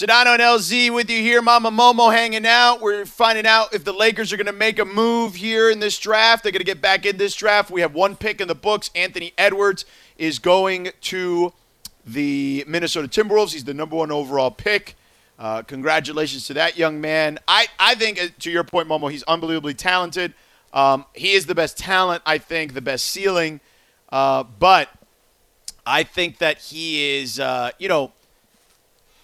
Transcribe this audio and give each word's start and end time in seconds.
Sedano 0.00 0.32
and 0.32 0.40
LZ 0.40 0.94
with 0.94 1.10
you 1.10 1.20
here. 1.20 1.42
Mama 1.42 1.70
Momo 1.70 2.10
hanging 2.10 2.46
out. 2.46 2.80
We're 2.80 3.04
finding 3.04 3.44
out 3.44 3.74
if 3.74 3.84
the 3.84 3.92
Lakers 3.92 4.32
are 4.32 4.38
going 4.38 4.46
to 4.46 4.52
make 4.52 4.78
a 4.78 4.86
move 4.86 5.34
here 5.34 5.68
in 5.68 5.78
this 5.78 5.98
draft. 5.98 6.42
They're 6.42 6.52
going 6.52 6.60
to 6.60 6.64
get 6.64 6.80
back 6.80 7.04
in 7.04 7.18
this 7.18 7.34
draft. 7.34 7.70
We 7.70 7.82
have 7.82 7.92
one 7.92 8.16
pick 8.16 8.40
in 8.40 8.48
the 8.48 8.54
books. 8.54 8.90
Anthony 8.94 9.34
Edwards 9.36 9.84
is 10.16 10.38
going 10.38 10.88
to 11.02 11.52
the 12.06 12.64
Minnesota 12.66 13.08
Timberwolves. 13.08 13.52
He's 13.52 13.64
the 13.64 13.74
number 13.74 13.94
one 13.94 14.10
overall 14.10 14.50
pick. 14.50 14.94
Uh, 15.38 15.60
congratulations 15.64 16.46
to 16.46 16.54
that 16.54 16.78
young 16.78 17.02
man. 17.02 17.38
I, 17.46 17.66
I 17.78 17.94
think, 17.94 18.18
uh, 18.18 18.28
to 18.38 18.50
your 18.50 18.64
point, 18.64 18.88
Momo, 18.88 19.10
he's 19.10 19.24
unbelievably 19.24 19.74
talented. 19.74 20.32
Um, 20.72 21.04
he 21.14 21.32
is 21.32 21.44
the 21.44 21.54
best 21.54 21.76
talent, 21.76 22.22
I 22.24 22.38
think, 22.38 22.72
the 22.72 22.80
best 22.80 23.04
ceiling. 23.04 23.60
Uh, 24.08 24.44
but 24.44 24.88
I 25.84 26.04
think 26.04 26.38
that 26.38 26.56
he 26.56 27.18
is, 27.18 27.38
uh, 27.38 27.72
you 27.78 27.88
know, 27.88 28.12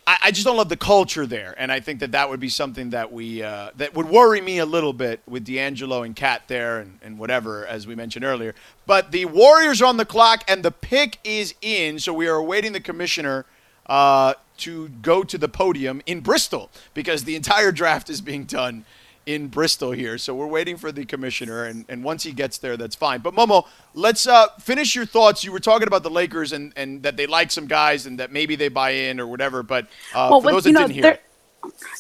I, 0.06 0.18
I, 0.24 0.30
just 0.30 0.46
don't 0.46 0.56
love 0.56 0.68
the 0.68 0.76
culture 0.76 1.26
there, 1.26 1.54
and 1.58 1.72
I 1.72 1.80
think 1.80 2.00
that 2.00 2.12
that 2.12 2.30
would 2.30 2.38
be 2.38 2.48
something 2.48 2.90
that 2.90 3.12
we 3.12 3.42
uh, 3.42 3.70
that 3.76 3.94
would 3.94 4.06
worry 4.06 4.40
me 4.40 4.58
a 4.58 4.66
little 4.66 4.92
bit 4.92 5.20
with 5.26 5.44
D'Angelo 5.44 6.02
and 6.02 6.14
KAT 6.14 6.46
there 6.46 6.78
and, 6.78 6.98
and 7.02 7.18
whatever, 7.18 7.66
as 7.66 7.86
we 7.86 7.94
mentioned 7.94 8.24
earlier. 8.24 8.54
But 8.86 9.10
the 9.10 9.24
Warriors 9.24 9.82
are 9.82 9.86
on 9.86 9.96
the 9.96 10.04
clock, 10.04 10.44
and 10.46 10.62
the 10.62 10.70
pick 10.70 11.18
is 11.24 11.54
in, 11.60 11.98
so 11.98 12.12
we 12.12 12.28
are 12.28 12.36
awaiting 12.36 12.72
the 12.72 12.80
commissioner 12.80 13.46
uh, 13.86 14.34
to 14.58 14.88
go 14.88 15.22
to 15.24 15.36
the 15.38 15.48
podium 15.48 16.02
in 16.06 16.20
Bristol 16.20 16.70
because 16.94 17.24
the 17.24 17.36
entire 17.36 17.72
draft 17.72 18.08
is 18.08 18.20
being 18.20 18.44
done 18.44 18.84
in 19.26 19.48
Bristol 19.48 19.90
here. 19.90 20.16
So 20.18 20.34
we're 20.34 20.46
waiting 20.46 20.76
for 20.76 20.92
the 20.92 21.04
commissioner, 21.04 21.64
and, 21.64 21.84
and 21.88 22.02
once 22.02 22.22
he 22.22 22.32
gets 22.32 22.58
there, 22.58 22.76
that's 22.76 22.94
fine. 22.94 23.20
But 23.20 23.34
Momo, 23.34 23.66
let's 23.92 24.26
uh, 24.26 24.48
finish 24.60 24.94
your 24.94 25.04
thoughts. 25.04 25.44
You 25.44 25.52
were 25.52 25.60
talking 25.60 25.88
about 25.88 26.04
the 26.04 26.10
Lakers 26.10 26.52
and, 26.52 26.72
and 26.76 27.02
that 27.02 27.16
they 27.16 27.26
like 27.26 27.50
some 27.50 27.66
guys 27.66 28.06
and 28.06 28.20
that 28.20 28.32
maybe 28.32 28.56
they 28.56 28.68
buy 28.68 28.90
in 28.90 29.20
or 29.20 29.26
whatever. 29.26 29.62
But 29.62 29.86
uh, 30.14 30.28
well, 30.30 30.40
for 30.40 30.52
those 30.52 30.64
that 30.64 30.72
know, 30.72 30.86
didn't 30.86 31.02
hear, 31.02 31.18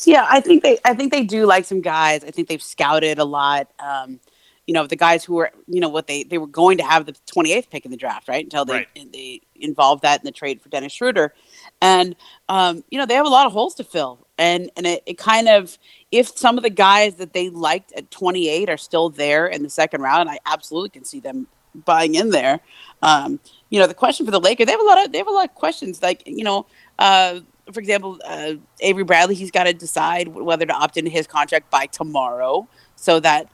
yeah, 0.04 0.26
I 0.30 0.40
think 0.40 0.62
they 0.62 0.78
I 0.84 0.94
think 0.94 1.12
they 1.12 1.24
do 1.24 1.44
like 1.44 1.64
some 1.64 1.80
guys. 1.80 2.22
I 2.24 2.30
think 2.30 2.48
they've 2.48 2.62
scouted 2.62 3.18
a 3.18 3.24
lot. 3.24 3.68
Um, 3.80 4.20
you 4.68 4.74
know, 4.74 4.86
the 4.86 4.96
guys 4.96 5.24
who 5.24 5.34
were 5.34 5.50
you 5.66 5.80
know 5.80 5.88
what 5.88 6.06
they 6.06 6.22
they 6.22 6.38
were 6.38 6.46
going 6.46 6.78
to 6.78 6.84
have 6.84 7.06
the 7.06 7.12
28th 7.12 7.70
pick 7.70 7.84
in 7.84 7.90
the 7.90 7.96
draft, 7.96 8.28
right? 8.28 8.44
Until 8.44 8.64
they 8.64 8.72
right. 8.72 9.12
they 9.12 9.40
involved 9.56 10.02
that 10.02 10.20
in 10.20 10.24
the 10.24 10.32
trade 10.32 10.62
for 10.62 10.68
Dennis 10.68 10.92
Schroeder, 10.92 11.34
and 11.82 12.14
um, 12.48 12.84
you 12.90 12.98
know 12.98 13.06
they 13.06 13.14
have 13.14 13.26
a 13.26 13.30
lot 13.30 13.46
of 13.46 13.52
holes 13.52 13.74
to 13.76 13.84
fill 13.84 14.26
and 14.38 14.70
and 14.76 14.86
it, 14.86 15.02
it 15.06 15.18
kind 15.18 15.48
of 15.48 15.78
if 16.12 16.36
some 16.36 16.56
of 16.56 16.62
the 16.62 16.70
guys 16.70 17.16
that 17.16 17.32
they 17.32 17.50
liked 17.50 17.92
at 17.92 18.10
28 18.10 18.68
are 18.70 18.76
still 18.76 19.10
there 19.10 19.46
in 19.46 19.62
the 19.62 19.70
second 19.70 20.02
round, 20.02 20.22
and 20.22 20.30
I 20.30 20.38
absolutely 20.46 20.90
can 20.90 21.04
see 21.04 21.20
them 21.20 21.46
buying 21.84 22.14
in 22.14 22.30
there. 22.30 22.60
Um, 23.02 23.40
you 23.70 23.80
know, 23.80 23.86
the 23.86 23.94
question 23.94 24.24
for 24.24 24.32
the 24.32 24.40
Lakers, 24.40 24.66
they 24.66 24.72
have 24.72 24.80
a 24.80 24.84
lot 24.84 25.04
of 25.04 25.12
they 25.12 25.18
have 25.18 25.26
a 25.26 25.32
lot 25.32 25.48
of 25.48 25.54
questions. 25.54 26.02
Like 26.02 26.22
you 26.26 26.44
know, 26.44 26.66
uh, 26.98 27.40
for 27.72 27.80
example, 27.80 28.18
uh, 28.24 28.54
Avery 28.80 29.04
Bradley, 29.04 29.34
he's 29.34 29.50
got 29.50 29.64
to 29.64 29.72
decide 29.72 30.28
whether 30.28 30.64
to 30.64 30.72
opt 30.72 30.96
into 30.96 31.10
his 31.10 31.26
contract 31.26 31.70
by 31.70 31.86
tomorrow, 31.86 32.68
so 32.94 33.20
that 33.20 33.48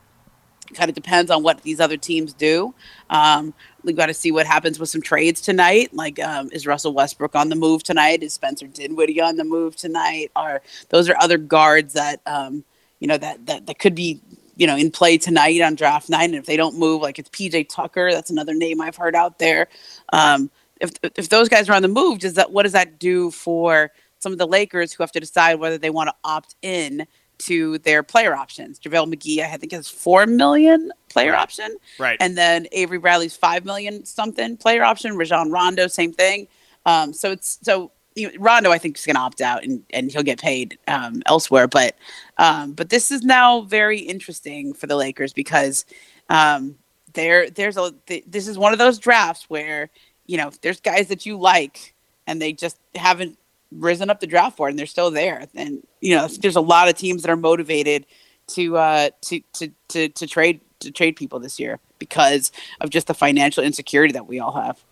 kind 0.74 0.88
of 0.88 0.94
depends 0.94 1.30
on 1.30 1.42
what 1.42 1.62
these 1.62 1.80
other 1.80 1.96
teams 1.96 2.32
do. 2.32 2.74
Um, 3.10 3.54
we've 3.84 3.96
got 3.96 4.06
to 4.06 4.14
see 4.14 4.32
what 4.32 4.46
happens 4.46 4.78
with 4.78 4.88
some 4.88 5.02
trades 5.02 5.40
tonight. 5.40 5.92
Like, 5.92 6.18
um, 6.20 6.50
is 6.52 6.66
Russell 6.66 6.92
Westbrook 6.92 7.34
on 7.34 7.48
the 7.48 7.56
move 7.56 7.82
tonight? 7.82 8.22
Is 8.22 8.34
Spencer 8.34 8.66
Dinwiddie 8.66 9.20
on 9.20 9.36
the 9.36 9.44
move 9.44 9.76
tonight? 9.76 10.30
Are 10.36 10.62
those 10.88 11.08
are 11.08 11.16
other 11.20 11.38
guards 11.38 11.94
that 11.94 12.20
um, 12.26 12.64
you 13.00 13.06
know 13.06 13.18
that 13.18 13.46
that 13.46 13.66
that 13.66 13.78
could 13.78 13.94
be 13.94 14.20
you 14.56 14.66
know 14.66 14.76
in 14.76 14.90
play 14.90 15.18
tonight 15.18 15.60
on 15.60 15.74
draft 15.74 16.08
night? 16.08 16.24
And 16.24 16.34
if 16.34 16.46
they 16.46 16.56
don't 16.56 16.78
move, 16.78 17.02
like 17.02 17.18
it's 17.18 17.30
PJ 17.30 17.68
Tucker, 17.68 18.10
that's 18.12 18.30
another 18.30 18.54
name 18.54 18.80
I've 18.80 18.96
heard 18.96 19.14
out 19.14 19.38
there. 19.38 19.68
Um, 20.12 20.50
if 20.80 20.90
if 21.16 21.28
those 21.28 21.48
guys 21.48 21.68
are 21.68 21.74
on 21.74 21.82
the 21.82 21.88
move, 21.88 22.18
does 22.20 22.34
that 22.34 22.50
what 22.50 22.64
does 22.64 22.72
that 22.72 22.98
do 22.98 23.30
for 23.30 23.92
some 24.18 24.32
of 24.32 24.38
the 24.38 24.46
Lakers 24.46 24.92
who 24.92 25.02
have 25.02 25.12
to 25.12 25.20
decide 25.20 25.56
whether 25.56 25.78
they 25.78 25.90
want 25.90 26.08
to 26.08 26.14
opt 26.24 26.56
in? 26.62 27.06
To 27.46 27.78
their 27.78 28.02
player 28.02 28.34
options. 28.34 28.78
JaVale 28.78 29.14
McGee, 29.14 29.40
I 29.40 29.56
think, 29.56 29.72
has 29.72 29.88
four 29.88 30.26
million 30.26 30.92
player 31.08 31.32
right. 31.32 31.40
option. 31.40 31.76
Right. 31.98 32.16
And 32.20 32.36
then 32.36 32.66
Avery 32.72 32.98
Bradley's 32.98 33.36
five 33.36 33.64
million 33.64 34.04
something 34.04 34.56
player 34.56 34.82
option. 34.84 35.16
Rajon 35.16 35.50
Rondo, 35.50 35.86
same 35.86 36.12
thing. 36.12 36.48
Um, 36.86 37.12
so 37.12 37.30
it's 37.30 37.58
so 37.62 37.92
you 38.14 38.28
know, 38.28 38.34
Rondo, 38.38 38.70
I 38.70 38.78
think, 38.78 38.98
is 38.98 39.06
going 39.06 39.16
to 39.16 39.22
opt 39.22 39.40
out 39.40 39.64
and, 39.64 39.82
and 39.90 40.10
he'll 40.10 40.22
get 40.22 40.40
paid 40.40 40.78
um, 40.88 41.22
elsewhere. 41.26 41.66
But 41.66 41.96
um, 42.38 42.72
but 42.72 42.90
this 42.90 43.10
is 43.10 43.22
now 43.22 43.62
very 43.62 43.98
interesting 43.98 44.74
for 44.74 44.86
the 44.86 44.96
Lakers 44.96 45.32
because 45.32 45.84
um, 46.28 46.76
there 47.14 47.50
there's 47.50 47.76
a 47.76 47.92
th- 48.06 48.24
this 48.26 48.48
is 48.48 48.58
one 48.58 48.72
of 48.72 48.78
those 48.78 48.98
drafts 48.98 49.48
where 49.48 49.90
you 50.26 50.36
know 50.36 50.50
there's 50.62 50.80
guys 50.80 51.08
that 51.08 51.26
you 51.26 51.36
like 51.36 51.94
and 52.26 52.40
they 52.40 52.52
just 52.52 52.78
haven't 52.94 53.38
risen 53.76 54.10
up 54.10 54.20
the 54.20 54.26
draft 54.26 54.56
board 54.56 54.70
and 54.70 54.78
they're 54.78 54.86
still 54.86 55.10
there. 55.10 55.46
And 55.54 55.86
you 56.00 56.16
know, 56.16 56.28
there's 56.28 56.56
a 56.56 56.60
lot 56.60 56.88
of 56.88 56.94
teams 56.96 57.22
that 57.22 57.30
are 57.30 57.36
motivated 57.36 58.06
to 58.48 58.76
uh, 58.76 59.10
to, 59.22 59.40
to 59.54 59.72
to 59.88 60.08
to 60.08 60.26
trade 60.26 60.60
to 60.80 60.90
trade 60.90 61.16
people 61.16 61.38
this 61.38 61.60
year 61.60 61.78
because 61.98 62.52
of 62.80 62.90
just 62.90 63.06
the 63.06 63.14
financial 63.14 63.62
insecurity 63.62 64.12
that 64.12 64.26
we 64.26 64.40
all 64.40 64.52
have. 64.52 64.82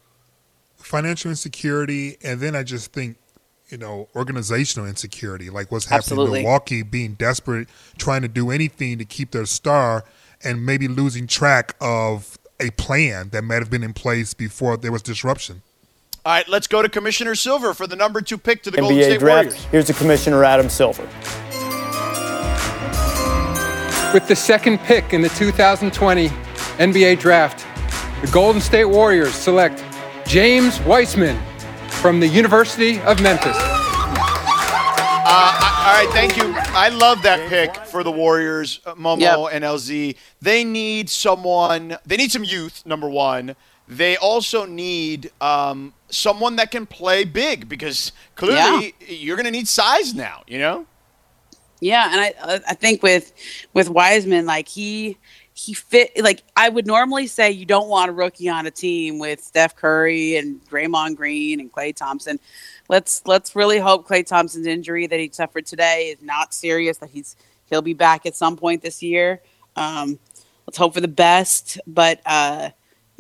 Financial 0.76 1.30
insecurity, 1.30 2.16
and 2.22 2.40
then 2.40 2.56
I 2.56 2.62
just 2.62 2.92
think 2.92 3.16
you 3.70 3.78
know, 3.78 4.08
organizational 4.16 4.88
insecurity, 4.88 5.48
like 5.48 5.70
what's 5.70 5.84
happening 5.84 5.98
Absolutely. 5.98 6.40
in 6.40 6.44
Milwaukee, 6.44 6.82
being 6.82 7.14
desperate, 7.14 7.68
trying 7.98 8.22
to 8.22 8.28
do 8.28 8.50
anything 8.50 8.98
to 8.98 9.04
keep 9.04 9.30
their 9.30 9.46
star, 9.46 10.04
and 10.42 10.64
maybe 10.64 10.88
losing 10.88 11.26
track 11.26 11.76
of 11.80 12.38
a 12.58 12.70
plan 12.70 13.30
that 13.30 13.42
might 13.42 13.60
have 13.60 13.70
been 13.70 13.82
in 13.82 13.92
place 13.92 14.34
before 14.34 14.76
there 14.76 14.92
was 14.92 15.02
disruption. 15.02 15.62
All 16.22 16.34
right, 16.34 16.46
let's 16.48 16.66
go 16.66 16.82
to 16.82 16.88
Commissioner 16.90 17.34
Silver 17.34 17.72
for 17.72 17.86
the 17.86 17.96
number 17.96 18.20
two 18.20 18.36
pick 18.36 18.62
to 18.64 18.70
the 18.70 18.76
NBA 18.76 18.80
Golden 18.80 19.02
State 19.04 19.20
draft. 19.20 19.46
Warriors. 19.46 19.64
Here's 19.66 19.86
the 19.86 19.94
Commissioner 19.94 20.44
Adam 20.44 20.68
Silver. 20.68 21.02
With 24.12 24.28
the 24.28 24.36
second 24.36 24.80
pick 24.80 25.14
in 25.14 25.22
the 25.22 25.30
2020 25.30 26.28
NBA 26.28 27.20
draft, 27.20 27.64
the 28.20 28.30
Golden 28.30 28.60
State 28.60 28.84
Warriors 28.84 29.32
select 29.32 29.82
James 30.26 30.78
Wiseman 30.82 31.40
from 31.88 32.20
the 32.20 32.28
University 32.28 33.00
of 33.00 33.22
Memphis. 33.22 33.56
Uh, 33.56 33.62
all 35.26 36.04
right, 36.04 36.08
thank 36.12 36.36
you. 36.36 36.52
I 36.54 36.90
love 36.90 37.22
that 37.22 37.48
pick 37.48 37.74
for 37.86 38.02
the 38.04 38.12
Warriors, 38.12 38.80
uh, 38.84 38.94
Momo 38.94 39.20
yep. 39.20 39.54
and 39.54 39.64
LZ. 39.64 40.16
They 40.42 40.64
need 40.64 41.08
someone. 41.08 41.96
They 42.04 42.18
need 42.18 42.30
some 42.30 42.44
youth. 42.44 42.84
Number 42.84 43.08
one. 43.08 43.56
They 43.90 44.16
also 44.16 44.66
need 44.66 45.32
um, 45.40 45.92
someone 46.10 46.56
that 46.56 46.70
can 46.70 46.86
play 46.86 47.24
big 47.24 47.68
because 47.68 48.12
clearly 48.36 48.94
yeah. 49.00 49.06
you're 49.08 49.36
going 49.36 49.46
to 49.46 49.50
need 49.50 49.66
size 49.66 50.14
now. 50.14 50.44
You 50.46 50.58
know. 50.58 50.86
Yeah, 51.80 52.08
and 52.12 52.20
I 52.20 52.60
I 52.68 52.74
think 52.74 53.02
with 53.02 53.32
with 53.72 53.90
Wiseman, 53.90 54.46
like 54.46 54.68
he 54.68 55.18
he 55.54 55.74
fit 55.74 56.12
like 56.22 56.42
I 56.56 56.68
would 56.68 56.86
normally 56.86 57.26
say 57.26 57.50
you 57.50 57.66
don't 57.66 57.88
want 57.88 58.10
a 58.10 58.12
rookie 58.12 58.48
on 58.48 58.66
a 58.66 58.70
team 58.70 59.18
with 59.18 59.42
Steph 59.42 59.74
Curry 59.74 60.36
and 60.36 60.64
Draymond 60.68 61.16
Green 61.16 61.58
and 61.58 61.72
Klay 61.72 61.94
Thompson. 61.94 62.38
Let's 62.88 63.22
let's 63.26 63.56
really 63.56 63.78
hope 63.78 64.06
Klay 64.06 64.24
Thompson's 64.24 64.66
injury 64.66 65.06
that 65.08 65.18
he 65.18 65.30
suffered 65.32 65.66
today 65.66 66.14
is 66.16 66.22
not 66.22 66.54
serious. 66.54 66.98
That 66.98 67.10
he's 67.10 67.34
he'll 67.68 67.82
be 67.82 67.94
back 67.94 68.24
at 68.24 68.36
some 68.36 68.56
point 68.56 68.82
this 68.82 69.02
year. 69.02 69.40
Um, 69.74 70.18
let's 70.66 70.78
hope 70.78 70.94
for 70.94 71.00
the 71.00 71.08
best. 71.08 71.80
But 71.86 72.20
uh, 72.24 72.70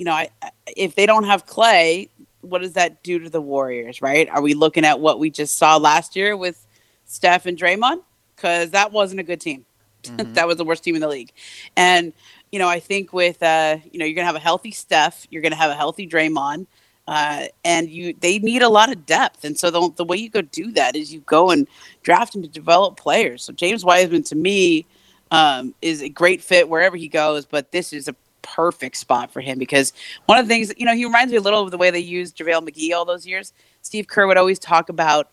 you 0.00 0.06
know, 0.06 0.12
I, 0.14 0.30
if 0.78 0.94
they 0.94 1.04
don't 1.04 1.24
have 1.24 1.44
Klay, 1.44 2.08
what 2.40 2.62
does 2.62 2.72
that 2.72 3.02
do 3.02 3.18
to 3.18 3.28
the 3.28 3.40
Warriors? 3.42 4.00
Right? 4.00 4.30
Are 4.30 4.40
we 4.40 4.54
looking 4.54 4.86
at 4.86 4.98
what 4.98 5.18
we 5.18 5.28
just 5.28 5.58
saw 5.58 5.76
last 5.76 6.16
year 6.16 6.38
with 6.38 6.66
Steph 7.04 7.44
and 7.44 7.58
Draymond? 7.58 8.00
Because 8.34 8.70
that 8.70 8.92
wasn't 8.92 9.20
a 9.20 9.22
good 9.22 9.42
team. 9.42 9.66
Mm-hmm. 10.04 10.32
that 10.32 10.46
was 10.46 10.56
the 10.56 10.64
worst 10.64 10.82
team 10.82 10.94
in 10.94 11.02
the 11.02 11.08
league. 11.08 11.30
And 11.76 12.14
you 12.50 12.58
know, 12.58 12.68
I 12.68 12.80
think 12.80 13.12
with 13.12 13.42
uh, 13.42 13.76
you 13.92 13.98
know, 13.98 14.06
you're 14.06 14.14
gonna 14.14 14.24
have 14.24 14.34
a 14.34 14.38
healthy 14.38 14.70
Steph, 14.70 15.26
you're 15.28 15.42
gonna 15.42 15.56
have 15.56 15.70
a 15.70 15.74
healthy 15.74 16.08
Draymond. 16.08 16.66
Uh, 17.06 17.48
and 17.66 17.90
you 17.90 18.14
they 18.20 18.38
need 18.38 18.62
a 18.62 18.68
lot 18.70 18.90
of 18.90 19.04
depth. 19.04 19.44
And 19.44 19.58
so 19.58 19.70
the, 19.70 19.90
the 19.96 20.04
way 20.04 20.16
you 20.16 20.30
go 20.30 20.40
do 20.40 20.72
that 20.72 20.96
is 20.96 21.12
you 21.12 21.20
go 21.20 21.50
and 21.50 21.68
draft 22.02 22.34
and 22.34 22.50
develop 22.50 22.96
players. 22.96 23.42
So 23.42 23.52
James 23.52 23.84
Wiseman 23.84 24.22
to 24.22 24.34
me 24.34 24.86
um, 25.30 25.74
is 25.82 26.00
a 26.00 26.08
great 26.08 26.42
fit 26.42 26.70
wherever 26.70 26.96
he 26.96 27.08
goes, 27.08 27.44
but 27.44 27.70
this 27.72 27.92
is 27.92 28.08
a 28.08 28.16
perfect 28.42 28.96
spot 28.96 29.32
for 29.32 29.40
him 29.40 29.58
because 29.58 29.92
one 30.26 30.38
of 30.38 30.46
the 30.46 30.54
things, 30.54 30.72
you 30.76 30.86
know, 30.86 30.94
he 30.94 31.04
reminds 31.04 31.32
me 31.32 31.38
a 31.38 31.40
little 31.40 31.62
of 31.62 31.70
the 31.70 31.78
way 31.78 31.90
they 31.90 31.98
used 31.98 32.36
JaVale 32.36 32.68
McGee 32.68 32.94
all 32.94 33.04
those 33.04 33.26
years. 33.26 33.52
Steve 33.82 34.06
Kerr 34.06 34.26
would 34.26 34.36
always 34.36 34.58
talk 34.58 34.88
about 34.88 35.30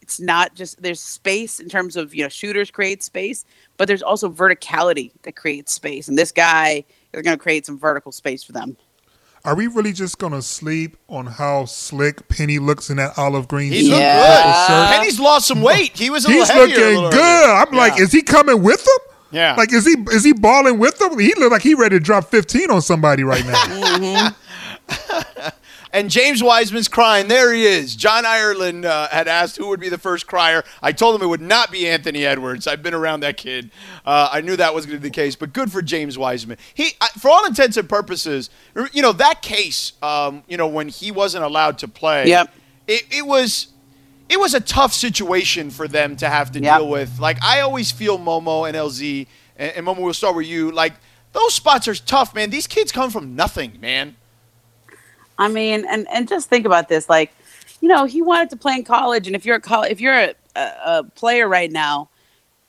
it's 0.00 0.20
not 0.20 0.54
just 0.54 0.82
there's 0.82 1.00
space 1.00 1.60
in 1.60 1.68
terms 1.68 1.96
of, 1.96 2.14
you 2.14 2.22
know, 2.22 2.28
shooters 2.28 2.70
create 2.70 3.02
space, 3.02 3.44
but 3.76 3.86
there's 3.86 4.02
also 4.02 4.30
verticality 4.30 5.12
that 5.22 5.36
creates 5.36 5.72
space. 5.72 6.08
And 6.08 6.18
this 6.18 6.32
guy 6.32 6.84
is 7.12 7.22
going 7.22 7.36
to 7.36 7.42
create 7.42 7.66
some 7.66 7.78
vertical 7.78 8.10
space 8.10 8.42
for 8.42 8.52
them. 8.52 8.76
Are 9.42 9.54
we 9.54 9.68
really 9.68 9.94
just 9.94 10.18
gonna 10.18 10.42
sleep 10.42 10.98
on 11.08 11.24
how 11.24 11.64
slick 11.64 12.28
Penny 12.28 12.58
looks 12.58 12.90
in 12.90 12.98
that 12.98 13.16
olive 13.16 13.48
green 13.48 13.72
He's 13.72 13.88
yeah. 13.88 14.68
good. 14.68 14.98
Penny's 14.98 15.18
lost 15.18 15.46
some 15.46 15.62
weight. 15.62 15.96
He 15.96 16.10
was 16.10 16.26
a 16.26 16.28
He's 16.30 16.48
looking 16.52 16.74
good. 16.74 17.14
I'm 17.14 17.72
yeah. 17.72 17.78
like, 17.78 17.98
is 17.98 18.12
he 18.12 18.20
coming 18.20 18.62
with 18.62 18.84
them? 18.84 19.09
Yeah. 19.30 19.54
Like, 19.54 19.72
is 19.72 19.86
he 19.86 19.94
is 20.12 20.24
he 20.24 20.32
balling 20.32 20.78
with 20.78 20.98
them? 20.98 21.18
He 21.18 21.34
look 21.36 21.52
like 21.52 21.62
he 21.62 21.74
ready 21.74 21.96
to 21.96 22.00
drop 22.00 22.24
15 22.24 22.70
on 22.70 22.82
somebody 22.82 23.22
right 23.22 23.44
now. 23.44 23.54
mm-hmm. 24.88 25.48
And 25.92 26.08
James 26.08 26.42
Wiseman's 26.42 26.88
crying. 26.88 27.26
There 27.26 27.52
he 27.52 27.64
is. 27.64 27.96
John 27.96 28.24
Ireland 28.24 28.84
uh, 28.84 29.08
had 29.08 29.26
asked 29.26 29.56
who 29.56 29.68
would 29.68 29.80
be 29.80 29.88
the 29.88 29.98
first 29.98 30.26
crier. 30.26 30.62
I 30.82 30.92
told 30.92 31.16
him 31.16 31.22
it 31.22 31.28
would 31.28 31.40
not 31.40 31.72
be 31.72 31.88
Anthony 31.88 32.24
Edwards. 32.24 32.66
I've 32.66 32.82
been 32.82 32.94
around 32.94 33.20
that 33.20 33.36
kid. 33.36 33.70
Uh, 34.06 34.28
I 34.30 34.40
knew 34.40 34.56
that 34.56 34.72
was 34.72 34.86
going 34.86 34.98
to 34.98 35.02
be 35.02 35.08
the 35.08 35.14
case. 35.14 35.34
But 35.34 35.52
good 35.52 35.72
for 35.72 35.82
James 35.82 36.16
Wiseman. 36.16 36.58
He, 36.74 36.90
for 37.18 37.30
all 37.30 37.44
intents 37.44 37.76
and 37.76 37.88
purposes, 37.88 38.50
you 38.92 39.02
know 39.02 39.12
that 39.12 39.42
case. 39.42 39.94
Um, 40.00 40.44
you 40.46 40.56
know 40.56 40.68
when 40.68 40.88
he 40.88 41.10
wasn't 41.10 41.44
allowed 41.44 41.78
to 41.78 41.88
play. 41.88 42.28
Yep. 42.28 42.54
It, 42.86 43.02
it 43.10 43.26
was 43.26 43.68
it 44.30 44.38
was 44.38 44.54
a 44.54 44.60
tough 44.60 44.94
situation 44.94 45.70
for 45.70 45.88
them 45.88 46.16
to 46.16 46.28
have 46.28 46.52
to 46.52 46.60
Yep. 46.60 46.78
deal 46.78 46.88
with. 46.88 47.18
Like 47.18 47.42
I 47.42 47.60
always 47.60 47.90
feel 47.90 48.18
Momo 48.18 48.66
and 48.68 48.76
LZ, 48.76 49.26
and, 49.56 49.72
and 49.72 49.86
Momo, 49.86 49.98
we'll 50.02 50.14
start 50.14 50.36
with 50.36 50.46
you. 50.46 50.70
Like 50.70 50.94
those 51.32 51.54
spots 51.54 51.88
are 51.88 51.94
tough, 51.94 52.34
man. 52.34 52.50
These 52.50 52.66
kids 52.66 52.92
come 52.92 53.10
from 53.10 53.34
nothing, 53.36 53.78
man. 53.80 54.16
I 55.38 55.48
mean, 55.48 55.84
and 55.88 56.06
and 56.10 56.28
just 56.28 56.48
think 56.48 56.66
about 56.66 56.88
this, 56.88 57.08
like, 57.08 57.32
you 57.80 57.88
know, 57.88 58.04
he 58.04 58.22
wanted 58.22 58.50
to 58.50 58.56
play 58.56 58.74
in 58.74 58.84
college, 58.84 59.26
and 59.26 59.34
if 59.34 59.44
you're 59.44 59.56
a 59.56 59.60
col- 59.60 59.82
if 59.84 60.00
you're 60.00 60.14
a, 60.14 60.34
a, 60.54 60.60
a 60.84 61.04
player 61.14 61.48
right 61.48 61.72
now, 61.72 62.08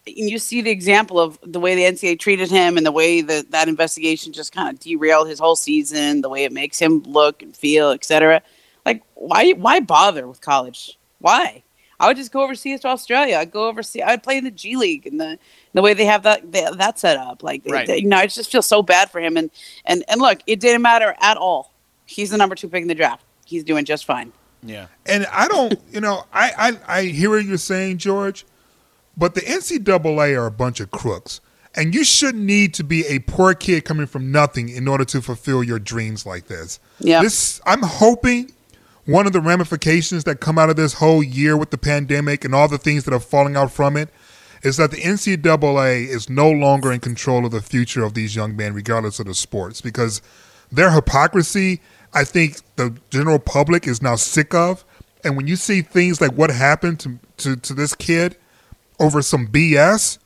and 0.07 0.29
you 0.29 0.39
see 0.39 0.61
the 0.61 0.71
example 0.71 1.19
of 1.19 1.37
the 1.43 1.59
way 1.59 1.75
the 1.75 1.83
NCAA 1.83 2.17
treated 2.19 2.49
him 2.49 2.77
and 2.77 2.85
the 2.85 2.91
way 2.91 3.21
that 3.21 3.51
that 3.51 3.67
investigation 3.67 4.31
just 4.33 4.53
kind 4.53 4.69
of 4.73 4.79
derailed 4.79 5.27
his 5.27 5.37
whole 5.37 5.55
season, 5.57 6.21
the 6.21 6.29
way 6.29 6.43
it 6.45 6.51
makes 6.53 6.79
him 6.79 7.03
look 7.03 7.41
and 7.43 7.55
feel, 7.55 7.91
etc. 7.91 8.41
Like, 8.85 9.03
why 9.15 9.51
why 9.51 9.79
bother 9.81 10.27
with 10.27 10.41
college? 10.41 10.97
Why? 11.21 11.63
I 11.99 12.07
would 12.07 12.17
just 12.17 12.31
go 12.31 12.41
overseas 12.43 12.79
to 12.81 12.87
Australia. 12.87 13.37
I'd 13.37 13.51
go 13.51 13.67
overseas. 13.67 14.01
I'd 14.05 14.23
play 14.23 14.37
in 14.37 14.43
the 14.43 14.51
G 14.51 14.75
League 14.75 15.05
and 15.05 15.19
the 15.19 15.37
the 15.73 15.81
way 15.83 15.93
they 15.93 16.05
have 16.05 16.23
that 16.23 16.51
they, 16.51 16.65
that 16.75 16.97
set 16.99 17.17
up. 17.17 17.43
Like, 17.43 17.61
Right. 17.65 17.87
you 17.87 18.07
know, 18.07 18.17
I 18.17 18.25
just 18.27 18.51
feel 18.51 18.63
so 18.63 18.81
bad 18.81 19.11
for 19.11 19.21
him. 19.21 19.37
And 19.37 19.51
and 19.85 20.03
and 20.07 20.19
look, 20.19 20.39
it 20.47 20.59
didn't 20.59 20.81
matter 20.81 21.15
at 21.21 21.37
all. 21.37 21.71
He's 22.05 22.31
the 22.31 22.37
number 22.37 22.55
two 22.55 22.67
pick 22.67 22.81
in 22.81 22.87
the 22.87 22.95
draft. 22.95 23.23
He's 23.45 23.63
doing 23.63 23.85
just 23.85 24.05
fine. 24.05 24.33
Yeah. 24.63 24.87
And 25.05 25.25
I 25.31 25.47
don't, 25.47 25.79
you 25.91 26.01
know, 26.01 26.23
I, 26.33 26.51
I, 26.87 26.97
I 26.99 27.01
hear 27.03 27.29
what 27.31 27.45
you're 27.45 27.57
saying, 27.57 27.97
George, 27.99 28.45
but 29.17 29.33
the 29.35 29.41
NCAA 29.41 30.37
are 30.37 30.45
a 30.45 30.51
bunch 30.51 30.79
of 30.79 30.91
crooks. 30.91 31.39
And 31.73 31.95
you 31.95 32.03
shouldn't 32.03 32.43
need 32.43 32.73
to 32.75 32.83
be 32.83 33.05
a 33.07 33.19
poor 33.19 33.53
kid 33.53 33.85
coming 33.85 34.05
from 34.05 34.29
nothing 34.31 34.67
in 34.69 34.87
order 34.89 35.05
to 35.05 35.21
fulfill 35.21 35.63
your 35.63 35.79
dreams 35.79 36.25
like 36.25 36.47
this. 36.47 36.79
Yeah. 36.99 37.21
This 37.21 37.61
I'm 37.65 37.81
hoping 37.81 38.51
one 39.05 39.25
of 39.25 39.33
the 39.33 39.41
ramifications 39.41 40.23
that 40.25 40.39
come 40.39 40.57
out 40.57 40.69
of 40.69 40.75
this 40.75 40.93
whole 40.93 41.23
year 41.23 41.57
with 41.57 41.71
the 41.71 41.77
pandemic 41.77 42.45
and 42.45 42.53
all 42.53 42.67
the 42.67 42.77
things 42.77 43.03
that 43.05 43.13
are 43.13 43.19
falling 43.19 43.55
out 43.55 43.71
from 43.71 43.97
it 43.97 44.09
is 44.63 44.77
that 44.77 44.91
the 44.91 44.97
NCAA 44.97 46.07
is 46.07 46.29
no 46.29 46.49
longer 46.49 46.91
in 46.91 46.99
control 46.99 47.45
of 47.45 47.51
the 47.51 47.61
future 47.61 48.03
of 48.03 48.13
these 48.13 48.35
young 48.35 48.55
men, 48.55 48.73
regardless 48.73 49.19
of 49.19 49.25
the 49.25 49.33
sports, 49.33 49.81
because 49.81 50.21
their 50.71 50.91
hypocrisy, 50.91 51.81
I 52.13 52.23
think 52.23 52.57
the 52.75 52.95
general 53.09 53.39
public 53.39 53.87
is 53.87 54.01
now 54.01 54.15
sick 54.15 54.53
of. 54.53 54.85
And 55.23 55.35
when 55.35 55.47
you 55.47 55.55
see 55.55 55.81
things 55.81 56.21
like 56.21 56.33
what 56.33 56.51
happened 56.51 56.99
to, 57.01 57.19
to, 57.37 57.55
to 57.55 57.73
this 57.73 57.95
kid 57.95 58.37
over 58.99 59.21
some 59.21 59.47
BS, 59.47 60.19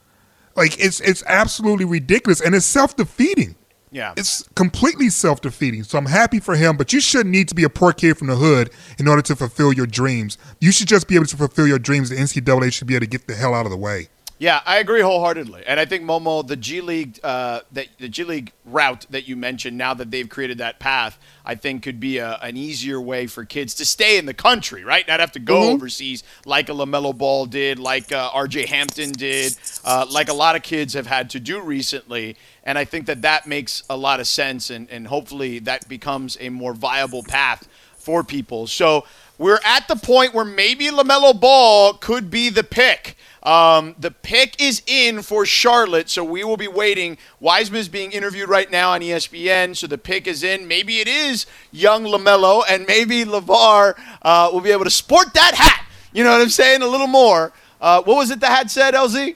like 0.55 0.79
it's 0.79 1.01
it's 1.01 1.23
absolutely 1.27 1.85
ridiculous 1.85 2.39
and 2.41 2.55
it's 2.55 2.65
self 2.65 2.95
defeating. 2.95 3.55
Yeah. 3.91 4.13
It's 4.17 4.43
completely 4.55 5.09
self 5.09 5.41
defeating. 5.41 5.83
So 5.83 5.97
I'm 5.97 6.07
happy 6.07 6.39
for 6.39 6.55
him, 6.55 6.77
but 6.77 6.91
you 6.91 6.99
shouldn't 6.99 7.31
need 7.31 7.47
to 7.49 7.55
be 7.55 7.63
a 7.63 7.69
poor 7.69 7.93
kid 7.93 8.17
from 8.17 8.27
the 8.27 8.35
hood 8.35 8.71
in 8.99 9.07
order 9.07 9.21
to 9.23 9.35
fulfill 9.35 9.71
your 9.71 9.85
dreams. 9.85 10.37
You 10.59 10.71
should 10.71 10.87
just 10.87 11.07
be 11.07 11.15
able 11.15 11.27
to 11.27 11.37
fulfill 11.37 11.67
your 11.67 11.79
dreams. 11.79 12.09
The 12.09 12.15
NCAA 12.15 12.73
should 12.73 12.87
be 12.87 12.95
able 12.95 13.05
to 13.05 13.09
get 13.09 13.27
the 13.27 13.35
hell 13.35 13.53
out 13.53 13.65
of 13.65 13.71
the 13.71 13.77
way. 13.77 14.09
Yeah, 14.37 14.59
I 14.65 14.79
agree 14.79 14.99
wholeheartedly, 14.99 15.63
and 15.65 15.79
I 15.79 15.85
think 15.85 16.03
Momo, 16.03 16.45
the 16.45 16.57
G 16.57 16.81
League, 16.81 17.21
uh, 17.23 17.61
that 17.71 17.87
the 17.99 18.09
G 18.09 18.25
League 18.25 18.51
route 18.65 19.05
that 19.09 19.29
you 19.29 19.37
mentioned, 19.37 19.77
now 19.77 19.93
that 19.93 20.11
they've 20.11 20.27
created 20.27 20.57
that 20.57 20.77
path, 20.77 21.17
I 21.45 21.55
think 21.55 21.83
could 21.83 22.01
be 22.01 22.17
a, 22.17 22.37
an 22.41 22.57
easier 22.57 22.99
way 22.99 23.27
for 23.27 23.45
kids 23.45 23.73
to 23.75 23.85
stay 23.85 24.17
in 24.17 24.25
the 24.25 24.33
country, 24.33 24.83
right? 24.83 25.07
Not 25.07 25.21
have 25.21 25.31
to 25.33 25.39
go 25.39 25.71
overseas 25.71 26.21
like 26.45 26.67
a 26.67 26.73
LaMelo 26.73 27.17
Ball 27.17 27.45
did, 27.45 27.79
like 27.79 28.11
uh, 28.11 28.29
R.J. 28.33 28.65
Hampton 28.65 29.13
did, 29.13 29.55
uh, 29.85 30.05
like 30.11 30.27
a 30.27 30.33
lot 30.33 30.57
of 30.57 30.63
kids 30.63 30.95
have 30.95 31.07
had 31.07 31.29
to 31.29 31.39
do 31.39 31.61
recently, 31.61 32.35
and 32.65 32.77
I 32.77 32.83
think 32.83 33.05
that 33.05 33.21
that 33.21 33.47
makes 33.47 33.83
a 33.89 33.95
lot 33.95 34.19
of 34.19 34.27
sense, 34.27 34.69
and 34.69 34.89
and 34.89 35.07
hopefully 35.07 35.59
that 35.59 35.87
becomes 35.87 36.35
a 36.41 36.49
more 36.49 36.73
viable 36.73 37.23
path 37.23 37.69
for 38.05 38.23
people. 38.23 38.67
So 38.67 39.03
we're 39.39 39.59
at 39.65 39.87
the 39.87 39.95
point 39.95 40.33
where 40.35 40.45
maybe 40.45 40.85
LaMelo 40.87 41.37
Ball 41.39 41.93
could 41.95 42.29
be 42.29 42.49
the 42.49 42.63
pick. 42.63 43.17
Um, 43.41 43.95
the 43.99 44.11
pick 44.11 44.61
is 44.61 44.81
in 44.87 45.21
for 45.23 45.45
Charlotte, 45.45 46.09
so 46.09 46.23
we 46.23 46.43
will 46.43 46.55
be 46.57 46.67
waiting. 46.67 47.17
Wiseman 47.39 47.79
is 47.79 47.89
being 47.89 48.11
interviewed 48.11 48.47
right 48.47 48.69
now 48.71 48.91
on 48.91 49.01
ESPN, 49.01 49.75
so 49.75 49.87
the 49.87 49.97
pick 49.97 50.27
is 50.27 50.43
in. 50.43 50.67
Maybe 50.67 50.99
it 50.99 51.07
is 51.07 51.45
young 51.71 52.05
LaMelo, 52.05 52.63
and 52.69 52.85
maybe 52.87 53.25
LaVar 53.25 53.95
uh, 54.21 54.49
will 54.53 54.61
be 54.61 54.71
able 54.71 54.83
to 54.85 54.89
sport 54.91 55.33
that 55.33 55.53
hat. 55.55 55.85
You 56.13 56.23
know 56.23 56.31
what 56.31 56.41
I'm 56.41 56.49
saying? 56.49 56.81
A 56.83 56.87
little 56.87 57.07
more. 57.07 57.51
Uh, 57.81 58.01
what 58.03 58.15
was 58.17 58.31
it 58.31 58.39
the 58.39 58.47
hat 58.47 58.71
said, 58.71 58.93
LZ? 58.93 59.35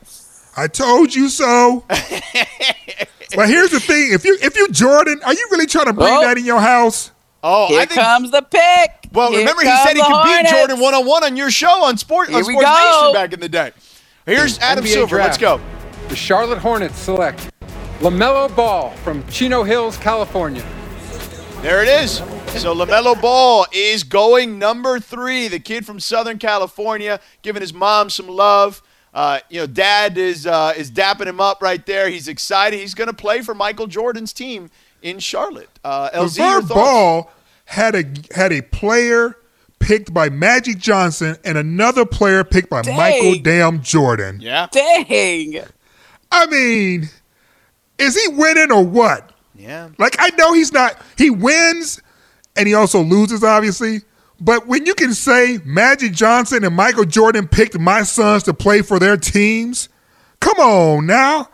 I 0.58 0.68
told 0.68 1.14
you 1.14 1.30
so. 1.30 1.84
but 1.90 3.48
here's 3.48 3.70
the 3.72 3.80
thing: 3.80 4.12
if 4.14 4.26
you 4.26 4.38
if 4.42 4.56
you 4.56 4.70
Jordan, 4.70 5.22
are 5.26 5.34
you 5.34 5.48
really 5.52 5.68
trying 5.68 5.86
to 5.86 5.94
bring 5.94 6.14
Oh. 6.14 6.22
that 6.22 6.38
in 6.38 6.46
your 6.46 6.60
house? 6.60 7.12
Oh, 7.44 7.68
Here 7.68 7.82
I 7.82 7.86
think. 7.86 8.00
comes 8.02 8.32
the 8.32 8.42
pick. 8.42 9.08
Well, 9.14 9.32
Here 9.32 9.40
remember 9.40 9.62
he 9.62 9.68
said 9.68 9.94
he 9.94 10.02
the 10.02 10.06
could 10.06 10.24
beat 10.24 10.50
Jordan 10.50 10.80
one 10.80 10.94
on 10.94 11.06
one 11.06 11.24
on 11.24 11.36
your 11.38 11.50
show 11.52 11.84
on 11.84 11.98
Sport 11.98 12.28
on 12.30 12.36
Here 12.36 12.46
we 12.46 12.54
Sports 12.54 12.68
go. 12.70 13.00
Nation 13.02 13.14
back 13.14 13.34
in 13.34 13.40
the 13.40 13.50
day. 13.50 13.72
Here's 14.26 14.60
Adam 14.60 14.84
NBA 14.84 14.88
Silver. 14.90 15.18
Let's 15.18 15.38
go. 15.38 15.60
The 16.10 16.16
Charlotte 16.16 16.60
Hornets 16.60 16.98
select 16.98 17.50
LaMelo 18.00 18.54
Ball 18.56 18.92
from 18.98 19.26
Chino 19.28 19.64
Hills, 19.64 19.98
California. 19.98 20.66
There 21.62 21.82
it 21.82 21.88
is. 21.90 22.18
So 22.62 22.74
LaMelo 22.76 23.20
Ball 23.22 23.66
is 23.72 24.04
going 24.04 24.60
number 24.60 25.00
three. 25.00 25.48
The 25.48 25.60
kid 25.60 25.86
from 25.86 26.00
Southern 26.00 26.40
California, 26.40 27.20
giving 27.42 27.62
his 27.62 27.74
mom 27.74 28.10
some 28.10 28.28
love. 28.28 28.82
Uh, 29.14 29.40
you 29.50 29.60
know, 29.60 29.68
dad 29.68 30.18
is 30.18 30.46
uh, 30.46 30.74
is 30.78 30.92
dapping 30.92 31.28
him 31.28 31.40
up 31.40 31.62
right 31.62 31.86
there. 31.86 32.10
He's 32.10 32.28
excited. 32.28 32.80
He's 32.80 32.94
going 32.94 33.08
to 33.08 33.14
play 33.14 33.42
for 33.42 33.56
Michael 33.56 33.88
Jordan's 33.88 34.34
team 34.34 34.70
in 35.02 35.20
Charlotte. 35.20 35.70
Uh, 35.84 36.10
LZ, 36.12 36.62
LaVar? 36.62 36.68
Ball 36.70 37.32
had 37.66 37.96
a 37.96 38.04
had 38.34 38.52
a 38.52 38.62
player 38.62 39.36
picked 39.80 40.14
by 40.14 40.30
Magic 40.30 40.78
Johnson 40.78 41.38
and 41.44 41.58
another 41.58 42.06
player 42.06 42.44
picked 42.44 42.70
by 42.70 42.82
Dang. 42.82 42.98
Michael 42.98 43.36
Damn 43.42 43.82
Jordan. 43.82 44.40
Yeah. 44.42 44.68
Dang. 44.72 45.62
I 46.32 46.46
mean, 46.48 47.10
is 47.98 48.22
he 48.22 48.28
winning 48.34 48.72
or 48.72 48.86
what? 48.86 49.32
Yeah. 49.56 49.90
Like 49.98 50.16
I 50.20 50.30
know 50.38 50.54
he's 50.54 50.72
not. 50.72 51.02
He 51.18 51.30
wins, 51.30 52.02
and 52.56 52.68
he 52.68 52.74
also 52.74 53.02
loses, 53.02 53.44
obviously. 53.44 54.02
But 54.42 54.68
when 54.68 54.86
you 54.86 54.94
can 54.96 55.14
say 55.14 55.60
Magic 55.66 56.14
Johnson 56.14 56.64
and 56.64 56.74
Michael 56.76 57.04
Jordan 57.04 57.48
picked 57.48 57.78
my 57.78 58.04
sons 58.04 58.44
to 58.44 58.54
play 58.54 58.82
for 58.82 58.98
their 58.98 59.18
teams, 59.18 59.90
come 60.40 60.58
on 60.60 61.06
now. 61.06 61.50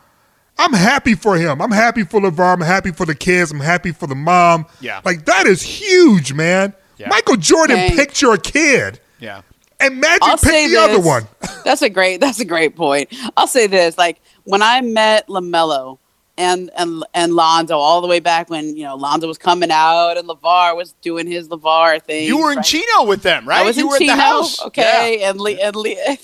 I'm 0.58 0.74
happy 0.74 1.16
for 1.16 1.36
him. 1.36 1.62
I'm 1.62 1.72
happy 1.72 2.04
for 2.04 2.20
LaVar. 2.22 2.54
I'm 2.56 2.62
happy 2.62 2.92
for 2.92 3.06
the 3.06 3.16
kids. 3.16 3.52
I'm 3.52 3.60
happy 3.60 3.92
for 3.92 4.08
the 4.08 4.16
mom. 4.16 4.66
Yeah. 4.80 5.02
Like 5.04 5.26
that 5.26 5.48
is 5.48 5.62
huge, 5.62 6.34
man. 6.34 6.74
Yeah. 6.98 7.10
Michael 7.10 7.36
Jordan 7.36 7.76
Dang. 7.76 7.96
picked 7.96 8.22
your 8.22 8.38
kid, 8.38 9.02
Yeah. 9.20 9.42
and 9.82 10.00
Magic 10.00 10.24
I'll 10.24 10.38
picked 10.38 10.72
the 10.72 10.78
other 10.78 11.00
one. 11.02 11.28
That's 11.66 11.82
a 11.82 11.90
great. 11.90 12.22
That's 12.22 12.40
a 12.40 12.46
great 12.46 12.76
point. 12.78 13.14
I'll 13.36 13.48
say 13.48 13.68
this: 13.68 13.98
like 13.98 14.22
when 14.46 14.62
I 14.62 14.80
met 14.82 15.28
LaMelo 15.28 15.98
and 16.38 16.70
and 16.75 17.04
and 17.13 17.34
Lonzo 17.34 17.77
all 17.77 18.01
the 18.01 18.08
way 18.08 18.20
back 18.20 18.50
when 18.50 18.75
you 18.75 18.84
know 18.84 18.96
Lonzo 18.96 19.27
was 19.27 19.38
coming 19.38 19.72
out 19.72 20.18
and 20.18 20.27
LaVar 20.27 20.75
was 20.75 20.94
doing 21.01 21.27
his 21.27 21.48
LaVar 21.48 22.01
thing. 22.04 22.25
You 22.27 22.39
were 22.39 22.51
in 22.51 22.58
right? 22.58 22.65
Chino 22.65 23.06
with 23.06 23.24
them, 23.24 23.48
right? 23.48 23.62
I 23.62 23.63
was 23.63 23.77
you 23.77 23.84
in 23.84 23.89
were 23.89 23.98
Chino, 23.98 24.13
at 24.13 24.15
the 24.18 24.22
house. 24.22 24.62
okay, 24.65 25.24
and 25.24 25.39
Le- 25.39 25.51
and 25.51 25.75
Le- 25.75 25.96
LaMelo 25.96 26.15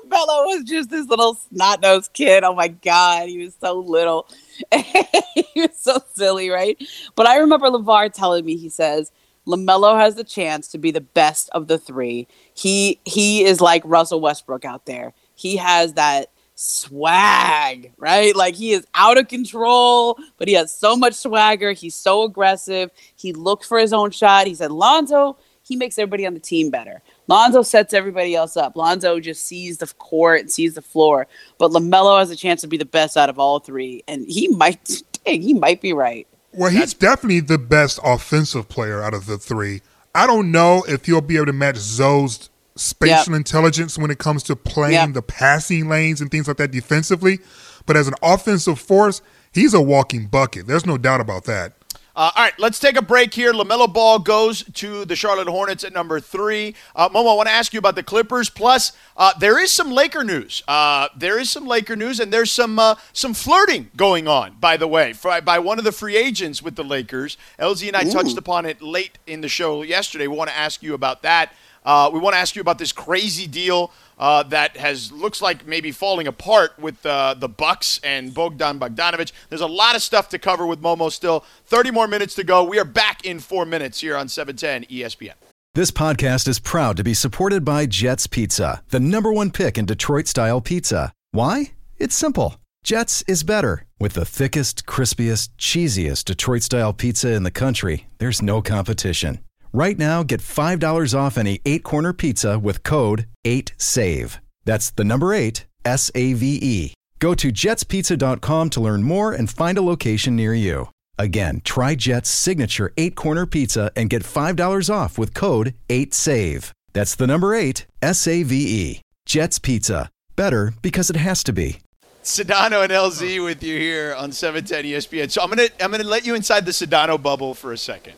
was 0.46 0.64
just 0.64 0.90
this 0.90 1.06
little 1.08 1.34
snot 1.34 1.80
nosed 1.80 2.12
kid. 2.12 2.44
Oh 2.44 2.54
my 2.54 2.68
god, 2.68 3.28
he 3.28 3.38
was 3.38 3.54
so 3.60 3.80
little, 3.80 4.28
he 4.72 5.44
was 5.56 5.76
so 5.76 5.98
silly, 6.14 6.48
right? 6.50 6.80
But 7.16 7.26
I 7.26 7.38
remember 7.38 7.66
LaVar 7.68 8.12
telling 8.12 8.44
me, 8.44 8.56
he 8.56 8.68
says. 8.68 9.10
LaMelo 9.48 9.96
has 9.96 10.16
the 10.16 10.24
chance 10.24 10.66
to 10.66 10.76
be 10.76 10.90
the 10.90 11.00
best 11.00 11.48
of 11.50 11.68
the 11.68 11.78
three. 11.78 12.26
He 12.52 12.98
he 13.04 13.44
is 13.44 13.60
like 13.60 13.80
Russell 13.84 14.20
Westbrook 14.20 14.64
out 14.64 14.86
there. 14.86 15.14
He 15.36 15.56
has 15.58 15.92
that 15.92 16.32
swag, 16.56 17.92
right? 17.98 18.34
Like 18.34 18.56
he 18.56 18.72
is 18.72 18.86
out 18.94 19.18
of 19.18 19.28
control, 19.28 20.18
but 20.38 20.48
he 20.48 20.54
has 20.54 20.74
so 20.74 20.96
much 20.96 21.14
swagger. 21.14 21.72
He's 21.72 21.94
so 21.94 22.24
aggressive. 22.24 22.90
He 23.14 23.32
looked 23.32 23.64
for 23.64 23.78
his 23.78 23.92
own 23.92 24.10
shot. 24.10 24.46
He 24.46 24.54
said, 24.54 24.72
Lonzo, 24.72 25.36
he 25.62 25.76
makes 25.76 25.98
everybody 25.98 26.26
on 26.26 26.34
the 26.34 26.40
team 26.40 26.70
better. 26.70 27.02
Lonzo 27.28 27.62
sets 27.62 27.92
everybody 27.92 28.34
else 28.34 28.56
up. 28.56 28.76
Lonzo 28.76 29.20
just 29.20 29.44
sees 29.44 29.78
the 29.78 29.86
court 29.98 30.40
and 30.40 30.50
sees 30.50 30.74
the 30.74 30.82
floor. 30.82 31.26
But 31.58 31.70
LaMelo 31.70 32.18
has 32.18 32.30
a 32.30 32.36
chance 32.36 32.62
to 32.62 32.66
be 32.66 32.78
the 32.78 32.84
best 32.84 33.16
out 33.16 33.28
of 33.28 33.38
all 33.38 33.58
three. 33.60 34.02
And 34.08 34.26
he 34.26 34.48
might, 34.48 35.02
dang, 35.24 35.42
he 35.42 35.54
might 35.54 35.80
be 35.80 35.92
right. 35.92 36.26
Well, 36.52 36.70
he's 36.70 36.94
definitely 36.94 37.40
the 37.40 37.58
best 37.58 38.00
offensive 38.02 38.68
player 38.68 39.02
out 39.02 39.12
of 39.12 39.26
the 39.26 39.36
three. 39.36 39.82
I 40.14 40.26
don't 40.26 40.50
know 40.50 40.84
if 40.88 41.04
he'll 41.04 41.20
be 41.20 41.36
able 41.36 41.46
to 41.46 41.52
match 41.52 41.76
Zo's 41.76 42.48
spatial 42.76 43.34
intelligence 43.34 43.98
when 43.98 44.10
it 44.10 44.18
comes 44.18 44.42
to 44.44 44.56
playing 44.56 44.92
Yep. 44.94 45.12
the 45.14 45.22
passing 45.22 45.88
lanes 45.88 46.20
and 46.20 46.30
things 46.30 46.46
like 46.48 46.56
that 46.58 46.70
defensively. 46.70 47.38
But 47.86 47.96
as 47.96 48.08
an 48.08 48.14
offensive 48.22 48.78
force, 48.78 49.22
he's 49.52 49.74
a 49.74 49.80
walking 49.80 50.26
bucket. 50.26 50.66
There's 50.66 50.86
no 50.86 50.98
doubt 50.98 51.20
about 51.20 51.44
that. 51.44 51.72
Uh, 52.16 52.30
all 52.34 52.44
right, 52.44 52.58
let's 52.58 52.78
take 52.78 52.96
a 52.96 53.02
break 53.02 53.34
here. 53.34 53.52
LaMelo 53.52 53.92
Ball 53.92 54.18
goes 54.18 54.62
to 54.72 55.04
the 55.04 55.14
Charlotte 55.14 55.48
Hornets 55.48 55.84
at 55.84 55.92
number 55.92 56.18
three. 56.18 56.74
Uh, 56.94 57.10
Momo, 57.10 57.30
I 57.30 57.34
want 57.34 57.46
to 57.46 57.54
ask 57.54 57.74
you 57.74 57.78
about 57.78 57.94
the 57.94 58.02
Clippers. 58.02 58.48
Plus, 58.48 58.92
uh, 59.18 59.34
there 59.38 59.62
is 59.62 59.70
some 59.70 59.90
Laker 59.90 60.24
news. 60.24 60.62
Uh, 60.66 61.08
there 61.14 61.38
is 61.38 61.50
some 61.50 61.66
Laker 61.66 61.94
news, 61.94 62.18
and 62.18 62.32
there's 62.32 62.50
some 62.50 62.78
uh, 62.78 62.94
some 63.12 63.34
flirting 63.34 63.90
going 63.96 64.26
on, 64.28 64.56
by 64.58 64.78
the 64.78 64.88
way, 64.88 65.12
for, 65.12 65.38
by 65.42 65.58
one 65.58 65.78
of 65.78 65.84
the 65.84 65.92
free 65.92 66.16
agents 66.16 66.62
with 66.62 66.74
the 66.74 66.84
Lakers. 66.84 67.36
LZ 67.58 67.86
and 67.88 67.96
I 67.98 68.06
Ooh. 68.06 68.10
touched 68.10 68.38
upon 68.38 68.64
it 68.64 68.80
late 68.80 69.18
in 69.26 69.42
the 69.42 69.48
show 69.48 69.82
yesterday. 69.82 70.26
We 70.26 70.38
want 70.38 70.48
to 70.48 70.56
ask 70.56 70.82
you 70.82 70.94
about 70.94 71.20
that. 71.20 71.52
Uh, 71.86 72.10
we 72.12 72.18
want 72.18 72.34
to 72.34 72.38
ask 72.38 72.56
you 72.56 72.60
about 72.60 72.78
this 72.78 72.90
crazy 72.90 73.46
deal 73.46 73.92
uh, 74.18 74.42
that 74.42 74.76
has 74.76 75.12
looks 75.12 75.40
like 75.40 75.66
maybe 75.66 75.92
falling 75.92 76.26
apart 76.26 76.76
with 76.78 77.06
uh, 77.06 77.34
the 77.34 77.48
Bucks 77.48 78.00
and 78.02 78.34
Bogdan 78.34 78.80
Bogdanovich. 78.80 79.30
There's 79.48 79.60
a 79.60 79.66
lot 79.66 79.94
of 79.94 80.02
stuff 80.02 80.28
to 80.30 80.38
cover 80.38 80.66
with 80.66 80.82
Momo 80.82 81.12
still. 81.12 81.44
30 81.66 81.92
more 81.92 82.08
minutes 82.08 82.34
to 82.34 82.44
go. 82.44 82.64
We 82.64 82.78
are 82.80 82.84
back 82.84 83.24
in 83.24 83.38
four 83.38 83.64
minutes 83.64 84.00
here 84.00 84.16
on 84.16 84.28
710 84.28 84.90
ESPN. 84.90 85.34
This 85.74 85.90
podcast 85.90 86.48
is 86.48 86.58
proud 86.58 86.96
to 86.96 87.04
be 87.04 87.14
supported 87.14 87.64
by 87.64 87.86
Jets 87.86 88.26
Pizza, 88.26 88.82
the 88.88 88.98
number 88.98 89.32
one 89.32 89.50
pick 89.50 89.78
in 89.78 89.84
Detroit 89.84 90.26
style 90.26 90.60
pizza. 90.60 91.12
Why? 91.32 91.72
It's 91.98 92.16
simple. 92.16 92.56
Jets 92.82 93.22
is 93.28 93.42
better. 93.42 93.84
With 94.00 94.14
the 94.14 94.24
thickest, 94.24 94.86
crispiest, 94.86 95.50
cheesiest 95.58 96.24
Detroit 96.24 96.62
style 96.62 96.92
pizza 96.92 97.32
in 97.32 97.42
the 97.42 97.50
country, 97.50 98.06
there's 98.18 98.40
no 98.40 98.62
competition. 98.62 99.38
Right 99.76 99.98
now, 99.98 100.22
get 100.22 100.40
$5 100.40 101.12
off 101.14 101.36
any 101.36 101.60
eight 101.66 101.82
corner 101.82 102.14
pizza 102.14 102.58
with 102.58 102.82
code 102.82 103.26
8SAVE. 103.44 104.38
That's 104.64 104.90
the 104.90 105.04
number 105.04 105.34
eight, 105.34 105.66
S 105.84 106.10
A 106.14 106.32
V 106.32 106.58
E. 106.62 106.94
Go 107.18 107.34
to 107.34 107.52
jetspizza.com 107.52 108.70
to 108.70 108.80
learn 108.80 109.02
more 109.02 109.34
and 109.34 109.50
find 109.50 109.76
a 109.76 109.82
location 109.82 110.34
near 110.34 110.54
you. 110.54 110.88
Again, 111.18 111.60
try 111.62 111.94
Jet's 111.94 112.30
signature 112.30 112.94
eight 112.96 113.16
corner 113.16 113.44
pizza 113.44 113.92
and 113.94 114.08
get 114.08 114.22
$5 114.22 114.88
off 114.88 115.18
with 115.18 115.34
code 115.34 115.74
8SAVE. 115.90 116.70
That's 116.94 117.14
the 117.14 117.26
number 117.26 117.54
eight, 117.54 117.84
S 118.00 118.26
A 118.26 118.44
V 118.44 118.54
E. 118.56 119.02
Jet's 119.26 119.58
Pizza. 119.58 120.08
Better 120.36 120.72
because 120.80 121.10
it 121.10 121.16
has 121.16 121.44
to 121.44 121.52
be. 121.52 121.80
Sedano 122.24 122.82
and 122.82 122.92
LZ 122.92 123.44
with 123.44 123.62
you 123.62 123.78
here 123.78 124.14
on 124.14 124.32
710 124.32 124.84
ESPN. 124.84 125.30
So 125.30 125.42
I'm 125.42 125.50
gonna 125.50 125.68
I'm 125.82 125.90
gonna 125.90 126.04
let 126.04 126.24
you 126.24 126.34
inside 126.34 126.64
the 126.64 126.72
Sedano 126.72 127.22
bubble 127.22 127.52
for 127.52 127.74
a 127.74 127.78
second. 127.78 128.14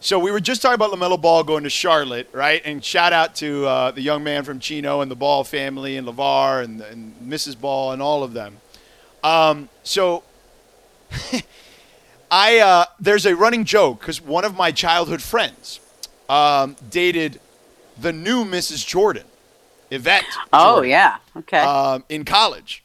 So 0.00 0.20
we 0.20 0.30
were 0.30 0.38
just 0.38 0.62
talking 0.62 0.76
about 0.76 0.92
LaMelo 0.92 1.20
Ball 1.20 1.42
going 1.42 1.64
to 1.64 1.70
Charlotte, 1.70 2.28
right? 2.32 2.62
And 2.64 2.84
shout 2.84 3.12
out 3.12 3.34
to 3.36 3.66
uh, 3.66 3.90
the 3.90 4.00
young 4.00 4.22
man 4.22 4.44
from 4.44 4.60
Chino 4.60 5.00
and 5.00 5.10
the 5.10 5.16
Ball 5.16 5.42
family 5.42 5.96
and 5.96 6.06
LaVar 6.06 6.62
and, 6.62 6.80
and 6.80 7.14
Mrs. 7.20 7.60
Ball 7.60 7.90
and 7.90 8.00
all 8.00 8.22
of 8.22 8.32
them. 8.32 8.58
Um, 9.24 9.68
so 9.82 10.22
I 12.30 12.58
uh, 12.58 12.84
there's 13.00 13.26
a 13.26 13.34
running 13.34 13.64
joke 13.64 13.98
because 13.98 14.20
one 14.20 14.44
of 14.44 14.56
my 14.56 14.70
childhood 14.70 15.20
friends 15.20 15.80
um, 16.28 16.76
dated 16.90 17.40
the 18.00 18.12
new 18.12 18.44
Mrs. 18.44 18.86
Jordan, 18.86 19.24
Yvette. 19.90 20.24
Oh 20.52 20.82
yeah, 20.82 21.16
okay. 21.38 21.58
Um, 21.58 22.04
in 22.08 22.24
college, 22.24 22.84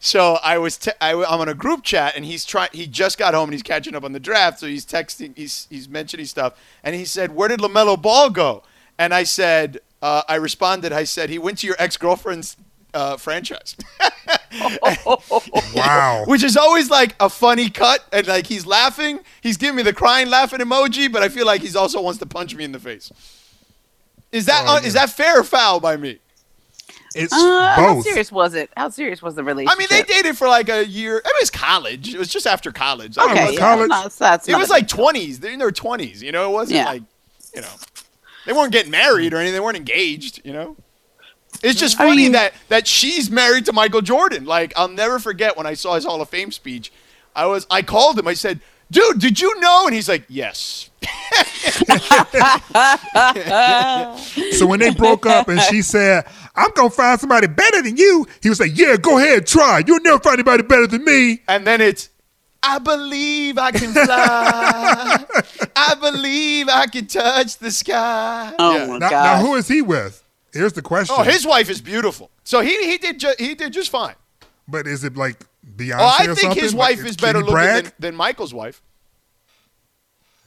so 0.00 0.38
I 0.42 0.58
was 0.58 0.76
te- 0.76 0.92
I, 1.00 1.12
am 1.12 1.24
on 1.24 1.48
a 1.48 1.54
group 1.54 1.82
chat 1.82 2.14
and 2.14 2.24
he's 2.24 2.44
trying. 2.44 2.70
He 2.72 2.86
just 2.86 3.18
got 3.18 3.34
home 3.34 3.44
and 3.44 3.52
he's 3.52 3.62
catching 3.62 3.94
up 3.94 4.04
on 4.04 4.12
the 4.12 4.20
draft. 4.20 4.60
So 4.60 4.66
he's 4.66 4.86
texting. 4.86 5.36
He's 5.36 5.66
he's 5.70 5.88
mentioning 5.88 6.26
stuff 6.26 6.58
and 6.84 6.94
he 6.94 7.04
said, 7.04 7.34
"Where 7.34 7.48
did 7.48 7.60
LaMelo 7.60 8.00
Ball 8.00 8.30
go?" 8.30 8.62
And 8.96 9.12
I 9.12 9.24
said, 9.24 9.80
uh, 10.02 10.22
I 10.28 10.36
responded. 10.36 10.92
I 10.92 11.04
said, 11.04 11.30
"He 11.30 11.38
went 11.38 11.58
to 11.58 11.66
your 11.66 11.76
ex 11.78 11.96
girlfriend's 11.96 12.56
uh, 12.94 13.16
franchise." 13.16 13.76
wow. 15.74 16.24
Which 16.26 16.44
is 16.44 16.56
always 16.56 16.90
like 16.90 17.16
a 17.18 17.28
funny 17.28 17.68
cut 17.68 18.04
and 18.12 18.26
like 18.26 18.46
he's 18.46 18.66
laughing. 18.66 19.20
He's 19.40 19.56
giving 19.56 19.76
me 19.76 19.82
the 19.82 19.92
crying 19.92 20.30
laughing 20.30 20.60
emoji, 20.60 21.10
but 21.10 21.22
I 21.22 21.28
feel 21.28 21.46
like 21.46 21.60
he's 21.60 21.76
also 21.76 22.00
wants 22.00 22.20
to 22.20 22.26
punch 22.26 22.54
me 22.54 22.64
in 22.64 22.72
the 22.72 22.78
face. 22.78 23.10
Is 24.30 24.46
that 24.46 24.64
oh, 24.66 24.76
uh, 24.76 24.80
yeah. 24.80 24.86
is 24.86 24.92
that 24.92 25.10
fair 25.10 25.40
or 25.40 25.44
foul 25.44 25.80
by 25.80 25.96
me? 25.96 26.18
It's 27.18 27.32
uh, 27.32 27.74
both. 27.76 27.96
How 27.96 28.00
serious 28.02 28.30
was 28.30 28.54
it? 28.54 28.70
How 28.76 28.88
serious 28.90 29.20
was 29.20 29.34
the 29.34 29.42
relationship? 29.42 29.76
I 29.76 29.78
mean, 29.78 29.88
they 29.90 30.02
dated 30.02 30.38
for 30.38 30.46
like 30.46 30.68
a 30.68 30.86
year. 30.86 31.12
I 31.12 31.28
mean, 31.28 31.36
it 31.36 31.42
was 31.42 31.50
college. 31.50 32.14
It 32.14 32.18
was 32.18 32.28
just 32.28 32.46
after 32.46 32.70
college. 32.70 33.18
Okay, 33.18 33.30
it 33.30 33.46
was 33.46 33.54
yeah, 33.54 33.60
college. 33.60 33.88
Not, 33.88 34.12
that's 34.12 34.48
it 34.48 34.56
was 34.56 34.70
like 34.70 34.86
twenties. 34.86 35.40
They're 35.40 35.52
in 35.52 35.58
their 35.58 35.72
twenties. 35.72 36.22
You 36.22 36.30
know, 36.30 36.48
it 36.48 36.52
wasn't 36.52 36.76
yeah. 36.76 36.84
like, 36.84 37.02
you 37.54 37.60
know, 37.60 37.72
they 38.46 38.52
weren't 38.52 38.72
getting 38.72 38.92
married 38.92 39.34
or 39.34 39.38
anything. 39.38 39.54
They 39.54 39.60
weren't 39.60 39.76
engaged. 39.76 40.40
You 40.44 40.52
know, 40.52 40.76
it's 41.62 41.80
just 41.80 41.98
funny 41.98 42.10
I 42.10 42.16
mean, 42.16 42.32
that 42.32 42.54
that 42.68 42.86
she's 42.86 43.30
married 43.30 43.66
to 43.66 43.72
Michael 43.72 44.02
Jordan. 44.02 44.44
Like, 44.44 44.72
I'll 44.76 44.88
never 44.88 45.18
forget 45.18 45.56
when 45.56 45.66
I 45.66 45.74
saw 45.74 45.96
his 45.96 46.04
Hall 46.04 46.22
of 46.22 46.28
Fame 46.28 46.52
speech. 46.52 46.92
I 47.34 47.46
was, 47.46 47.66
I 47.70 47.82
called 47.82 48.18
him. 48.18 48.28
I 48.28 48.34
said, 48.34 48.60
"Dude, 48.90 49.18
did 49.18 49.40
you 49.40 49.58
know?" 49.60 49.86
And 49.86 49.94
he's 49.94 50.08
like, 50.08 50.24
"Yes." 50.28 50.90
so 54.52 54.66
when 54.66 54.80
they 54.80 54.90
broke 54.90 55.26
up 55.26 55.48
and 55.48 55.60
she 55.62 55.82
said, 55.82 56.24
I'm 56.58 56.70
gonna 56.74 56.90
find 56.90 57.18
somebody 57.20 57.46
better 57.46 57.82
than 57.82 57.96
you, 57.96 58.26
he 58.42 58.48
was 58.48 58.60
like, 58.60 58.76
Yeah, 58.76 58.96
go 58.96 59.18
ahead, 59.18 59.46
try. 59.46 59.82
You'll 59.86 60.00
never 60.00 60.18
find 60.18 60.34
anybody 60.34 60.62
better 60.62 60.86
than 60.86 61.04
me. 61.04 61.40
And 61.48 61.66
then 61.66 61.80
it's 61.80 62.10
I 62.62 62.78
believe 62.78 63.56
I 63.56 63.70
can 63.70 63.92
fly. 63.92 65.24
I 65.76 65.94
believe 65.94 66.68
I 66.68 66.86
can 66.86 67.06
touch 67.06 67.58
the 67.58 67.70
sky. 67.70 68.52
Oh 68.58 68.76
yeah. 68.76 68.86
my 68.86 68.98
now, 68.98 69.10
god! 69.10 69.24
Now 69.24 69.46
who 69.46 69.54
is 69.54 69.68
he 69.68 69.82
with? 69.82 70.24
Here's 70.52 70.72
the 70.72 70.82
question. 70.82 71.14
Oh, 71.18 71.22
his 71.22 71.46
wife 71.46 71.70
is 71.70 71.80
beautiful. 71.80 72.30
So 72.44 72.60
he 72.60 72.90
he 72.90 72.98
did 72.98 73.20
ju- 73.20 73.34
he 73.38 73.54
did 73.54 73.72
just 73.72 73.90
fine. 73.90 74.14
But 74.66 74.86
is 74.86 75.04
it 75.04 75.16
like 75.16 75.44
Beyonce? 75.76 75.98
Oh, 75.98 76.16
I 76.18 76.26
think 76.26 76.38
something? 76.38 76.62
his 76.62 76.74
wife 76.74 76.98
like, 76.98 77.06
is 77.06 77.16
better 77.16 77.40
looking 77.40 77.54
than, 77.54 77.92
than 77.98 78.16
Michael's 78.16 78.52
wife. 78.52 78.82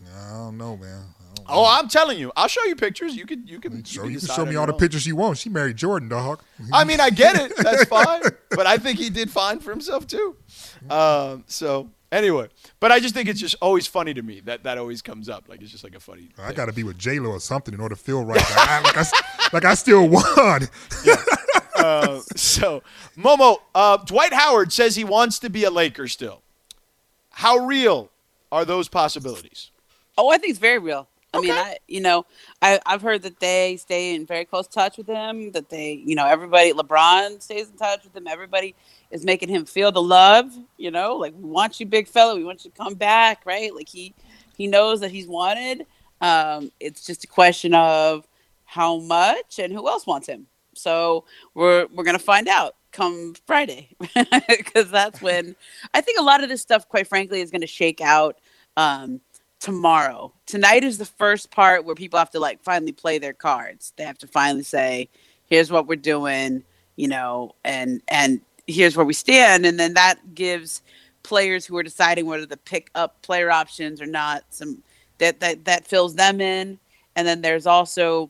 I 0.04 0.32
don't 0.32 0.58
know, 0.58 0.78
man. 0.78 1.06
Oh, 1.48 1.66
I'm 1.66 1.88
telling 1.88 2.18
you, 2.18 2.32
I'll 2.36 2.48
show 2.48 2.64
you 2.66 2.76
pictures. 2.76 3.16
You 3.16 3.26
could, 3.26 3.50
you 3.50 3.60
can, 3.60 3.84
show, 3.84 4.06
you, 4.06 4.20
can, 4.20 4.28
show 4.28 4.46
me 4.46 4.56
all 4.56 4.66
the 4.66 4.74
pictures 4.74 5.06
you 5.06 5.16
want. 5.16 5.38
She 5.38 5.50
married 5.50 5.78
Jordan, 5.78 6.10
dog. 6.10 6.42
I 6.72 6.84
mean, 6.84 7.00
I 7.00 7.10
get 7.10 7.36
it. 7.36 7.56
That's 7.58 7.84
fine, 7.90 8.22
but 8.52 8.68
I 8.68 8.78
think 8.78 9.00
he 9.00 9.10
did 9.10 9.30
fine 9.30 9.60
for 9.60 9.72
himself 9.72 10.08
too. 10.08 10.36
Um, 10.90 11.44
so 11.48 11.90
anyway, 12.12 12.50
but 12.80 12.92
I 12.92 13.00
just 13.00 13.14
think 13.14 13.30
it's 13.30 13.40
just 13.40 13.56
always 13.62 13.88
funny 13.88 14.14
to 14.14 14.22
me 14.22 14.42
that 14.42 14.64
that 14.64 14.78
always 14.78 15.02
comes 15.02 15.30
up. 15.30 15.48
Like 15.48 15.62
it's 15.62 15.72
just 15.72 15.84
like 15.84 15.96
a 15.96 16.00
funny. 16.00 16.30
I 16.38 16.54
got 16.54 16.66
to 16.66 16.74
be 16.74 16.84
with 16.84 16.98
J 16.98 17.20
Lo 17.20 17.32
or 17.32 17.40
something 17.40 17.74
in 17.74 17.80
order 17.80 17.96
to 17.96 18.02
feel 18.02 18.24
right. 18.24 18.38
Like 18.38 18.58
I, 18.58 18.82
like, 18.82 18.98
I, 18.98 19.06
like 19.54 19.66
I 19.66 19.74
still 19.74 20.08
won. 20.08 20.68
yeah. 21.06 21.16
uh, 21.76 22.20
so 22.36 22.84
Momo, 23.18 23.58
uh, 23.74 23.98
Dwight 23.98 24.34
Howard 24.34 24.74
says 24.74 24.96
he 24.96 25.04
wants 25.04 25.40
to 25.40 25.50
be 25.50 25.64
a 25.64 25.72
Laker 25.72 26.08
still. 26.08 26.42
How 27.32 27.58
real 27.58 28.12
are 28.52 28.66
those 28.66 28.88
possibilities? 28.90 29.72
Oh, 30.18 30.30
I 30.30 30.38
think 30.38 30.52
it's 30.52 30.60
very 30.60 30.78
real. 30.78 31.08
I 31.34 31.38
okay. 31.38 31.48
mean, 31.48 31.58
I 31.58 31.78
you 31.88 32.02
know, 32.02 32.26
I 32.62 32.80
I've 32.86 33.02
heard 33.02 33.22
that 33.24 33.40
they 33.40 33.78
stay 33.78 34.16
in 34.16 34.26
very 34.26 34.46
close 34.46 34.68
touch 34.68 34.98
with 34.98 35.08
him. 35.08 35.52
That 35.52 35.70
they, 35.70 35.94
you 36.06 36.16
know, 36.16 36.26
everybody, 36.26 36.74
LeBron 36.74 37.42
stays 37.42 37.70
in 37.70 37.78
touch 37.78 38.04
with 38.04 38.16
him. 38.16 38.28
Everybody 38.28 38.76
is 39.12 39.24
making 39.24 39.50
him 39.50 39.66
feel 39.66 39.92
the 39.92 40.02
love. 40.02 40.52
You 40.78 40.92
know, 40.92 41.16
like 41.16 41.34
we 41.38 41.50
want 41.50 41.80
you, 41.80 41.86
big 41.86 42.08
fella. 42.08 42.36
We 42.36 42.44
want 42.44 42.66
you 42.66 42.72
to 42.72 42.78
come 42.78 42.96
back, 42.96 43.46
right? 43.46 43.74
Like 43.74 43.88
he 43.88 44.14
he 44.58 44.68
knows 44.68 45.00
that 45.00 45.12
he's 45.12 45.28
wanted. 45.28 45.86
Um, 46.20 46.72
it's 46.80 47.06
just 47.06 47.24
a 47.24 47.28
question 47.28 47.74
of 47.74 48.28
how 48.66 49.00
much 49.00 49.60
and 49.60 49.72
who 49.74 49.88
else 49.88 50.06
wants 50.06 50.28
him. 50.28 50.48
So 50.74 51.26
we're 51.54 51.88
we're 51.94 52.04
gonna 52.04 52.20
find 52.20 52.48
out 52.48 52.76
come 52.92 53.34
Friday 53.46 53.90
because 54.48 54.92
that's 54.92 55.22
when 55.22 55.56
I 55.94 56.02
think 56.02 56.20
a 56.20 56.24
lot 56.24 56.44
of 56.44 56.50
this 56.50 56.62
stuff, 56.62 56.88
quite 56.88 57.08
frankly, 57.08 57.42
is 57.42 57.52
going 57.52 57.62
to 57.62 57.68
shake 57.68 58.02
out. 58.02 58.40
Um, 58.78 59.22
tomorrow. 59.62 60.34
Tonight 60.48 60.84
is 60.84 60.98
the 60.98 61.06
first 61.06 61.52
part 61.52 61.86
where 61.86 61.96
people 61.96 62.20
have 62.20 62.32
to 62.32 62.40
like 62.40 62.62
finally 62.64 62.92
play 62.92 63.20
their 63.20 63.34
cards. 63.34 63.94
They 63.96 64.04
have 64.04 64.18
to 64.20 64.28
finally 64.28 64.64
say, 64.64 65.10
"Here's 65.46 65.72
what 65.72 65.88
we're 65.88 65.96
doing," 65.96 66.64
you 66.98 67.08
know, 67.08 67.56
and 67.64 68.02
and 68.10 68.42
here's 68.68 68.98
where 68.98 69.06
we 69.06 69.14
stand, 69.14 69.66
and 69.66 69.80
then 69.80 69.94
that 69.94 70.36
gives 70.36 70.82
players 71.24 71.66
who 71.66 71.78
are 71.78 71.84
deciding 71.84 72.26
whether 72.26 72.48
to 72.48 72.58
pick 72.58 72.90
up 72.96 73.22
player 73.22 73.52
options 73.52 74.02
or 74.02 74.08
not 74.08 74.44
some 74.50 74.84
that 75.20 75.40
that 75.40 75.66
that 75.66 75.88
fills 75.88 76.16
them 76.16 76.42
in, 76.42 76.80
and 77.16 77.28
then 77.28 77.42
there's 77.42 77.68
also 77.68 78.30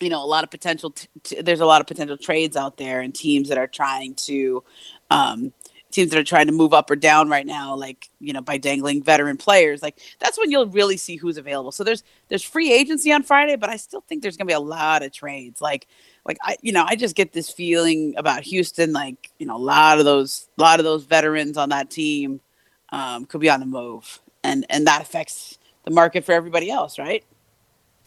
you 0.00 0.08
know 0.10 0.24
a 0.24 0.26
lot 0.26 0.44
of 0.44 0.50
potential 0.50 0.90
t- 0.90 1.08
t- 1.24 1.42
there's 1.42 1.60
a 1.60 1.66
lot 1.66 1.80
of 1.80 1.86
potential 1.86 2.16
trades 2.16 2.56
out 2.56 2.76
there 2.76 3.00
and 3.00 3.14
teams 3.14 3.48
that 3.48 3.58
are 3.58 3.66
trying 3.66 4.14
to 4.14 4.62
um, 5.10 5.52
teams 5.94 6.10
that 6.10 6.18
are 6.18 6.24
trying 6.24 6.46
to 6.46 6.52
move 6.52 6.74
up 6.74 6.90
or 6.90 6.96
down 6.96 7.28
right 7.28 7.46
now, 7.46 7.74
like 7.74 8.10
you 8.20 8.32
know, 8.32 8.40
by 8.40 8.58
dangling 8.58 9.02
veteran 9.02 9.36
players, 9.36 9.82
like 9.82 9.98
that's 10.18 10.38
when 10.38 10.50
you'll 10.50 10.66
really 10.66 10.96
see 10.96 11.16
who's 11.16 11.36
available. 11.36 11.72
So 11.72 11.84
there's 11.84 12.02
there's 12.28 12.42
free 12.42 12.72
agency 12.72 13.12
on 13.12 13.22
Friday, 13.22 13.56
but 13.56 13.70
I 13.70 13.76
still 13.76 14.02
think 14.02 14.22
there's 14.22 14.36
gonna 14.36 14.48
be 14.48 14.54
a 14.54 14.60
lot 14.60 15.02
of 15.02 15.12
trades. 15.12 15.60
Like 15.60 15.86
like 16.26 16.36
I 16.42 16.56
you 16.60 16.72
know 16.72 16.84
I 16.86 16.96
just 16.96 17.14
get 17.14 17.32
this 17.32 17.50
feeling 17.50 18.14
about 18.16 18.42
Houston, 18.42 18.92
like 18.92 19.30
you 19.38 19.46
know 19.46 19.56
a 19.56 19.58
lot 19.58 19.98
of 19.98 20.04
those 20.04 20.48
a 20.58 20.62
lot 20.62 20.80
of 20.80 20.84
those 20.84 21.04
veterans 21.04 21.56
on 21.56 21.68
that 21.70 21.90
team 21.90 22.40
um, 22.90 23.24
could 23.24 23.40
be 23.40 23.48
on 23.48 23.60
the 23.60 23.66
move, 23.66 24.20
and 24.42 24.66
and 24.68 24.86
that 24.86 25.00
affects 25.00 25.58
the 25.84 25.90
market 25.90 26.24
for 26.24 26.32
everybody 26.32 26.70
else, 26.70 26.98
right? 26.98 27.24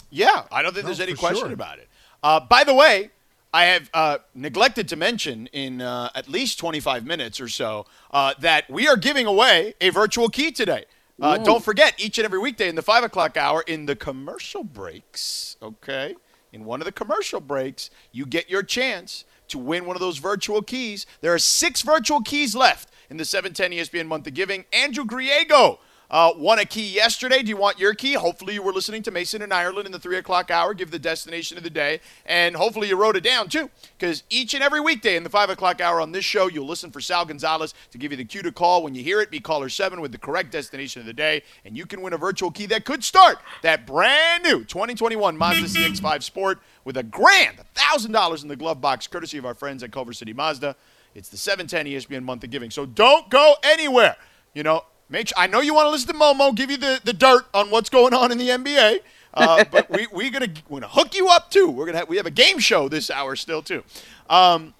Yeah, 0.09 0.43
I 0.51 0.61
don't 0.61 0.73
think 0.73 0.83
no, 0.83 0.89
there's 0.89 1.01
any 1.01 1.13
question 1.13 1.45
sure. 1.45 1.53
about 1.53 1.79
it. 1.79 1.87
Uh, 2.23 2.39
by 2.39 2.63
the 2.63 2.73
way, 2.73 3.11
I 3.57 3.63
have 3.63 3.89
uh, 3.91 4.17
neglected 4.35 4.87
to 4.89 4.95
mention 4.95 5.47
in 5.47 5.81
uh, 5.81 6.11
at 6.13 6.29
least 6.29 6.59
25 6.59 7.07
minutes 7.07 7.41
or 7.41 7.47
so 7.47 7.87
uh, 8.11 8.35
that 8.37 8.69
we 8.69 8.87
are 8.87 8.95
giving 8.95 9.25
away 9.25 9.73
a 9.81 9.89
virtual 9.89 10.29
key 10.29 10.51
today. 10.51 10.85
Uh, 11.19 11.39
don't 11.39 11.63
forget, 11.63 11.95
each 11.97 12.19
and 12.19 12.25
every 12.25 12.37
weekday 12.37 12.69
in 12.69 12.75
the 12.75 12.83
5 12.83 13.05
o'clock 13.05 13.35
hour, 13.35 13.63
in 13.65 13.87
the 13.87 13.95
commercial 13.95 14.63
breaks, 14.63 15.57
okay? 15.63 16.15
In 16.53 16.65
one 16.65 16.81
of 16.81 16.85
the 16.85 16.91
commercial 16.91 17.39
breaks, 17.39 17.89
you 18.11 18.27
get 18.27 18.47
your 18.47 18.61
chance 18.61 19.25
to 19.47 19.57
win 19.57 19.87
one 19.87 19.95
of 19.95 20.01
those 20.01 20.19
virtual 20.19 20.61
keys. 20.61 21.07
There 21.21 21.33
are 21.33 21.39
six 21.39 21.81
virtual 21.81 22.21
keys 22.21 22.55
left 22.55 22.91
in 23.09 23.17
the 23.17 23.25
710 23.25 23.71
ESPN 23.71 24.05
Month 24.05 24.27
of 24.27 24.35
Giving. 24.35 24.65
Andrew 24.71 25.03
Griego 25.03 25.79
uh, 26.09 26.31
won 26.37 26.59
a 26.59 26.65
key 26.65 26.87
yesterday. 26.87 27.41
Do 27.41 27.49
you 27.49 27.57
want 27.57 27.79
your 27.79 27.93
key? 27.93 28.13
Hopefully, 28.13 28.53
you 28.53 28.63
were 28.63 28.71
listening 28.71 29.03
to 29.03 29.11
Mason 29.11 29.41
in 29.41 29.51
Ireland 29.51 29.85
in 29.85 29.91
the 29.91 29.99
3 29.99 30.17
o'clock 30.17 30.49
hour. 30.49 30.73
Give 30.73 30.89
the 30.89 30.99
destination 30.99 31.57
of 31.57 31.63
the 31.63 31.69
day. 31.69 31.99
And 32.25 32.55
hopefully, 32.55 32.87
you 32.87 32.95
wrote 32.95 33.17
it 33.17 33.23
down 33.23 33.49
too. 33.49 33.69
Because 33.97 34.23
each 34.29 34.53
and 34.53 34.63
every 34.63 34.79
weekday 34.79 35.17
in 35.17 35.23
the 35.23 35.29
5 35.29 35.49
o'clock 35.49 35.81
hour 35.81 35.99
on 35.99 36.13
this 36.13 36.23
show, 36.23 36.47
you'll 36.47 36.67
listen 36.67 36.91
for 36.91 37.01
Sal 37.01 37.25
Gonzalez 37.25 37.73
to 37.91 37.97
give 37.97 38.11
you 38.11 38.17
the 38.17 38.25
cue 38.25 38.41
to 38.41 38.51
call. 38.51 38.83
When 38.83 38.95
you 38.95 39.03
hear 39.03 39.19
it, 39.21 39.29
be 39.29 39.39
caller 39.39 39.69
7 39.69 39.99
with 39.99 40.11
the 40.13 40.17
correct 40.17 40.51
destination 40.51 41.01
of 41.01 41.05
the 41.05 41.13
day. 41.13 41.43
And 41.65 41.75
you 41.75 41.85
can 41.85 42.01
win 42.01 42.13
a 42.13 42.17
virtual 42.17 42.51
key 42.51 42.67
that 42.67 42.85
could 42.85 43.03
start 43.03 43.39
that 43.61 43.85
brand 43.85 44.43
new 44.43 44.63
2021 44.63 45.37
Mazda 45.37 45.79
CX5 45.79 46.23
Sport 46.23 46.59
with 46.85 46.95
a 46.95 47.03
grand 47.03 47.57
$1,000 47.75 48.41
in 48.43 48.47
the 48.47 48.55
glove 48.55 48.79
box, 48.79 49.07
courtesy 49.07 49.37
of 49.37 49.45
our 49.45 49.53
friends 49.53 49.83
at 49.83 49.91
Culver 49.91 50.13
City 50.13 50.33
Mazda. 50.33 50.75
It's 51.15 51.29
the 51.29 51.37
710 51.37 51.85
ESPN 51.87 52.23
Month 52.23 52.43
of 52.43 52.49
Giving. 52.49 52.69
So 52.69 52.85
don't 52.85 53.29
go 53.29 53.55
anywhere. 53.63 54.15
You 54.53 54.63
know, 54.63 54.83
Make 55.09 55.29
sure, 55.29 55.35
I 55.37 55.47
know 55.47 55.61
you 55.61 55.73
want 55.73 55.87
to 55.87 55.91
listen 55.91 56.07
to 56.07 56.13
Momo 56.13 56.53
give 56.53 56.69
you 56.69 56.77
the, 56.77 56.99
the 57.03 57.13
dirt 57.13 57.45
on 57.53 57.71
what's 57.71 57.89
going 57.89 58.13
on 58.13 58.31
in 58.31 58.37
the 58.37 58.49
NBA, 58.49 58.99
uh, 59.33 59.63
but 59.71 59.89
we 59.89 60.07
we're 60.11 60.31
gonna 60.31 60.49
we're 60.67 60.81
gonna 60.81 60.91
hook 60.91 61.15
you 61.15 61.29
up 61.29 61.49
too. 61.49 61.69
We're 61.69 61.85
gonna 61.85 61.99
have, 61.99 62.09
we 62.09 62.17
have 62.17 62.25
a 62.25 62.31
game 62.31 62.59
show 62.59 62.89
this 62.89 63.09
hour 63.09 63.35
still 63.35 63.61
too. 63.61 63.83
Um, 64.29 64.73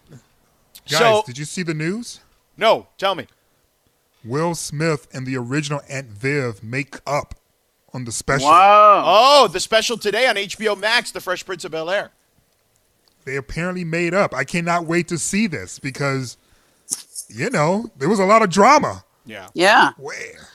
Guys, 0.90 1.00
so, 1.00 1.24
did 1.26 1.38
you 1.38 1.46
see 1.46 1.64
the 1.64 1.74
news? 1.74 2.22
No, 2.58 2.88
tell 2.98 3.16
me. 3.16 3.28
Will 4.24 4.56
Smith 4.56 5.08
and 5.14 5.26
the 5.26 5.38
original 5.38 5.82
Aunt 5.90 6.08
Viv 6.08 6.64
make 6.64 6.98
up 7.06 7.36
on 7.94 8.06
the 8.06 8.12
special. 8.12 8.48
Wow. 8.48 9.04
Oh, 9.06 9.48
the 9.48 9.60
special 9.60 9.98
today 9.98 10.28
on 10.28 10.36
HBO 10.36 10.78
Max, 10.78 11.12
The 11.12 11.22
Fresh 11.22 11.46
Prince 11.46 11.66
of 11.66 11.72
Bel 11.72 11.90
Air. 11.90 12.12
They 13.26 13.36
apparently 13.36 13.84
made 13.84 14.14
up. 14.14 14.34
I 14.34 14.44
cannot 14.44 14.86
wait 14.86 15.08
to 15.10 15.18
see 15.18 15.48
this 15.48 15.80
because, 15.80 16.38
you 17.28 17.50
know, 17.50 17.92
there 17.98 18.08
was 18.08 18.20
a 18.20 18.26
lot 18.26 18.42
of 18.42 18.50
drama. 18.50 19.04
Yeah. 19.28 19.50
Yeah. 19.54 19.92
Where? 19.98 20.48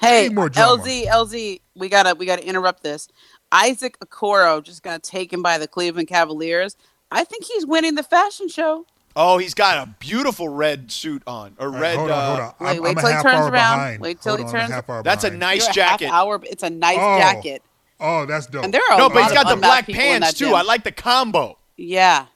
Hey, 0.00 0.24
Need 0.28 0.34
more 0.34 0.48
drama. 0.48 0.82
LZ, 0.82 1.06
LZ, 1.06 1.60
we 1.76 1.88
gotta 1.88 2.14
we 2.14 2.26
gotta 2.26 2.46
interrupt 2.46 2.82
this. 2.82 3.08
Isaac 3.52 3.98
Okoro 4.00 4.62
just 4.62 4.82
got 4.82 5.02
taken 5.02 5.40
by 5.42 5.58
the 5.58 5.68
Cleveland 5.68 6.08
Cavaliers. 6.08 6.76
I 7.10 7.24
think 7.24 7.44
he's 7.44 7.64
winning 7.66 7.94
the 7.94 8.02
fashion 8.02 8.48
show. 8.48 8.86
Oh, 9.16 9.38
he's 9.38 9.54
got 9.54 9.78
a 9.86 9.90
beautiful 10.00 10.48
red 10.48 10.90
suit 10.90 11.22
on, 11.28 11.54
or 11.60 11.66
All 11.68 11.72
right, 11.74 11.80
red. 11.80 11.96
hold 11.98 12.10
on, 12.10 12.18
uh, 12.18 12.26
hold 12.26 12.40
on. 12.40 12.54
wait, 12.58 12.76
I'm, 12.78 12.82
wait 12.82 12.90
I'm 12.90 12.96
till 12.96 13.06
he 13.16 13.22
turns 13.22 13.26
around. 13.46 13.50
behind. 13.52 14.00
Wait 14.02 14.20
till 14.20 14.36
Hold 14.36 14.40
he 14.40 14.44
on, 14.46 14.48
I'm 14.50 14.56
a 14.56 14.58
turns- 14.60 14.72
half 14.72 14.90
hour 14.90 15.02
That's 15.04 15.24
a 15.24 15.30
nice 15.30 15.60
You're 15.62 15.70
a 15.70 15.74
jacket. 15.74 16.04
Half 16.06 16.14
hour, 16.14 16.40
it's 16.42 16.62
a 16.64 16.70
nice 16.70 16.98
Oh. 17.00 17.18
jacket. 17.18 17.62
Oh, 18.00 18.26
that's 18.26 18.46
dope. 18.46 18.64
And 18.64 18.74
there 18.74 18.82
are 18.90 18.98
No, 18.98 19.08
but 19.08 19.22
he's 19.22 19.32
lot 19.32 19.44
got 19.44 19.50
the 19.54 19.60
black 19.60 19.86
pants 19.86 20.32
too. 20.34 20.46
gym. 20.46 20.54
I 20.54 20.62
like 20.62 20.82
the 20.82 20.90
combo. 20.90 21.56
Yeah. 21.76 22.26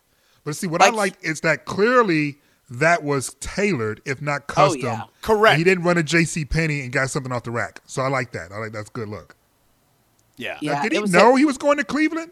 But 0.44 0.54
see, 0.54 0.68
what 0.68 0.80
I 0.80 0.86
Like- 0.90 0.94
like 0.94 1.14
is 1.22 1.40
that 1.40 1.64
clearly 1.64 2.38
that 2.70 3.02
was 3.02 3.34
tailored, 3.40 4.00
if 4.04 4.20
not 4.20 4.42
Oh, 4.50 4.52
custom. 4.52 4.80
yeah. 4.82 5.02
Correct. 5.22 5.52
And 5.52 5.58
he 5.58 5.64
didn't 5.64 5.84
run 5.84 5.96
a 5.98 6.02
J.C. 6.02 6.44
Penney 6.44 6.80
and 6.82 6.92
got 6.92 7.10
something 7.10 7.32
off 7.32 7.44
the 7.44 7.50
rack. 7.50 7.80
So 7.86 8.02
I 8.02 8.08
like 8.08 8.32
that. 8.32 8.52
I 8.52 8.58
like 8.58 8.72
that's 8.72 8.90
a 8.90 8.92
good 8.92 9.08
look. 9.08 9.36
Yeah. 10.36 10.58
Yeah. 10.60 10.74
Now, 10.74 10.82
did 10.82 10.92
he 10.92 11.00
know 11.02 11.34
a- 11.34 11.38
he 11.38 11.44
was 11.44 11.58
going 11.58 11.78
to 11.78 11.84
Cleveland? 11.84 12.30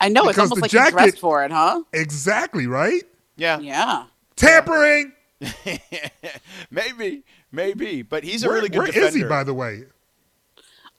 I 0.00 0.08
know 0.08 0.22
it's 0.28 0.36
Because 0.36 0.50
almost 0.50 0.56
the 0.56 0.60
like 0.62 0.70
jacket- 0.70 0.98
he 1.00 1.06
dressed 1.06 1.20
for 1.20 1.44
it, 1.44 1.50
huh? 1.52 1.82
Exactly 1.92 2.66
right. 2.66 3.02
Yeah. 3.36 3.58
Yeah. 3.60 4.04
Tampering. 4.36 5.12
maybe, 6.70 7.22
maybe, 7.50 8.02
but 8.02 8.24
he's 8.24 8.44
a 8.44 8.48
Where, 8.48 8.56
really 8.56 8.68
good 8.68 8.78
where 8.78 8.86
defender. 8.86 9.08
is 9.08 9.14
he, 9.14 9.24
by 9.24 9.44
the 9.44 9.54
way? 9.54 9.84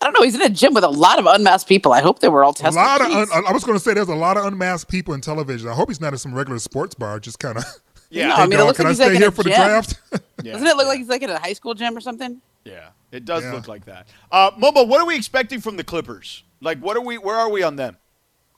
I 0.03 0.07
don't 0.07 0.13
know. 0.19 0.23
He's 0.23 0.35
in 0.35 0.41
a 0.41 0.49
gym 0.49 0.73
with 0.73 0.83
a 0.83 0.89
lot 0.89 1.17
of 1.17 1.25
unmasked 1.25 1.69
people. 1.69 1.93
I 1.93 2.01
hope 2.01 2.19
they 2.19 2.27
were 2.27 2.43
all 2.43 2.51
tested. 2.53 2.77
A 2.81 2.85
tested. 2.85 3.13
lot 3.13 3.23
of. 3.23 3.31
Un, 3.31 3.45
I 3.47 3.53
was 3.53 3.63
going 3.63 3.77
to 3.77 3.83
say 3.83 3.93
there's 3.93 4.09
a 4.09 4.15
lot 4.15 4.35
of 4.35 4.43
unmasked 4.43 4.91
people 4.91 5.13
in 5.13 5.21
television. 5.21 5.69
I 5.69 5.73
hope 5.73 5.89
he's 5.89 6.01
not 6.01 6.11
in 6.11 6.19
some 6.19 6.33
regular 6.35 6.59
sports 6.59 6.93
bar, 6.93 7.21
just 7.21 7.39
kind 7.39 7.57
of. 7.57 7.63
yeah. 8.09 8.27
No, 8.27 8.35
I 8.35 8.45
mean, 8.47 8.59
it 8.59 8.63
looks 8.63 8.75
can 8.77 8.83
like 8.85 8.87
I 8.87 8.89
he's 8.91 8.97
stay 8.97 9.05
like 9.05 9.15
in 9.15 9.21
here 9.21 9.29
a 9.29 9.31
for 9.31 9.43
the 9.43 9.49
gym. 9.51 9.59
draft? 9.59 9.95
yeah. 10.43 10.51
Doesn't 10.51 10.67
it 10.67 10.75
look 10.75 10.83
yeah. 10.83 10.89
like 10.89 10.97
he's 10.99 11.07
like 11.07 11.21
in 11.21 11.29
a 11.29 11.39
high 11.39 11.53
school 11.53 11.73
gym 11.73 11.95
or 11.95 12.01
something? 12.01 12.41
Yeah, 12.65 12.89
it 13.13 13.23
does 13.23 13.43
Yeah. 13.43 13.53
look 13.53 13.69
like 13.69 13.85
that. 13.85 14.07
Uh, 14.29 14.51
Momo, 14.51 14.85
what 14.85 14.99
are 14.99 15.05
we 15.07 15.15
expecting 15.15 15.61
from 15.61 15.77
the 15.77 15.85
Clippers? 15.85 16.43
Like, 16.59 16.79
what 16.79 16.97
are 16.97 17.01
we? 17.01 17.17
Where 17.17 17.37
are 17.37 17.49
we 17.49 17.63
on 17.63 17.77
them? 17.77 17.95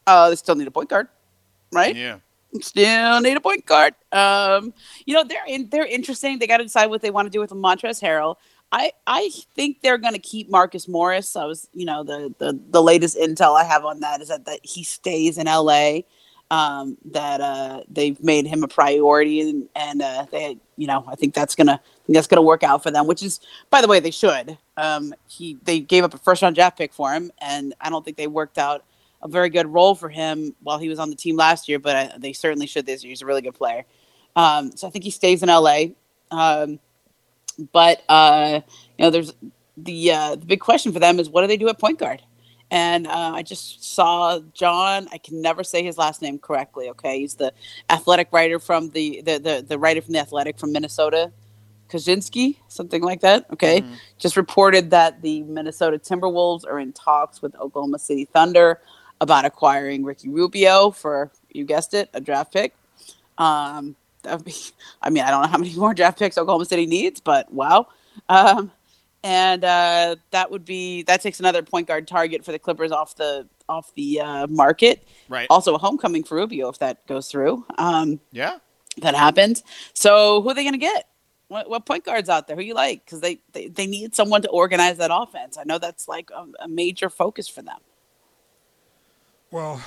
Uh, 0.07 0.29
they 0.29 0.35
still 0.35 0.55
need 0.55 0.67
a 0.67 0.71
point 0.71 0.89
guard, 0.89 1.07
right? 1.71 1.95
Yeah, 1.95 2.17
Still 2.61 3.21
need 3.21 3.37
a 3.37 3.41
point 3.41 3.65
guard. 3.65 3.95
Um, 4.11 4.73
you 5.05 5.13
know 5.13 5.23
they're 5.23 5.45
in, 5.47 5.69
they're 5.69 5.85
interesting. 5.85 6.39
They 6.39 6.47
got 6.47 6.57
to 6.57 6.63
decide 6.63 6.87
what 6.87 7.01
they 7.01 7.11
want 7.11 7.25
to 7.25 7.29
do 7.29 7.39
with 7.39 7.49
Montrezl 7.51 8.01
Harrell. 8.01 8.35
I 8.71 8.91
I 9.07 9.29
think 9.55 9.81
they're 9.81 9.97
going 9.97 10.13
to 10.13 10.19
keep 10.19 10.49
Marcus 10.49 10.87
Morris. 10.87 11.35
I 11.35 11.45
was 11.45 11.67
you 11.73 11.85
know 11.85 12.03
the 12.03 12.33
the 12.39 12.59
the 12.69 12.81
latest 12.81 13.17
intel 13.17 13.59
I 13.59 13.63
have 13.63 13.85
on 13.85 13.99
that 14.01 14.21
is 14.21 14.29
that 14.29 14.45
that 14.45 14.59
he 14.63 14.83
stays 14.83 15.37
in 15.37 15.47
L.A. 15.47 16.05
Um, 16.51 16.97
that 17.05 17.41
uh, 17.41 17.81
they've 17.89 18.21
made 18.23 18.45
him 18.45 18.63
a 18.63 18.67
priority 18.67 19.41
and 19.41 19.69
and 19.75 20.01
uh, 20.01 20.25
they 20.31 20.57
you 20.77 20.87
know 20.87 21.03
I 21.07 21.15
think 21.15 21.33
that's 21.33 21.55
gonna 21.55 21.81
that's 22.09 22.27
gonna 22.27 22.41
work 22.41 22.63
out 22.63 22.83
for 22.83 22.91
them. 22.91 23.07
Which 23.07 23.23
is 23.23 23.39
by 23.69 23.81
the 23.81 23.87
way 23.87 23.99
they 23.99 24.11
should. 24.11 24.57
Um, 24.77 25.13
he 25.27 25.57
they 25.63 25.79
gave 25.79 26.03
up 26.03 26.13
a 26.13 26.17
first 26.17 26.41
round 26.41 26.55
draft 26.55 26.77
pick 26.77 26.93
for 26.93 27.13
him, 27.13 27.31
and 27.39 27.73
I 27.81 27.89
don't 27.89 28.03
think 28.03 28.17
they 28.17 28.27
worked 28.27 28.57
out 28.57 28.83
a 29.21 29.27
very 29.27 29.49
good 29.49 29.67
role 29.67 29.95
for 29.95 30.09
him 30.09 30.55
while 30.61 30.77
he 30.77 30.87
was 30.87 30.99
on 30.99 31.09
the 31.09 31.15
team 31.15 31.35
last 31.35 31.67
year, 31.67 31.79
but 31.79 31.95
I, 31.95 32.17
they 32.17 32.33
certainly 32.33 32.67
should 32.67 32.85
this 32.85 33.03
year. 33.03 33.09
He's 33.09 33.23
a 33.23 33.25
really 33.25 33.41
good 33.41 33.55
player. 33.55 33.83
Um, 34.35 34.71
so 34.75 34.87
I 34.87 34.91
think 34.91 35.03
he 35.03 35.11
stays 35.11 35.41
in 35.41 35.49
LA. 35.49 35.85
Um, 36.29 36.79
but 37.71 38.03
uh, 38.09 38.61
you 38.97 39.05
know, 39.05 39.09
there's 39.09 39.33
the 39.77 40.11
uh, 40.11 40.35
the 40.35 40.45
big 40.45 40.59
question 40.59 40.91
for 40.91 40.99
them 40.99 41.19
is 41.19 41.29
what 41.29 41.41
do 41.41 41.47
they 41.47 41.57
do 41.57 41.69
at 41.69 41.79
point 41.79 41.99
guard? 41.99 42.21
And 42.71 43.05
uh, 43.07 43.33
I 43.35 43.43
just 43.43 43.93
saw 43.93 44.39
John. 44.53 45.07
I 45.11 45.17
can 45.17 45.41
never 45.41 45.63
say 45.63 45.83
his 45.83 45.97
last 45.97 46.21
name 46.21 46.39
correctly. 46.39 46.89
Okay, 46.89 47.19
he's 47.19 47.35
the 47.35 47.53
athletic 47.89 48.29
writer 48.31 48.59
from 48.59 48.89
the 48.89 49.21
the 49.21 49.37
the, 49.37 49.65
the 49.67 49.79
writer 49.79 50.01
from 50.01 50.13
the 50.13 50.19
Athletic 50.19 50.57
from 50.57 50.71
Minnesota. 50.71 51.31
Kaczynski, 51.87 52.57
something 52.67 53.03
like 53.03 53.21
that. 53.21 53.45
Okay, 53.53 53.83
just 54.17 54.35
reported 54.37 54.89
that 54.89 55.21
the 55.21 55.43
Minnesota 55.43 55.99
Timberwolves 55.99 56.65
are 56.65 56.79
in 56.79 56.91
talks 56.93 57.43
with 57.43 57.55
Oklahoma 57.57 57.99
City 57.99 58.25
Thunder 58.25 58.81
about 59.21 59.45
acquiring 59.45 60.03
Ricky 60.03 60.29
Rubio 60.29 60.89
for 60.89 61.31
you 61.51 61.63
guessed 61.63 61.93
it, 61.93 62.09
a 62.13 62.19
draft 62.19 62.51
pick. 62.51 62.75
Um, 63.37 63.95
be, 64.43 64.55
I 65.01 65.09
mean, 65.09 65.23
I 65.23 65.31
don't 65.31 65.41
know 65.43 65.47
how 65.47 65.57
many 65.57 65.75
more 65.75 65.93
draft 65.93 66.19
picks 66.19 66.37
Oklahoma 66.37 66.65
City 66.65 66.85
needs, 66.85 67.19
but 67.19 67.51
wow. 67.51 67.87
Um, 68.29 68.71
and 69.23 69.63
uh, 69.63 70.15
that 70.29 70.51
would 70.51 70.65
be 70.65 71.01
that 71.03 71.21
takes 71.21 71.39
another 71.39 71.63
point 71.63 71.87
guard 71.87 72.07
target 72.07 72.45
for 72.45 72.51
the 72.51 72.59
Clippers 72.59 72.91
off 72.91 73.15
the 73.15 73.47
off 73.67 73.91
the 73.95 74.21
uh, 74.21 74.47
market. 74.47 75.07
right. 75.29 75.47
Also, 75.49 75.73
a 75.73 75.79
homecoming 75.79 76.23
for 76.23 76.35
Rubio 76.35 76.69
if 76.69 76.77
that 76.77 77.05
goes 77.07 77.27
through. 77.27 77.65
Um, 77.79 78.19
Yeah, 78.31 78.59
that 79.01 79.15
happens. 79.15 79.63
So 79.93 80.43
who 80.43 80.49
are 80.51 80.53
they 80.53 80.63
going 80.63 80.73
to 80.73 80.79
get? 80.79 81.07
What, 81.47 81.69
what 81.69 81.85
point 81.85 82.05
guards 82.05 82.29
out 82.29 82.47
there? 82.47 82.55
Who 82.55 82.61
you 82.61 82.75
like? 82.75 83.03
Because 83.03 83.21
they, 83.21 83.39
they 83.53 83.67
they 83.67 83.87
need 83.87 84.13
someone 84.13 84.43
to 84.43 84.49
organize 84.49 84.97
that 84.97 85.09
offense. 85.11 85.57
I 85.57 85.63
know 85.63 85.79
that's 85.79 86.07
like 86.07 86.29
a, 86.29 86.45
a 86.63 86.67
major 86.67 87.09
focus 87.09 87.47
for 87.47 87.63
them. 87.63 87.79
well, 89.49 89.81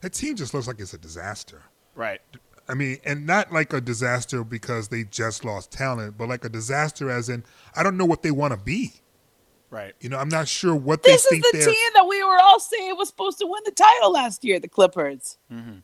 that 0.00 0.14
team 0.14 0.36
just 0.36 0.54
looks 0.54 0.66
like 0.66 0.80
it's 0.80 0.94
a 0.94 0.98
disaster. 0.98 1.62
right. 1.94 2.20
I 2.68 2.74
mean, 2.74 2.98
and 3.04 3.26
not 3.26 3.52
like 3.52 3.72
a 3.72 3.80
disaster 3.80 4.44
because 4.44 4.88
they 4.88 5.04
just 5.04 5.44
lost 5.44 5.72
talent, 5.72 6.16
but 6.16 6.28
like 6.28 6.44
a 6.44 6.48
disaster 6.48 7.10
as 7.10 7.28
in 7.28 7.44
I 7.76 7.82
don't 7.82 7.96
know 7.96 8.04
what 8.04 8.22
they 8.22 8.30
want 8.30 8.52
to 8.52 8.56
be. 8.58 8.92
Right. 9.70 9.94
You 10.00 10.08
know, 10.10 10.18
I'm 10.18 10.28
not 10.28 10.48
sure 10.48 10.74
what 10.76 11.02
This 11.02 11.22
they 11.28 11.36
is 11.36 11.42
think 11.42 11.44
the 11.52 11.58
they're. 11.58 11.66
team 11.66 11.90
that 11.94 12.06
we 12.06 12.22
were 12.22 12.36
all 12.38 12.60
saying 12.60 12.94
was 12.96 13.08
supposed 13.08 13.38
to 13.38 13.46
win 13.46 13.62
the 13.64 13.70
title 13.70 14.12
last 14.12 14.44
year. 14.44 14.60
The 14.60 14.68
Clippers. 14.68 15.38
Mm-hmm. 15.50 15.76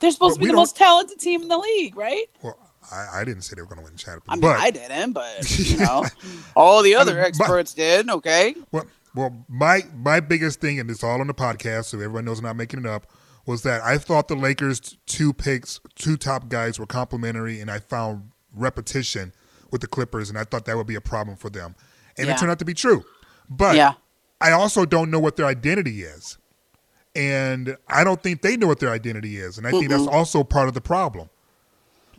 They're 0.00 0.10
supposed 0.10 0.34
But 0.34 0.40
to 0.40 0.40
be 0.40 0.46
the 0.46 0.52
don't- 0.52 0.60
most 0.60 0.76
talented 0.76 1.18
team 1.20 1.42
in 1.42 1.48
the 1.48 1.56
league, 1.58 1.96
right? 1.96 2.26
Well, 2.42 2.58
I, 2.92 3.20
I 3.20 3.24
didn't 3.24 3.42
say 3.42 3.54
they 3.56 3.62
were 3.62 3.66
going 3.68 3.78
to 3.78 3.84
win 3.84 3.92
the 3.92 3.98
championship, 3.98 4.24
I 4.28 4.34
mean, 4.34 4.40
but 4.40 4.58
I 4.58 4.70
didn't, 4.70 5.12
but 5.12 5.58
you 5.58 5.76
know, 5.78 6.04
all 6.56 6.82
the 6.82 6.94
other 6.94 7.12
mean, 7.14 7.22
but- 7.22 7.28
experts 7.28 7.74
did. 7.74 8.08
Okay. 8.10 8.54
Well, 8.72 8.86
well, 9.14 9.44
my 9.48 9.82
my 9.96 10.20
biggest 10.20 10.60
thing, 10.60 10.78
and 10.78 10.90
it's 10.90 11.02
all 11.02 11.20
on 11.20 11.26
the 11.26 11.34
podcast, 11.34 11.86
so 11.86 11.96
everyone 11.98 12.24
knows 12.24 12.38
I'm 12.40 12.44
not 12.44 12.56
making 12.56 12.80
it 12.80 12.86
up, 12.86 13.06
was 13.48 13.62
that 13.62 13.82
I 13.82 13.96
thought 13.96 14.28
the 14.28 14.36
Lakers' 14.36 14.98
two 15.06 15.32
picks, 15.32 15.80
two 15.94 16.18
top 16.18 16.50
guys, 16.50 16.78
were 16.78 16.84
complementary, 16.84 17.60
and 17.60 17.70
I 17.70 17.78
found 17.78 18.30
repetition 18.54 19.32
with 19.70 19.80
the 19.80 19.86
Clippers, 19.86 20.28
and 20.28 20.38
I 20.38 20.44
thought 20.44 20.66
that 20.66 20.76
would 20.76 20.86
be 20.86 20.96
a 20.96 21.00
problem 21.00 21.34
for 21.34 21.48
them, 21.48 21.74
and 22.18 22.26
Yeah. 22.26 22.34
it 22.34 22.38
turned 22.38 22.50
out 22.50 22.58
to 22.58 22.66
be 22.66 22.74
true. 22.74 23.06
But 23.48 23.74
Yeah. 23.74 23.94
I 24.38 24.52
also 24.52 24.84
don't 24.84 25.10
know 25.10 25.18
what 25.18 25.36
their 25.36 25.46
identity 25.46 26.02
is, 26.02 26.36
and 27.16 27.78
I 27.88 28.04
don't 28.04 28.22
think 28.22 28.42
they 28.42 28.54
know 28.58 28.66
what 28.66 28.80
their 28.80 28.90
identity 28.90 29.38
is, 29.38 29.56
and 29.56 29.66
I 29.66 29.70
think 29.70 29.88
that's 29.88 30.06
also 30.06 30.44
part 30.44 30.68
of 30.68 30.74
the 30.74 30.82
problem. 30.82 31.30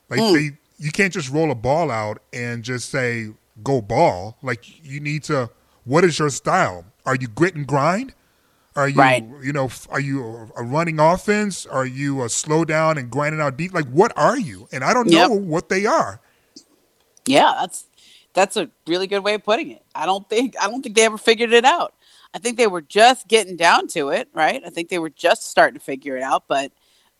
Like 0.10 0.20
Mm. 0.20 0.34
they, 0.34 0.58
you 0.84 0.92
can't 0.92 1.14
just 1.14 1.30
roll 1.30 1.52
a 1.52 1.56
ball 1.56 1.92
out 1.92 2.24
and 2.34 2.64
just 2.64 2.90
say 2.90 3.30
go 3.62 3.82
ball. 3.84 4.36
Like 4.42 4.84
you 4.84 5.00
need 5.00 5.24
to. 5.26 5.52
What 5.84 6.04
is 6.04 6.18
your 6.18 6.32
style? 6.32 6.86
Are 7.06 7.16
you 7.16 7.28
grit 7.28 7.56
and 7.56 7.68
grind? 7.68 8.14
Are 8.80 8.90
you, 8.90 8.96
Right. 9.00 9.26
you 9.44 9.54
know, 9.54 9.70
are 9.90 10.00
you 10.00 10.24
a- 10.58 10.64
running 10.64 11.00
offense? 11.00 11.66
Are 11.66 11.86
you 11.86 12.24
a 12.24 12.30
slow 12.30 12.66
down 12.66 12.98
and 12.98 13.10
grinding 13.12 13.42
out 13.42 13.58
deep? 13.58 13.74
Like, 13.74 13.88
what 13.90 14.14
are 14.18 14.40
you? 14.40 14.70
And 14.72 14.84
I 14.84 14.94
don't 14.94 15.10
Yep. 15.10 15.30
know 15.30 15.36
what 15.36 15.70
they 15.70 15.86
are. 15.86 16.22
Yeah, 17.26 17.54
that's 17.60 17.86
that's 18.34 18.58
a 18.58 18.70
really 18.88 19.08
good 19.08 19.20
way 19.24 19.34
of 19.36 19.44
putting 19.44 19.72
it. 19.72 19.84
I 19.96 20.06
don't 20.06 20.28
think 20.30 20.56
I 20.62 20.70
don't 20.70 20.82
think 20.82 20.96
they 20.96 21.06
ever 21.06 21.18
figured 21.18 21.54
it 21.54 21.66
out. 21.66 21.94
I 22.34 22.40
think 22.40 22.58
they 22.58 22.68
were 22.68 22.82
just 22.82 23.28
getting 23.28 23.58
down 23.58 23.88
to 23.90 24.10
it, 24.10 24.30
right? 24.34 24.62
I 24.66 24.70
think 24.70 24.90
they 24.90 25.00
were 25.00 25.10
just 25.10 25.50
starting 25.50 25.80
to 25.80 25.84
figure 25.86 26.18
it 26.18 26.24
out, 26.24 26.46
but 26.48 26.72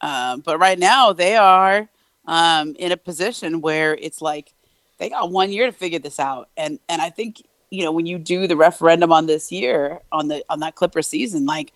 um, 0.02 0.42
but 0.42 0.60
right 0.60 0.80
now 0.80 1.14
they 1.14 1.36
are 1.36 1.90
um, 2.26 2.76
in 2.80 2.92
a 2.92 2.98
position 2.98 3.62
where 3.62 3.96
it's 3.96 4.22
like 4.22 4.54
they 5.00 5.10
got 5.10 5.32
one 5.32 5.52
year 5.52 5.66
to 5.66 5.72
figure 5.74 6.00
this 6.00 6.20
out, 6.20 6.50
and 6.58 6.80
and 6.90 7.02
I 7.02 7.10
think 7.10 7.44
you 7.70 7.84
know 7.84 7.92
when 7.92 8.06
you 8.06 8.18
do 8.18 8.48
the 8.48 8.58
referendum 8.58 9.12
on 9.12 9.26
this 9.26 9.52
year 9.52 10.02
on 10.12 10.28
the 10.28 10.44
on 10.50 10.60
that 10.60 10.76
Clipper 10.76 11.02
season, 11.02 11.46
like 11.46 11.74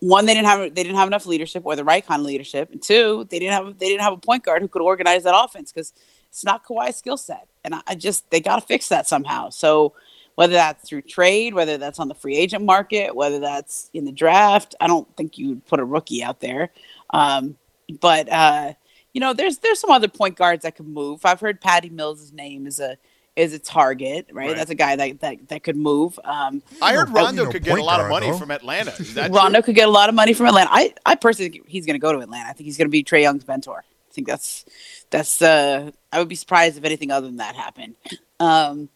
one 0.00 0.26
they 0.26 0.34
didn't 0.34 0.46
have 0.46 0.74
they 0.74 0.82
didn't 0.82 0.96
have 0.96 1.08
enough 1.08 1.26
leadership 1.26 1.64
or 1.64 1.76
the 1.76 1.84
right 1.84 2.06
kind 2.06 2.20
of 2.20 2.26
leadership, 2.26 2.70
and 2.70 2.82
two 2.82 3.26
they 3.30 3.38
didn't 3.38 3.52
have 3.52 3.78
they 3.78 3.88
didn't 3.88 4.02
have 4.02 4.12
a 4.12 4.18
point 4.18 4.44
guard 4.44 4.62
who 4.62 4.68
could 4.68 4.82
organize 4.82 5.24
that 5.24 5.34
offense 5.36 5.72
because 5.72 5.92
it's 6.28 6.44
not 6.44 6.64
Kawhi's 6.64 6.96
skill 6.96 7.16
set, 7.16 7.48
and 7.64 7.74
I, 7.74 7.80
I 7.86 7.94
just 7.94 8.30
they 8.30 8.40
got 8.40 8.56
to 8.56 8.66
fix 8.66 8.88
that 8.88 9.06
somehow. 9.06 9.50
So 9.50 9.94
whether 10.36 10.52
that's 10.52 10.86
through 10.86 11.02
trade, 11.02 11.54
whether 11.54 11.78
that's 11.78 11.98
on 11.98 12.08
the 12.08 12.14
free 12.14 12.36
agent 12.36 12.62
market, 12.64 13.14
whether 13.16 13.40
that's 13.40 13.90
in 13.94 14.04
the 14.04 14.12
draft, 14.12 14.74
I 14.80 14.86
don't 14.86 15.08
think 15.16 15.38
you 15.38 15.48
would 15.48 15.66
put 15.66 15.80
a 15.80 15.84
rookie 15.84 16.22
out 16.22 16.40
there. 16.40 16.70
Um, 17.10 17.56
but 18.00 18.30
uh, 18.30 18.74
you 19.14 19.20
know, 19.20 19.32
there's 19.32 19.58
there's 19.58 19.80
some 19.80 19.90
other 19.90 20.08
point 20.08 20.36
guards 20.36 20.62
that 20.62 20.76
could 20.76 20.86
move. 20.86 21.24
I've 21.24 21.40
heard 21.40 21.60
Patty 21.60 21.88
Mills' 21.88 22.32
name 22.32 22.66
is 22.66 22.80
a 22.80 22.98
is 23.36 23.52
a 23.52 23.58
target, 23.58 24.26
right? 24.32 24.48
right? 24.48 24.56
That's 24.56 24.70
a 24.70 24.74
guy 24.74 24.96
that, 24.96 25.20
that, 25.20 25.48
that 25.48 25.62
could 25.62 25.76
move. 25.76 26.18
Um, 26.24 26.62
I 26.80 26.94
heard 26.94 27.10
Rondo 27.10 27.50
could 27.50 27.62
get 27.62 27.78
a 27.78 27.82
lot 27.82 28.00
of 28.00 28.08
money 28.08 28.30
though. 28.30 28.38
from 28.38 28.50
Atlanta. 28.50 28.94
Rondo 29.30 29.58
true? 29.58 29.62
could 29.62 29.74
get 29.74 29.86
a 29.86 29.90
lot 29.90 30.08
of 30.08 30.14
money 30.14 30.32
from 30.32 30.46
Atlanta. 30.46 30.70
I, 30.72 30.94
I 31.04 31.14
personally 31.14 31.50
think 31.50 31.68
he's 31.68 31.84
going 31.84 31.94
to 31.94 32.00
go 32.00 32.12
to 32.12 32.18
Atlanta. 32.20 32.48
I 32.48 32.52
think 32.54 32.64
he's 32.64 32.78
going 32.78 32.88
to 32.88 32.90
be 32.90 33.04
Trae 33.04 33.22
Young's 33.22 33.46
mentor. 33.46 33.84
I 33.86 34.12
think 34.12 34.26
that's 34.26 34.64
that's. 35.10 35.42
Uh, 35.42 35.90
I 36.10 36.18
would 36.18 36.28
be 36.28 36.34
surprised 36.34 36.78
if 36.78 36.84
anything 36.84 37.10
other 37.10 37.26
than 37.26 37.36
that 37.36 37.54
happened. 37.54 37.96
Um, 38.40 38.88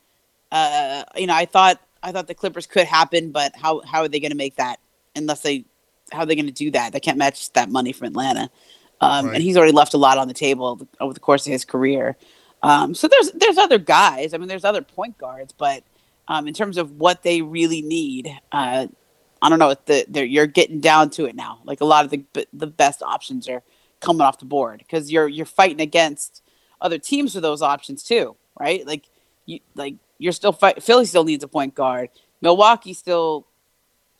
uh, 0.50 1.04
you 1.16 1.26
know, 1.26 1.34
I 1.34 1.44
thought 1.44 1.78
I 2.02 2.10
thought 2.10 2.26
the 2.26 2.34
Clippers 2.34 2.66
could 2.66 2.86
happen, 2.86 3.30
but 3.30 3.54
how 3.54 3.82
how 3.82 4.00
are 4.00 4.08
they 4.08 4.20
going 4.20 4.30
to 4.30 4.36
make 4.36 4.56
that 4.56 4.80
unless 5.14 5.42
they 5.42 5.66
how 6.10 6.20
are 6.20 6.26
they 6.26 6.34
going 6.34 6.46
to 6.46 6.52
do 6.52 6.70
that? 6.70 6.94
They 6.94 7.00
can't 7.00 7.18
match 7.18 7.52
that 7.52 7.70
money 7.70 7.92
from 7.92 8.08
Atlanta. 8.08 8.50
Um, 9.02 9.26
right. 9.26 9.34
And 9.34 9.42
he's 9.42 9.56
already 9.56 9.72
left 9.72 9.94
a 9.94 9.98
lot 9.98 10.18
on 10.18 10.28
the 10.28 10.34
table 10.34 10.86
over 11.00 11.14
the 11.14 11.20
course 11.20 11.46
of 11.46 11.52
his 11.52 11.64
career. 11.64 12.16
Um, 12.62 12.94
so 12.94 13.08
there's 13.08 13.32
there's 13.32 13.58
other 13.58 13.78
guys. 13.78 14.34
I 14.34 14.38
mean, 14.38 14.48
there's 14.48 14.64
other 14.64 14.82
point 14.82 15.18
guards, 15.18 15.52
but 15.52 15.82
um, 16.28 16.46
in 16.46 16.54
terms 16.54 16.76
of 16.76 16.98
what 16.98 17.22
they 17.22 17.42
really 17.42 17.82
need, 17.82 18.28
uh, 18.52 18.86
I 19.42 19.48
don't 19.48 19.58
know. 19.58 19.74
The, 19.86 20.26
you're 20.28 20.46
getting 20.46 20.80
down 20.80 21.10
to 21.10 21.24
it 21.24 21.34
now. 21.34 21.60
Like 21.64 21.80
a 21.80 21.86
lot 21.86 22.04
of 22.04 22.10
the 22.10 22.24
the 22.52 22.66
best 22.66 23.02
options 23.02 23.48
are 23.48 23.62
coming 24.00 24.22
off 24.22 24.38
the 24.38 24.44
board 24.44 24.78
because 24.78 25.10
you're 25.10 25.28
you're 25.28 25.46
fighting 25.46 25.80
against 25.80 26.42
other 26.80 26.98
teams 26.98 27.34
for 27.34 27.40
those 27.40 27.62
options 27.62 28.02
too, 28.02 28.36
right? 28.58 28.86
Like 28.86 29.08
you 29.46 29.60
like 29.74 29.94
you're 30.18 30.32
still 30.32 30.52
fight. 30.52 30.82
Philly 30.82 31.06
still 31.06 31.24
needs 31.24 31.44
a 31.44 31.48
point 31.48 31.74
guard. 31.74 32.10
Milwaukee 32.42 32.94
still 32.94 33.46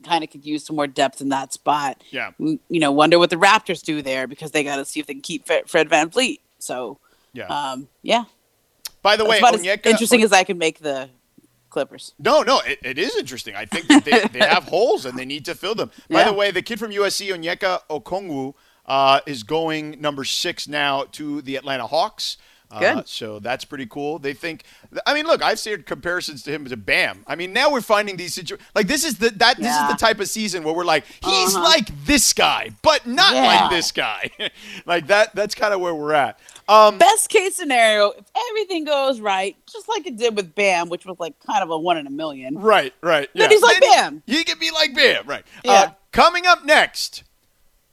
kind 0.02 0.24
of 0.24 0.30
could 0.30 0.44
use 0.44 0.64
some 0.64 0.76
more 0.76 0.86
depth 0.86 1.20
in 1.20 1.28
that 1.30 1.52
spot. 1.52 2.02
Yeah. 2.10 2.30
You 2.38 2.58
know, 2.68 2.92
wonder 2.92 3.18
what 3.18 3.30
the 3.30 3.36
Raptors 3.36 3.82
do 3.82 4.02
there 4.02 4.26
because 4.26 4.50
they 4.50 4.64
got 4.64 4.76
to 4.76 4.84
see 4.84 5.00
if 5.00 5.06
they 5.06 5.14
can 5.14 5.22
keep 5.22 5.46
Fred 5.46 5.68
Van 5.88 6.10
VanVleet. 6.10 6.40
So, 6.58 6.98
yeah. 7.32 7.46
Um, 7.46 7.88
yeah. 8.02 8.24
By 9.02 9.16
the 9.16 9.24
way, 9.24 9.40
Onyeka, 9.40 9.86
interesting 9.86 10.22
as 10.22 10.32
I 10.32 10.44
can 10.44 10.58
make 10.58 10.80
the 10.80 11.08
Clippers. 11.70 12.14
No, 12.18 12.42
no, 12.42 12.60
it, 12.60 12.80
it 12.82 12.98
is 12.98 13.16
interesting. 13.16 13.54
I 13.54 13.64
think 13.64 13.86
they, 14.04 14.24
they 14.32 14.40
have 14.40 14.64
holes 14.64 15.06
and 15.06 15.18
they 15.18 15.24
need 15.24 15.44
to 15.46 15.54
fill 15.54 15.74
them. 15.74 15.90
By 16.10 16.20
yeah. 16.20 16.24
the 16.26 16.32
way, 16.34 16.50
the 16.50 16.62
kid 16.62 16.78
from 16.78 16.90
USC, 16.90 17.32
Onyeka 17.32 17.80
Okongwu, 17.88 18.54
uh, 18.86 19.20
is 19.26 19.44
going 19.44 20.00
number 20.00 20.24
six 20.24 20.66
now 20.66 21.04
to 21.12 21.40
the 21.42 21.56
Atlanta 21.56 21.86
Hawks. 21.86 22.36
Good. 22.78 22.96
Uh, 22.98 23.02
so 23.04 23.40
that's 23.40 23.64
pretty 23.64 23.86
cool. 23.86 24.18
They 24.18 24.32
think. 24.32 24.62
I 25.04 25.14
mean, 25.14 25.26
look, 25.26 25.42
I've 25.42 25.58
seen 25.58 25.82
comparisons 25.82 26.44
to 26.44 26.52
him 26.52 26.64
to 26.66 26.76
Bam. 26.76 27.24
I 27.26 27.34
mean, 27.34 27.52
now 27.52 27.72
we're 27.72 27.80
finding 27.80 28.16
these 28.16 28.34
situations. 28.34 28.68
Like 28.74 28.86
this 28.86 29.04
is 29.04 29.18
the 29.18 29.30
that 29.30 29.58
yeah. 29.58 29.64
this 29.64 29.76
is 29.76 29.88
the 29.88 29.96
type 29.96 30.20
of 30.20 30.28
season 30.28 30.62
where 30.62 30.74
we're 30.74 30.84
like, 30.84 31.04
he's 31.24 31.54
uh-huh. 31.54 31.64
like 31.64 32.04
this 32.04 32.32
guy, 32.32 32.70
but 32.82 33.06
not 33.06 33.34
yeah. 33.34 33.42
like 33.42 33.70
this 33.70 33.90
guy. 33.90 34.30
like 34.86 35.08
that. 35.08 35.34
That's 35.34 35.54
kind 35.54 35.74
of 35.74 35.80
where 35.80 35.94
we're 35.94 36.12
at. 36.12 36.38
Um, 36.68 36.98
Best 36.98 37.28
case 37.28 37.56
scenario, 37.56 38.10
if 38.10 38.24
everything 38.50 38.84
goes 38.84 39.20
right, 39.20 39.56
just 39.66 39.88
like 39.88 40.06
it 40.06 40.16
did 40.16 40.36
with 40.36 40.54
Bam, 40.54 40.88
which 40.88 41.04
was 41.04 41.18
like 41.18 41.34
kind 41.44 41.64
of 41.64 41.70
a 41.70 41.78
one 41.78 41.96
in 41.96 42.06
a 42.06 42.10
million. 42.10 42.56
Right. 42.56 42.94
Right. 43.00 43.28
Yeah. 43.32 43.44
Then 43.44 43.50
he's 43.50 43.62
like 43.62 43.80
then 43.80 43.90
Bam. 43.90 44.22
He, 44.26 44.38
he 44.38 44.44
can 44.44 44.58
be 44.60 44.70
like 44.70 44.94
Bam. 44.94 45.26
Right. 45.26 45.44
Yeah. 45.64 45.72
Uh, 45.72 45.90
coming 46.12 46.46
up 46.46 46.64
next. 46.64 47.24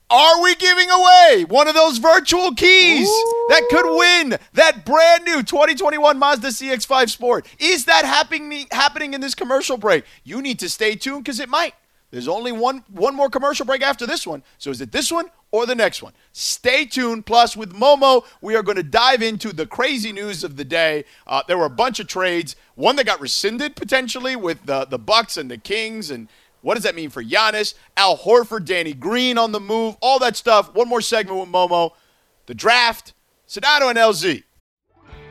Are 0.09 0.41
we 0.41 0.55
giving 0.55 0.89
away 0.89 1.45
one 1.49 1.67
of 1.67 1.75
those 1.75 1.97
virtual 1.97 2.53
keys 2.53 3.07
Ooh. 3.09 3.45
that 3.49 3.67
could 3.69 3.97
win 3.97 4.37
that 4.53 4.85
brand 4.85 5.25
new 5.25 5.43
2021 5.43 6.17
Mazda 6.17 6.47
CX5 6.47 7.09
Sport? 7.09 7.45
Is 7.59 7.85
that 7.85 8.05
happening 8.05 8.67
happening 8.71 9.13
in 9.13 9.19
this 9.19 9.35
commercial 9.35 9.75
break? 9.75 10.05
You 10.23 10.41
need 10.41 10.59
to 10.59 10.69
stay 10.69 10.95
tuned 10.95 11.25
because 11.25 11.41
it 11.41 11.49
might. 11.49 11.73
There's 12.09 12.29
only 12.29 12.53
one 12.53 12.85
one 12.89 13.15
more 13.15 13.29
commercial 13.29 13.65
break 13.65 13.81
after 13.81 14.05
this 14.05 14.25
one. 14.25 14.43
So 14.57 14.71
is 14.71 14.79
it 14.79 14.93
this 14.93 15.11
one 15.11 15.25
or 15.51 15.65
the 15.65 15.75
next 15.75 16.01
one? 16.01 16.13
Stay 16.31 16.85
tuned. 16.85 17.25
Plus, 17.25 17.57
with 17.57 17.73
Momo, 17.73 18.23
we 18.41 18.55
are 18.55 18.63
going 18.63 18.77
to 18.77 18.83
dive 18.83 19.21
into 19.21 19.51
the 19.51 19.65
crazy 19.65 20.13
news 20.13 20.41
of 20.45 20.55
the 20.55 20.63
day. 20.63 21.03
Uh, 21.25 21.43
there 21.49 21.57
were 21.57 21.65
a 21.65 21.69
bunch 21.69 21.99
of 21.99 22.07
trades. 22.07 22.55
One 22.75 22.95
that 22.95 23.05
got 23.05 23.19
rescinded 23.19 23.75
potentially 23.75 24.37
with 24.37 24.65
the 24.65 24.85
the 24.85 24.99
Bucks 24.99 25.35
and 25.35 25.51
the 25.51 25.57
Kings 25.57 26.09
and 26.09 26.29
what 26.67 26.73
does 26.73 26.84
that 26.84 26.95
mean 26.95 27.10
for 27.10 27.23
Giannis, 27.23 27.75
Al 27.95 28.17
Horford, 28.17 28.65
Danny 28.65 28.93
Green 28.93 29.38
on 29.38 29.53
the 29.53 29.60
move, 29.62 29.95
all 30.01 30.19
that 30.19 30.36
stuff. 30.36 30.75
One 30.75 30.89
more 30.89 30.99
segment 30.99 31.39
with 31.39 31.47
Momo. 31.47 31.91
The 32.45 32.53
draft, 32.53 33.13
Sedano 33.47 33.89
and 33.89 33.97
LZ. 33.97 34.43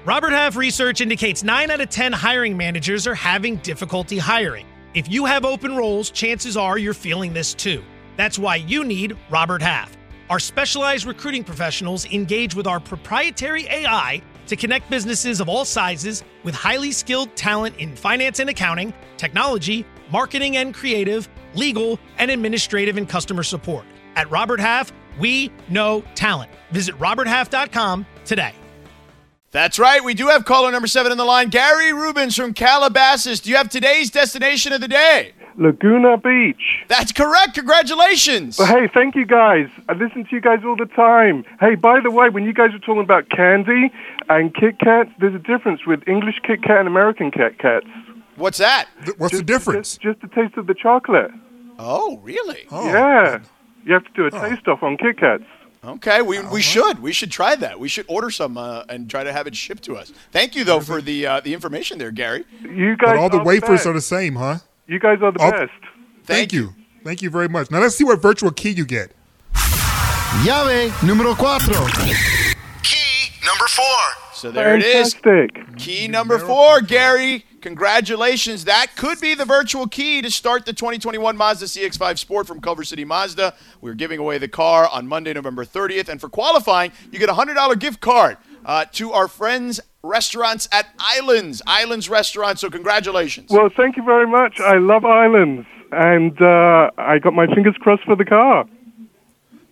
Robert 0.07 0.31
Half 0.31 0.57
research 0.57 1.03
indicates 1.03 1.45
9 1.45 1.71
out 1.71 1.83
of 1.83 1.91
10 1.91 2.15
hiring 2.15 2.57
managers 2.57 3.07
are 3.07 3.15
having 3.15 3.57
difficulty 3.57 4.17
hiring. 4.17 4.65
If 4.95 5.11
you 5.11 5.27
have 5.27 5.45
open 5.45 5.77
roles, 5.77 6.09
chances 6.09 6.57
are 6.57 6.79
you're 6.79 6.95
feeling 6.95 7.35
this 7.35 7.53
too. 7.53 7.85
That's 8.17 8.39
why 8.39 8.57
you 8.57 8.83
need 8.83 9.15
Robert 9.29 9.61
Half. 9.61 9.95
Our 10.31 10.39
specialized 10.41 11.05
recruiting 11.05 11.45
professionals 11.45 12.07
engage 12.07 12.55
with 12.55 12.67
our 12.67 12.81
proprietary 12.81 13.67
AI 13.69 14.23
to 14.47 14.57
connect 14.57 14.89
businesses 14.89 15.43
of 15.43 15.51
all 15.51 15.67
sizes 15.67 16.25
with 16.45 16.55
highly 16.55 16.93
skilled 16.93 17.37
talent 17.37 17.77
in 17.77 17.95
finance 17.95 18.39
and 18.39 18.49
accounting, 18.49 18.95
technology, 19.19 19.85
marketing 20.11 20.57
and 20.57 20.75
creative, 20.75 21.29
legal, 21.55 21.99
and 22.19 22.31
administrative 22.31 22.97
and 22.97 23.09
customer 23.09 23.43
support. 23.43 23.85
At 24.17 24.31
Robert 24.31 24.61
Half, 24.61 24.93
we 25.19 25.51
know 25.69 26.03
talent. 26.15 26.51
Visit 26.71 26.99
RobertHalf.com 26.99 28.07
today. 28.25 28.53
That's 29.53 29.79
right. 29.79 30.05
We 30.05 30.15
do 30.15 30.29
have 30.29 30.45
caller 30.45 30.71
number 30.71 30.89
seven 30.89 31.13
in 31.13 31.19
the 31.19 31.25
line. 31.25 31.49
Gary 31.49 31.93
Rubens 31.93 32.37
from 32.37 32.53
Calabasas. 32.53 33.41
Do 33.41 33.51
you 33.51 33.57
have 33.57 33.71
today's 33.71 34.11
destination 34.11 34.73
of 34.73 34.81
the 34.81 34.89
day? 34.89 35.33
Laguna 35.59 36.19
Beach. 36.19 36.85
That's 36.89 37.13
correct. 37.13 37.55
Congratulations. 37.55 38.59
Well, 38.59 38.69
hey, 38.69 38.89
thank 38.93 39.15
you 39.15 39.25
guys. 39.25 39.69
I 39.89 39.95
listen 39.95 40.25
to 40.25 40.31
you 40.35 40.41
guys 40.41 40.59
all 40.65 40.77
the 40.77 40.85
time. 40.85 41.45
Hey, 41.61 41.75
by 41.75 42.01
the 42.01 42.11
way, 42.11 42.29
when 42.29 42.45
you 42.45 42.53
guys 42.53 42.73
were 42.73 42.79
talking 42.79 43.03
about 43.03 43.31
candy 43.31 43.91
and 44.29 44.55
Kit 44.55 44.79
Kats, 44.79 45.11
there's 45.21 45.35
a 45.35 45.39
difference 45.39 45.87
with 45.87 46.07
English 46.07 46.41
Kit 46.47 46.63
Kat 46.63 46.81
and 46.81 46.89
American 46.89 47.31
Kit 47.31 47.59
Kats. 47.59 47.87
What's 48.37 48.59
that? 48.59 48.89
What's 49.17 49.33
just, 49.33 49.35
the 49.35 49.43
difference? 49.43 49.99
Just, 49.99 50.21
just, 50.21 50.21
the 50.21 50.29
taste 50.29 50.57
of 50.57 50.67
the 50.67 50.75
chocolate. 50.75 51.31
Oh, 51.79 52.19
really? 52.23 52.67
Oh. 52.71 52.87
Yeah. 52.87 53.41
You 53.85 53.95
have 53.95 54.05
to 54.05 54.13
do 54.15 54.25
a 54.27 54.31
oh. 54.33 54.49
taste 54.49 54.67
off 54.69 54.83
on 54.83 54.97
Kit 54.97 55.19
Kats. 55.19 55.45
Okay, 55.85 56.21
we, 56.21 56.41
we 56.49 56.61
should 56.61 57.01
we 57.01 57.13
should 57.13 57.31
try 57.31 57.55
that. 57.55 57.79
We 57.79 57.87
should 57.87 58.07
order 58.09 58.29
some 58.29 58.59
uh, 58.59 58.83
and 58.89 59.09
try 59.09 59.23
to 59.23 59.33
have 59.33 59.47
it 59.47 59.55
shipped 59.55 59.85
to 59.85 59.95
us. 59.97 60.13
Thank 60.33 60.57
you 60.57 60.65
though 60.65 60.81
for 60.81 61.01
the 61.01 61.27
uh, 61.27 61.41
the 61.41 61.55
information 61.55 61.99
there, 61.99 62.11
Gary. 62.11 62.45
You 62.61 62.97
guys, 62.97 63.11
but 63.11 63.19
all 63.19 63.29
the 63.31 63.45
wafers 63.45 63.85
the 63.85 63.91
are 63.91 63.93
the 63.93 64.01
same, 64.01 64.35
huh? 64.35 64.59
You 64.89 64.99
guys 64.99 65.19
are 65.23 65.31
the 65.31 65.39
best. 65.39 65.55
Thank, 65.55 65.71
thank 66.25 66.53
you. 66.53 66.61
you. 66.61 66.75
Thank 67.05 67.23
you 67.23 67.31
very 67.31 67.49
much. 67.49 67.71
Now 67.71 67.79
let's 67.79 67.95
see 67.95 68.03
what 68.03 68.21
virtual 68.21 68.51
key 68.51 68.71
you 68.71 68.85
get. 68.85 69.13
Llave 70.45 70.91
número 71.03 71.37
cuatro. 71.37 71.87
Key 72.83 73.31
number 73.47 73.67
four. 73.69 73.85
So 74.35 74.51
there 74.51 74.81
Fantastic. 74.81 75.25
it 75.57 75.79
is. 75.79 75.85
Key 75.85 76.09
number 76.09 76.41
four, 76.41 76.81
Gary. 76.81 77.45
Congratulations. 77.67 78.67
That 78.67 78.95
could 78.95 79.21
be 79.21 79.35
the 79.35 79.45
virtual 79.45 79.89
key 79.89 80.23
to 80.23 80.31
start 80.31 80.67
the 80.67 80.73
2021 80.73 81.37
Mazda 81.37 81.67
CX5 81.67 82.17
Sport 82.17 82.47
from 82.47 82.61
Culver 82.61 82.85
City 82.85 83.05
Mazda. 83.05 83.55
We're 83.81 83.95
giving 83.95 84.21
away 84.21 84.39
the 84.39 84.47
car 84.47 84.89
on 84.93 85.09
Monday, 85.09 85.33
November 85.33 85.65
30th. 85.65 86.09
And 86.09 86.21
for 86.21 86.29
qualifying, 86.29 86.93
you 87.11 87.19
get 87.19 87.29
a 87.29 87.33
$100 87.33 87.77
gift 87.81 88.01
card 88.01 88.37
uh, 88.65 88.85
to 88.93 89.11
our 89.11 89.27
friends 89.27 89.81
restaurants 90.05 90.69
at 90.71 90.87
Islands, 91.01 91.61
Islands 91.67 92.09
Restaurant. 92.09 92.61
So 92.61 92.71
congratulations. 92.71 93.51
Well, 93.51 93.69
thank 93.77 93.97
you 93.97 94.05
very 94.05 94.29
much. 94.29 94.61
I 94.61 94.79
love 94.79 95.05
Islands. 95.05 95.67
And 95.91 96.41
uh, 96.41 96.93
I 96.99 97.19
got 97.19 97.33
my 97.33 97.49
fingers 97.53 97.75
crossed 97.81 98.05
for 98.05 98.15
the 98.15 98.25
car. 98.25 98.65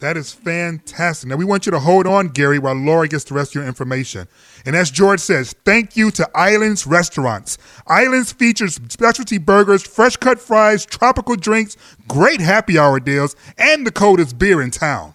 That 0.00 0.16
is 0.16 0.32
fantastic. 0.32 1.28
Now 1.28 1.36
we 1.36 1.44
want 1.44 1.66
you 1.66 1.72
to 1.72 1.78
hold 1.78 2.06
on, 2.06 2.28
Gary, 2.28 2.58
while 2.58 2.74
Laura 2.74 3.08
gets 3.08 3.24
the 3.24 3.34
rest 3.34 3.52
of 3.52 3.54
your 3.56 3.66
information. 3.66 4.28
And 4.66 4.76
as 4.76 4.90
George 4.90 5.20
says, 5.20 5.54
thank 5.64 5.96
you 5.96 6.10
to 6.12 6.28
Islands 6.34 6.86
Restaurants. 6.86 7.56
Islands 7.86 8.32
features 8.32 8.80
specialty 8.88 9.38
burgers, 9.38 9.82
fresh 9.82 10.16
cut 10.16 10.40
fries, 10.40 10.84
tropical 10.84 11.36
drinks, 11.36 11.76
great 12.06 12.40
happy 12.40 12.78
hour 12.78 13.00
deals, 13.00 13.36
and 13.56 13.86
the 13.86 13.92
coldest 13.92 14.38
beer 14.38 14.60
in 14.60 14.70
town. 14.70 15.14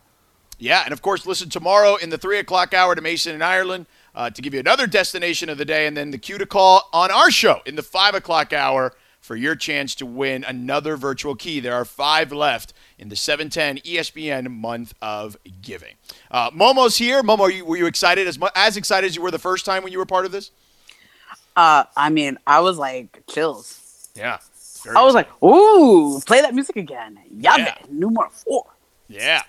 Yeah, 0.57 0.81
and 0.83 0.91
of 0.91 1.01
course, 1.01 1.25
listen 1.25 1.49
tomorrow 1.49 1.95
in 1.95 2.09
the 2.09 2.17
three 2.17 2.39
o'clock 2.39 2.73
hour 2.73 2.95
to 2.95 3.01
Mason 3.01 3.35
in 3.35 3.41
Ireland. 3.41 3.85
uh, 4.15 4.29
to 4.29 4.41
give 4.41 4.53
you 4.53 4.59
another 4.59 4.87
destination 4.87 5.49
of 5.49 5.57
the 5.57 5.65
day 5.65 5.87
and 5.87 5.95
then 5.95 6.11
the 6.11 6.17
cue 6.17 6.37
to 6.37 6.45
call 6.45 6.89
on 6.91 7.11
our 7.11 7.31
show 7.31 7.61
in 7.65 7.75
the 7.75 7.83
5 7.83 8.15
o'clock 8.15 8.51
hour 8.51 8.93
for 9.21 9.35
your 9.35 9.55
chance 9.55 9.95
to 9.95 10.05
win 10.05 10.43
another 10.43 10.97
virtual 10.97 11.35
key. 11.35 11.59
There 11.59 11.75
are 11.75 11.85
five 11.85 12.31
left 12.31 12.73
in 12.99 13.09
the 13.09 13.15
710 13.15 13.77
ESPN 13.79 14.51
month 14.51 14.93
of 15.01 15.37
giving. 15.61 15.95
Uh, 16.29 16.51
Momo's 16.51 16.97
here. 16.97 17.23
Momo, 17.23 17.51
you, 17.51 17.65
were 17.65 17.77
you 17.77 17.87
excited 17.87 18.27
as, 18.27 18.37
as 18.55 18.77
excited 18.77 19.07
as 19.07 19.15
you 19.15 19.21
were 19.21 19.31
the 19.31 19.39
first 19.39 19.65
time 19.65 19.83
when 19.83 19.91
you 19.91 19.97
were 19.97 20.05
part 20.05 20.25
of 20.25 20.31
this? 20.31 20.51
Uh, 21.55 21.85
I 21.95 22.09
mean, 22.09 22.37
I 22.45 22.59
was 22.59 22.77
like 22.77 23.23
chills. 23.27 24.09
Yeah. 24.15 24.37
I 24.95 25.03
was 25.03 25.13
like, 25.13 25.27
ooh, 25.43 26.21
play 26.21 26.41
that 26.41 26.53
music 26.53 26.77
again. 26.77 27.19
Yame, 27.33 27.57
yeah. 27.57 27.75
numero 27.89 28.29
four. 28.29 28.65
Yeah. 29.07 29.43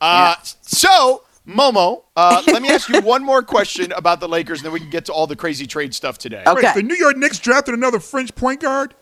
Uh, 0.00 0.34
yeah. 0.36 0.44
So, 0.62 1.22
Momo, 1.46 2.02
uh, 2.16 2.42
let 2.48 2.62
me 2.62 2.68
ask 2.68 2.88
you 2.88 3.00
one 3.02 3.24
more 3.24 3.42
question 3.42 3.92
about 3.92 4.18
the 4.18 4.28
Lakers, 4.28 4.58
and 4.58 4.66
then 4.66 4.72
we 4.72 4.80
can 4.80 4.90
get 4.90 5.04
to 5.04 5.12
all 5.12 5.26
the 5.26 5.36
crazy 5.36 5.66
trade 5.66 5.94
stuff 5.94 6.18
today. 6.18 6.42
Okay. 6.46 6.66
Wait, 6.66 6.74
the 6.74 6.82
New 6.82 6.96
York 6.96 7.16
Knicks 7.16 7.38
drafted 7.38 7.74
another 7.74 8.00
French 8.00 8.34
point 8.34 8.60
guard? 8.60 8.94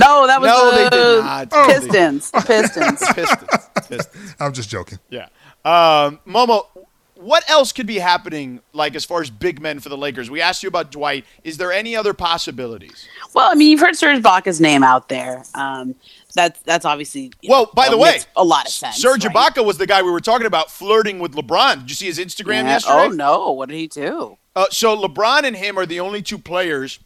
No, 0.00 0.26
that 0.26 0.40
was 0.40 0.48
no, 0.48 0.70
the 0.70 0.76
they 0.76 0.88
did 0.90 1.24
not. 1.24 1.48
Oh. 1.52 1.66
Pistons. 1.66 2.30
Pistons. 2.46 3.02
Pistons. 3.14 3.68
Pistons. 3.88 4.34
I'm 4.40 4.52
just 4.52 4.70
joking. 4.70 4.98
Yeah. 5.10 5.28
Um, 5.64 6.20
Momo, 6.26 6.66
what 7.14 7.48
else 7.50 7.72
could 7.72 7.86
be 7.86 7.98
happening, 7.98 8.60
like 8.72 8.94
as 8.94 9.04
far 9.04 9.20
as 9.20 9.28
big 9.28 9.60
men 9.60 9.78
for 9.78 9.90
the 9.90 9.96
Lakers? 9.96 10.30
We 10.30 10.40
asked 10.40 10.62
you 10.62 10.68
about 10.68 10.90
Dwight. 10.90 11.24
Is 11.44 11.58
there 11.58 11.70
any 11.70 11.94
other 11.94 12.14
possibilities? 12.14 13.06
Well, 13.34 13.50
I 13.50 13.54
mean, 13.54 13.70
you've 13.70 13.80
heard 13.80 13.94
Serge 13.94 14.22
Ibaka's 14.22 14.60
name 14.60 14.82
out 14.82 15.08
there. 15.08 15.44
Um, 15.54 15.94
that's 16.34 16.60
that's 16.62 16.84
obviously 16.84 17.32
well. 17.46 17.70
By 17.74 17.90
the 17.90 17.98
way, 17.98 18.20
a 18.36 18.44
lot 18.44 18.66
of 18.66 18.72
sense. 18.72 18.96
Serge 18.96 19.24
right? 19.26 19.52
Ibaka 19.52 19.64
was 19.64 19.76
the 19.76 19.86
guy 19.86 20.02
we 20.02 20.10
were 20.10 20.20
talking 20.20 20.46
about 20.46 20.70
flirting 20.70 21.18
with 21.18 21.32
LeBron. 21.32 21.80
Did 21.80 21.90
you 21.90 21.96
see 21.96 22.06
his 22.06 22.18
Instagram 22.18 22.62
yeah. 22.62 22.70
yesterday? 22.70 23.04
Oh 23.04 23.08
no, 23.08 23.52
what 23.52 23.68
did 23.68 23.76
he 23.76 23.86
do? 23.86 24.38
Uh, 24.56 24.66
so 24.70 24.96
LeBron 24.96 25.44
and 25.44 25.56
him 25.56 25.78
are 25.78 25.86
the 25.86 26.00
only 26.00 26.22
two 26.22 26.38
players 26.38 27.00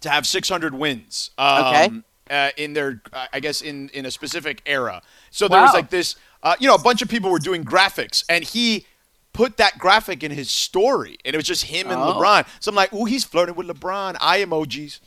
to 0.00 0.08
have 0.08 0.26
600 0.26 0.74
wins. 0.74 1.30
Um, 1.36 1.64
okay. 1.64 1.90
Uh, 2.30 2.50
in 2.56 2.74
their, 2.74 3.02
uh, 3.12 3.26
I 3.32 3.40
guess, 3.40 3.60
in 3.60 3.88
in 3.88 4.06
a 4.06 4.10
specific 4.10 4.62
era. 4.64 5.02
So 5.30 5.48
there 5.48 5.58
wow. 5.58 5.64
was 5.64 5.74
like 5.74 5.90
this, 5.90 6.14
uh, 6.44 6.54
you 6.60 6.68
know, 6.68 6.76
a 6.76 6.82
bunch 6.82 7.02
of 7.02 7.08
people 7.08 7.28
were 7.28 7.40
doing 7.40 7.64
graphics, 7.64 8.24
and 8.28 8.44
he 8.44 8.86
put 9.32 9.56
that 9.56 9.78
graphic 9.78 10.22
in 10.22 10.30
his 10.30 10.48
story, 10.48 11.18
and 11.24 11.34
it 11.34 11.36
was 11.36 11.46
just 11.46 11.64
him 11.64 11.90
and 11.90 12.00
Oh. 12.00 12.14
LeBron. 12.14 12.46
So 12.60 12.70
I'm 12.70 12.76
like, 12.76 12.92
ooh, 12.92 13.04
he's 13.04 13.24
flirting 13.24 13.56
with 13.56 13.66
LeBron. 13.66 14.16
Eye 14.20 14.44
emojis. 14.44 15.00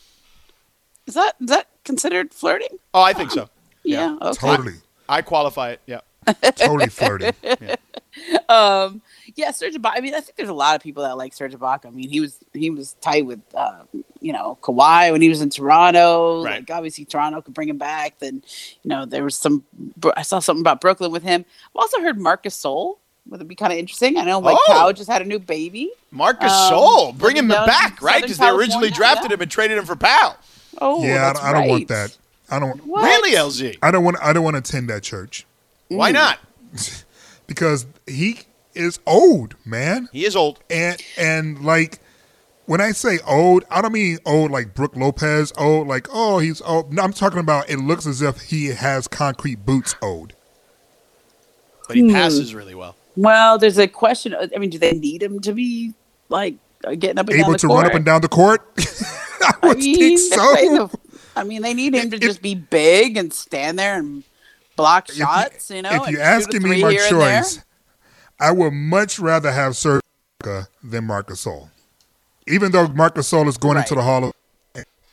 Is 1.06 1.14
that 1.14 1.36
is 1.40 1.48
that 1.48 1.68
considered 1.86 2.34
flirting? 2.34 2.80
Oh, 2.94 3.02
I 3.02 3.14
think 3.14 3.32
so. 3.32 3.50
Yeah. 3.84 4.18
Okay. 4.22 4.40
Totally. 4.40 4.74
I 5.08 5.22
qualify 5.22 5.72
it. 5.72 5.82
Yeah. 5.86 6.02
Totally 6.56 6.88
flirting. 6.88 7.34
Yeah. 7.44 7.76
Um. 8.48 9.02
Yeah, 9.36 9.50
Serge 9.50 9.74
Ibaka. 9.74 9.94
I 9.96 10.00
mean, 10.02 10.14
I 10.14 10.20
think 10.20 10.36
there's 10.36 10.50
a 10.50 10.54
lot 10.54 10.76
of 10.76 10.84
people 10.84 11.02
that 11.02 11.18
like 11.18 11.34
Serge 11.34 11.54
Ibaka. 11.54 11.88
I 11.88 11.90
mean, 11.90 12.10
he 12.10 12.20
was 12.20 12.38
he 12.54 12.70
was 12.70 12.94
tight 13.02 13.26
with 13.26 13.40
uh, 13.56 13.84
you 14.22 14.32
know 14.32 14.60
Kawhi 14.62 15.12
when 15.12 15.22
he 15.22 15.30
was 15.30 15.42
in 15.42 15.50
Toronto. 15.50 16.44
Right. 16.44 16.60
Like 16.60 16.70
obviously 16.70 17.06
Toronto 17.06 17.42
could 17.42 17.56
bring 17.56 17.70
him 17.70 17.80
back. 17.80 18.20
Then 18.20 18.44
you 18.84 18.90
know 18.90 19.06
there 19.06 19.24
was 19.24 19.36
some. 19.36 19.64
I 20.16 20.22
saw 20.22 20.38
something 20.38 20.62
about 20.62 20.80
Brooklyn 20.80 21.12
with 21.12 21.24
him. 21.24 21.44
I've 21.72 21.76
also 21.82 22.02
heard 22.02 22.20
Marc 22.20 22.44
Gasol. 22.44 22.98
Would 23.30 23.42
it 23.42 23.48
be 23.48 23.56
kind 23.56 23.74
of 23.74 23.80
interesting? 23.80 24.18
I 24.18 24.26
know 24.26 24.40
like 24.40 24.58
Oh. 24.60 24.64
Cow 24.68 24.92
just 24.92 25.10
had 25.10 25.22
a 25.24 25.26
new 25.26 25.40
baby. 25.40 25.90
Marcus 26.12 26.52
Um, 26.52 26.70
Sol, 26.70 27.14
bring 27.14 27.36
him 27.38 27.48
back, 27.48 28.00
right? 28.02 28.22
Because 28.22 28.38
they 28.38 28.50
originally 28.50 28.92
drafted 28.92 29.32
yeah. 29.32 29.36
him 29.36 29.42
and 29.42 29.50
traded 29.50 29.78
him 29.78 29.86
for 29.86 29.96
Pau. 29.96 30.36
Oh, 30.80 31.04
yeah, 31.04 31.34
I, 31.42 31.50
I 31.50 31.54
don't 31.54 31.68
want 31.70 31.88
that. 31.88 32.16
I 32.52 32.60
don't. 32.60 32.86
What? 32.86 33.04
Really, 33.06 33.32
LZ? 33.36 33.78
I 33.82 33.90
don't 33.90 34.04
want. 34.04 34.18
I 34.22 34.34
don't 34.34 34.44
want 34.44 34.56
to 34.56 34.60
attend 34.60 34.90
that 34.90 35.02
church 35.02 35.48
Why 35.90 36.12
Mm. 36.12 36.14
not? 36.14 36.40
because 37.48 37.86
he 38.08 38.40
is 38.74 39.00
old, 39.06 39.56
man. 39.66 40.10
He 40.12 40.26
is 40.26 40.36
old. 40.36 40.60
and 40.70 41.02
and 41.18 41.64
like 41.64 42.00
when 42.66 42.80
I 42.82 42.92
say 42.92 43.20
old, 43.28 43.66
I 43.70 43.82
don't 43.82 43.92
mean 43.94 44.20
old 44.26 44.50
like 44.52 44.74
Brook 44.74 44.96
Lopez 44.96 45.52
old, 45.58 45.88
like 45.88 46.08
oh 46.12 46.40
he's 46.40 46.62
old. 46.62 46.94
No, 46.94 47.04
I'm 47.04 47.14
talking 47.14 47.40
about 47.40 47.70
it 47.70 47.78
looks 47.78 48.06
as 48.08 48.22
if 48.22 48.42
he 48.42 48.68
has 48.68 49.08
concrete 49.08 49.66
boots 49.66 49.96
old. 50.02 50.34
But 51.88 51.98
he 51.98 52.04
Hmm. 52.04 52.12
passes 52.12 52.56
really 52.56 52.76
well. 52.76 52.96
Well, 53.16 53.58
there's 53.60 53.78
a 53.78 53.88
question. 53.88 54.34
I 54.36 54.58
mean, 54.58 54.70
do 54.72 54.80
they 54.80 54.94
need 54.94 55.22
him 55.22 55.40
to 55.42 55.54
be 55.54 55.94
like 56.30 56.56
uh, 56.86 56.96
getting 56.96 57.20
up 57.20 57.28
and 57.30 57.38
down 57.38 57.42
Able 57.46 57.52
the 57.52 57.58
to 57.60 57.68
court? 57.68 57.78
run 57.84 57.86
up 57.92 57.96
and 57.96 58.06
down 58.06 58.22
the 58.22 58.28
court. 58.30 58.62
I 59.42 59.54
I 59.62 59.74
mean, 59.76 60.18
think 60.18 60.30
they're 60.32 60.78
so. 60.78 60.92
I 61.36 61.44
mean, 61.44 61.62
they 61.62 61.74
need 61.74 61.94
him 61.94 62.10
to 62.12 62.16
If- 62.16 62.22
just 62.22 62.42
be 62.42 62.56
big 62.56 63.18
and 63.18 63.32
stand 63.34 63.78
there 63.78 63.98
and 64.00 64.24
block 64.76 65.10
If 65.10 65.18
you- 65.18 65.26
shots. 65.26 65.70
You, 65.70 65.82
know, 65.82 66.04
if 66.04 66.10
you're 66.10 66.22
asking 66.22 66.64
me 66.64 66.82
my 66.82 66.92
here 66.92 67.02
and 67.10 67.22
there. 67.22 67.42
choice, 67.42 67.60
I 68.40 68.52
would 68.52 68.72
much 68.72 69.20
rather 69.20 69.52
have 69.52 69.76
Serge 69.78 70.02
than 70.84 71.06
Marc 71.06 71.28
Gasol. 71.30 71.70
Even 72.48 72.72
though 72.72 72.88
Marc 72.90 73.16
Gasol 73.16 73.48
is 73.48 73.58
going 73.58 73.78
into 73.78 73.96
the 73.96 74.02
Hall 74.02 74.26
of 74.26 74.34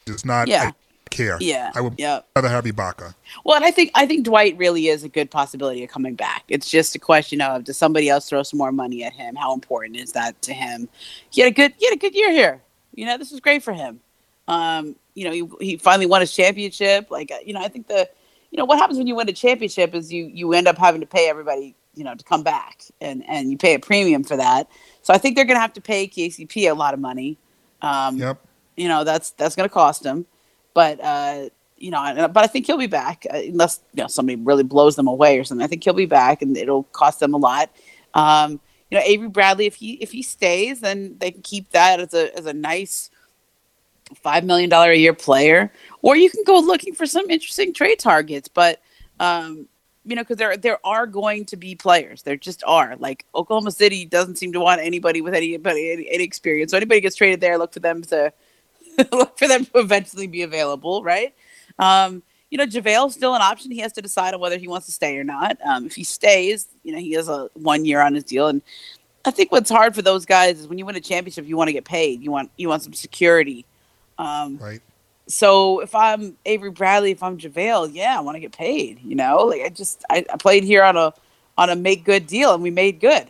it's 0.06 0.24
not 0.24 0.48
Yeah. 0.48 0.72
Care. 1.10 1.38
Yeah, 1.40 1.72
I 1.74 1.80
would 1.80 1.94
yeah. 1.98 2.20
rather 2.36 2.48
have 2.48 2.64
Ibaka. 2.64 3.14
Well, 3.44 3.56
and 3.56 3.64
I 3.64 3.72
think 3.72 3.90
I 3.96 4.06
think 4.06 4.24
Dwight 4.24 4.56
really 4.56 4.86
is 4.86 5.02
a 5.02 5.08
good 5.08 5.28
possibility 5.28 5.82
of 5.82 5.90
coming 5.90 6.14
back. 6.14 6.44
It's 6.48 6.70
just 6.70 6.94
a 6.94 7.00
question 7.00 7.40
of 7.40 7.64
does 7.64 7.76
somebody 7.76 8.08
else 8.08 8.28
throw 8.28 8.44
some 8.44 8.58
more 8.58 8.70
money 8.70 9.02
at 9.02 9.12
him? 9.12 9.34
How 9.34 9.52
important 9.52 9.96
is 9.96 10.12
that 10.12 10.40
to 10.42 10.54
him? 10.54 10.88
He 11.30 11.40
had 11.40 11.50
a 11.50 11.54
good 11.54 11.74
he 11.78 11.86
had 11.86 11.94
a 11.94 11.98
good 11.98 12.14
year 12.14 12.30
here. 12.30 12.62
You 12.94 13.06
know, 13.06 13.18
this 13.18 13.32
was 13.32 13.40
great 13.40 13.64
for 13.64 13.72
him. 13.72 13.98
Um, 14.46 14.94
you 15.14 15.24
know, 15.24 15.32
he, 15.32 15.48
he 15.72 15.76
finally 15.78 16.06
won 16.06 16.20
his 16.20 16.32
championship. 16.32 17.10
Like, 17.10 17.32
uh, 17.32 17.38
you 17.44 17.54
know, 17.54 17.60
I 17.60 17.66
think 17.68 17.88
the, 17.88 18.08
you 18.50 18.56
know, 18.58 18.64
what 18.64 18.78
happens 18.78 18.98
when 18.98 19.06
you 19.06 19.14
win 19.14 19.28
a 19.28 19.32
championship 19.32 19.94
is 19.94 20.12
you 20.12 20.26
you 20.32 20.52
end 20.52 20.68
up 20.68 20.78
having 20.78 21.00
to 21.00 21.06
pay 21.06 21.28
everybody, 21.28 21.74
you 21.94 22.04
know, 22.04 22.14
to 22.14 22.24
come 22.24 22.42
back, 22.42 22.82
and 23.00 23.24
and 23.28 23.50
you 23.50 23.56
pay 23.58 23.74
a 23.74 23.78
premium 23.78 24.24
for 24.24 24.36
that. 24.36 24.68
So 25.02 25.14
I 25.14 25.18
think 25.18 25.36
they're 25.36 25.44
going 25.44 25.56
to 25.56 25.60
have 25.60 25.72
to 25.74 25.80
pay 25.80 26.06
KCP 26.08 26.70
a 26.70 26.74
lot 26.74 26.94
of 26.94 27.00
money. 27.00 27.38
Um, 27.82 28.16
Yep. 28.16 28.38
you 28.76 28.88
know 28.88 29.04
that's 29.04 29.30
that's 29.32 29.56
going 29.56 29.68
to 29.68 29.72
cost 29.72 30.04
him 30.04 30.26
but 30.74 31.00
uh 31.02 31.48
you 31.78 31.90
know 31.90 32.28
but 32.28 32.44
i 32.44 32.46
think 32.46 32.66
he'll 32.66 32.76
be 32.76 32.86
back 32.86 33.26
uh, 33.32 33.38
unless 33.38 33.80
you 33.94 34.02
know 34.02 34.06
somebody 34.06 34.36
really 34.36 34.62
blows 34.62 34.96
them 34.96 35.06
away 35.08 35.38
or 35.38 35.44
something 35.44 35.64
i 35.64 35.66
think 35.66 35.82
he'll 35.82 35.94
be 35.94 36.06
back 36.06 36.42
and 36.42 36.56
it'll 36.56 36.84
cost 36.84 37.20
them 37.20 37.32
a 37.34 37.36
lot 37.38 37.70
um 38.14 38.60
you 38.90 38.98
know 38.98 39.04
avery 39.04 39.28
bradley 39.28 39.66
if 39.66 39.76
he 39.76 39.94
if 39.94 40.12
he 40.12 40.22
stays 40.22 40.80
then 40.80 41.16
they 41.18 41.30
can 41.30 41.42
keep 41.42 41.70
that 41.70 42.00
as 42.00 42.12
a 42.14 42.36
as 42.36 42.46
a 42.46 42.52
nice 42.52 43.10
five 44.14 44.44
million 44.44 44.68
dollar 44.68 44.90
a 44.90 44.96
year 44.96 45.14
player 45.14 45.72
or 46.02 46.16
you 46.16 46.30
can 46.30 46.42
go 46.44 46.58
looking 46.58 46.94
for 46.94 47.06
some 47.06 47.28
interesting 47.30 47.72
trade 47.72 47.98
targets 47.98 48.48
but 48.48 48.80
um 49.20 49.66
you 50.04 50.16
know 50.16 50.22
because 50.22 50.36
there 50.36 50.56
there 50.56 50.78
are 50.84 51.06
going 51.06 51.44
to 51.44 51.56
be 51.56 51.74
players 51.74 52.22
there 52.22 52.36
just 52.36 52.62
are 52.66 52.96
like 52.98 53.24
oklahoma 53.34 53.70
city 53.70 54.04
doesn't 54.04 54.36
seem 54.36 54.52
to 54.52 54.60
want 54.60 54.80
anybody 54.80 55.20
with 55.20 55.34
anybody 55.34 55.92
any, 55.92 56.10
any 56.10 56.24
experience 56.24 56.70
so 56.70 56.76
anybody 56.76 57.00
gets 57.00 57.16
traded 57.16 57.40
there 57.40 57.58
look 57.58 57.72
for 57.72 57.80
them 57.80 58.02
to 58.02 58.32
look 59.12 59.38
for 59.38 59.48
them 59.48 59.64
to 59.64 59.78
eventually 59.78 60.26
be 60.26 60.42
available, 60.42 61.02
right? 61.02 61.34
Um, 61.78 62.22
you 62.50 62.58
know, 62.58 62.66
JaVale's 62.66 63.14
still 63.14 63.34
an 63.34 63.42
option. 63.42 63.70
He 63.70 63.78
has 63.78 63.92
to 63.92 64.02
decide 64.02 64.34
on 64.34 64.40
whether 64.40 64.58
he 64.58 64.68
wants 64.68 64.86
to 64.86 64.92
stay 64.92 65.16
or 65.16 65.24
not. 65.24 65.56
Um, 65.64 65.86
if 65.86 65.94
he 65.94 66.04
stays, 66.04 66.68
you 66.82 66.92
know, 66.92 66.98
he 66.98 67.12
has 67.12 67.28
a 67.28 67.48
one 67.54 67.84
year 67.84 68.00
on 68.00 68.14
his 68.14 68.24
deal. 68.24 68.48
And 68.48 68.60
I 69.24 69.30
think 69.30 69.52
what's 69.52 69.70
hard 69.70 69.94
for 69.94 70.02
those 70.02 70.26
guys 70.26 70.58
is 70.58 70.66
when 70.66 70.78
you 70.78 70.84
win 70.84 70.96
a 70.96 71.00
championship, 71.00 71.46
you 71.46 71.56
want 71.56 71.68
to 71.68 71.72
get 71.72 71.84
paid. 71.84 72.22
You 72.22 72.30
want 72.30 72.50
you 72.56 72.68
want 72.68 72.82
some 72.82 72.92
security. 72.92 73.64
Um, 74.20 74.58
Right. 74.58 74.80
so 75.26 75.80
if 75.80 75.94
I'm 75.94 76.36
Avery 76.44 76.70
Bradley, 76.70 77.10
if 77.10 77.22
I'm 77.22 77.38
JaVale, 77.38 77.90
yeah, 77.94 78.16
I 78.16 78.20
want 78.20 78.36
to 78.36 78.40
get 78.40 78.52
paid. 78.52 79.00
You 79.02 79.16
know, 79.16 79.44
like 79.44 79.62
I 79.62 79.68
just 79.70 80.04
I, 80.10 80.24
I 80.32 80.36
played 80.36 80.64
here 80.64 80.82
on 80.84 80.96
a 80.96 81.12
on 81.56 81.70
a 81.70 81.76
make 81.76 82.04
good 82.04 82.26
deal 82.26 82.52
and 82.54 82.62
we 82.62 82.70
made 82.70 83.00
good. 83.00 83.28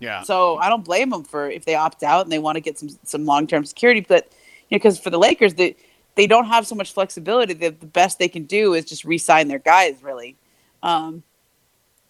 Yeah. 0.00 0.22
So 0.22 0.56
I 0.56 0.68
don't 0.68 0.84
blame 0.84 1.10
them 1.10 1.22
for 1.22 1.48
if 1.48 1.64
they 1.64 1.76
opt 1.76 2.02
out 2.02 2.24
and 2.24 2.32
they 2.32 2.40
want 2.40 2.56
to 2.56 2.60
get 2.60 2.78
some 2.78 2.88
some 3.04 3.24
long 3.24 3.46
term 3.46 3.64
security. 3.64 4.00
But 4.00 4.32
you 4.68 4.76
know, 4.76 4.78
because 4.78 4.98
for 4.98 5.10
the 5.10 5.18
Lakers, 5.18 5.54
they 5.54 5.76
they 6.16 6.26
don't 6.26 6.46
have 6.46 6.66
so 6.66 6.74
much 6.74 6.92
flexibility. 6.92 7.54
The, 7.54 7.68
the 7.70 7.86
best 7.86 8.18
they 8.18 8.28
can 8.28 8.44
do 8.44 8.74
is 8.74 8.84
just 8.84 9.04
re-sign 9.04 9.48
their 9.48 9.60
guys, 9.60 10.02
really. 10.02 10.36
Um, 10.82 11.22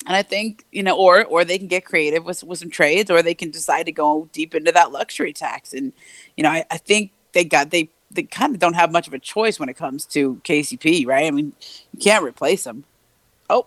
and 0.07 0.17
I 0.17 0.23
think 0.23 0.65
you 0.73 0.83
know, 0.83 0.97
or 0.97 1.25
or 1.27 1.45
they 1.45 1.59
can 1.59 1.69
get 1.69 1.85
creative 1.85 2.25
with 2.25 2.43
with 2.43 2.59
some 2.59 2.71
trades, 2.71 3.11
or 3.11 3.23
they 3.23 3.35
can 3.35 3.51
decide 3.51 3.87
to 3.87 3.93
go 3.93 4.29
deep 4.33 4.55
into 4.55 4.73
that 4.73 4.91
luxury 4.91 5.33
tax. 5.33 5.73
And 5.75 5.93
you 6.37 6.43
know, 6.43 6.51
I, 6.51 6.65
I 6.71 6.79
think 6.79 7.13
they 7.33 7.45
got 7.45 7.71
they 7.71 7.91
they 8.15 8.23
kind 8.25 8.55
of 8.55 8.61
don't 8.61 8.75
have 8.75 8.93
much 8.93 9.07
of 9.07 9.15
a 9.15 9.19
choice 9.19 9.59
when 9.59 9.69
it 9.69 9.75
comes 9.77 10.05
to 10.07 10.41
KCP, 10.45 11.07
right? 11.07 11.27
I 11.27 11.31
mean, 11.31 11.53
you 11.93 11.99
can't 12.01 12.25
replace 12.25 12.67
him. 12.67 12.85
Oh, 13.51 13.67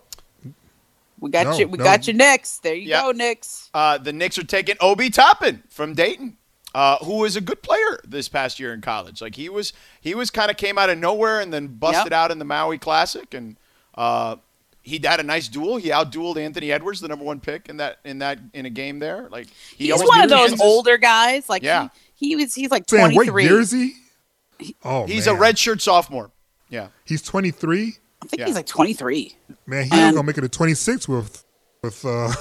we 1.20 1.30
got 1.32 1.48
No, 1.48 1.58
you. 1.58 1.68
We 1.68 1.78
no. 1.78 1.84
got 1.84 2.08
your 2.08 2.16
Knicks. 2.16 2.60
There 2.60 2.76
you 2.76 2.90
Yeah. 2.90 3.02
go, 3.04 3.12
Knicks. 3.12 3.70
Uh, 3.74 3.98
the 3.98 4.14
Knicks 4.14 4.38
are 4.38 4.44
taking 4.44 4.76
Obi 4.82 5.10
Toppin 5.10 5.64
from 5.70 5.94
Dayton, 5.94 6.38
uh, 6.74 6.98
who 6.98 7.18
was 7.20 7.36
a 7.36 7.42
good 7.42 7.62
player 7.64 8.00
this 8.06 8.28
past 8.28 8.60
year 8.60 8.74
in 8.74 8.82
college. 8.82 9.22
Like 9.22 9.36
he 9.36 9.50
was, 9.50 9.74
he 10.02 10.14
was 10.14 10.30
kind 10.30 10.52
of 10.52 10.58
came 10.58 10.78
out 10.78 10.90
of 10.90 10.98
nowhere 10.98 11.40
and 11.40 11.54
then 11.54 11.68
busted 11.68 12.12
Yep. 12.12 12.14
out 12.14 12.32
in 12.32 12.40
the 12.40 12.46
Maui 12.46 12.78
Classic, 12.78 13.34
and 13.34 13.56
uh, 13.96 14.36
he 14.84 15.00
had 15.04 15.20
a 15.20 15.24
nice 15.24 15.48
duel. 15.48 15.78
He 15.78 15.90
outdueled 15.90 16.38
Anthony 16.38 16.72
Edwards, 16.72 17.00
the 17.02 17.08
number 17.08 17.26
one 17.26 17.40
pick 17.40 17.70
in 17.70 17.78
that 17.78 18.00
in 18.04 18.20
that 18.20 18.40
in 18.54 18.66
a 18.66 18.70
game 18.70 19.00
there. 19.00 19.28
Like 19.32 19.48
he 19.78 19.86
He's 19.88 20.04
one 20.04 20.22
of 20.22 20.30
those 20.30 20.50
Kansas. 20.50 20.62
older 20.62 20.98
guys. 20.98 21.50
Like 21.50 21.64
Yeah. 21.64 21.88
he, 22.16 22.30
he 22.30 22.36
was. 22.36 22.54
He's 22.54 22.70
like 22.72 22.84
Saying 22.90 23.14
twenty 23.14 23.32
what 23.32 23.42
year 23.44 23.60
is 23.62 23.72
he? 23.72 23.94
Oh, 24.84 25.06
He's 25.06 25.28
man. 25.28 25.36
a 25.36 25.39
redshirt 25.39 25.82
sophomore. 25.82 26.32
Yeah. 26.70 26.88
He's 27.06 27.22
23. 27.22 27.98
I 28.24 28.28
think 28.28 28.39
Yeah. 28.39 28.46
he's 28.48 28.56
like 28.56 28.65
twenty 28.65 28.94
three. 28.94 29.36
Man, 29.68 29.84
he's 29.84 29.94
And- 29.94 30.15
gonna 30.15 30.26
make 30.26 30.38
it 30.38 30.41
to 30.41 30.50
26 30.50 31.08
with 31.08 31.44
with 31.84 32.04
uh 32.06 32.32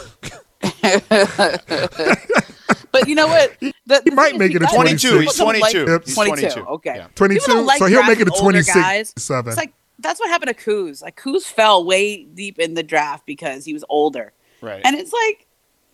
But 0.62 1.64
But 2.92 3.08
you 3.08 3.14
know 3.16 3.26
what? 3.26 3.56
The, 3.86 4.00
He 4.04 4.10
might 4.10 4.36
make 4.36 4.54
it 4.54 4.62
a 4.62 4.66
22. 4.66 5.18
He's 5.20 5.36
26. 5.36 5.72
22. 5.72 5.90
Yep. 5.92 6.04
He's 6.04 6.14
22. 6.14 6.40
22. 6.50 6.68
Okay. 6.74 6.94
Yeah. 6.96 7.06
22, 7.16 7.52
like 7.62 7.78
so 7.78 7.86
he'll 7.86 8.04
make 8.04 8.20
it 8.20 8.28
a 8.28 8.30
26, 8.30 8.74
guys. 8.74 9.12
seven. 9.18 9.48
It's 9.50 9.56
like 9.58 9.72
that's 9.98 10.20
what 10.20 10.28
happened 10.30 10.56
to 10.56 10.64
Kuz. 10.64 11.02
Like 11.02 11.20
Kuz 11.20 11.42
fell 11.42 11.84
way 11.84 12.22
deep 12.24 12.58
in 12.60 12.74
the 12.74 12.82
draft 12.84 13.26
because 13.26 13.64
he 13.64 13.72
was 13.72 13.84
older, 13.88 14.32
Right. 14.60 14.80
and 14.84 14.96
it's 14.96 15.12
like 15.12 15.43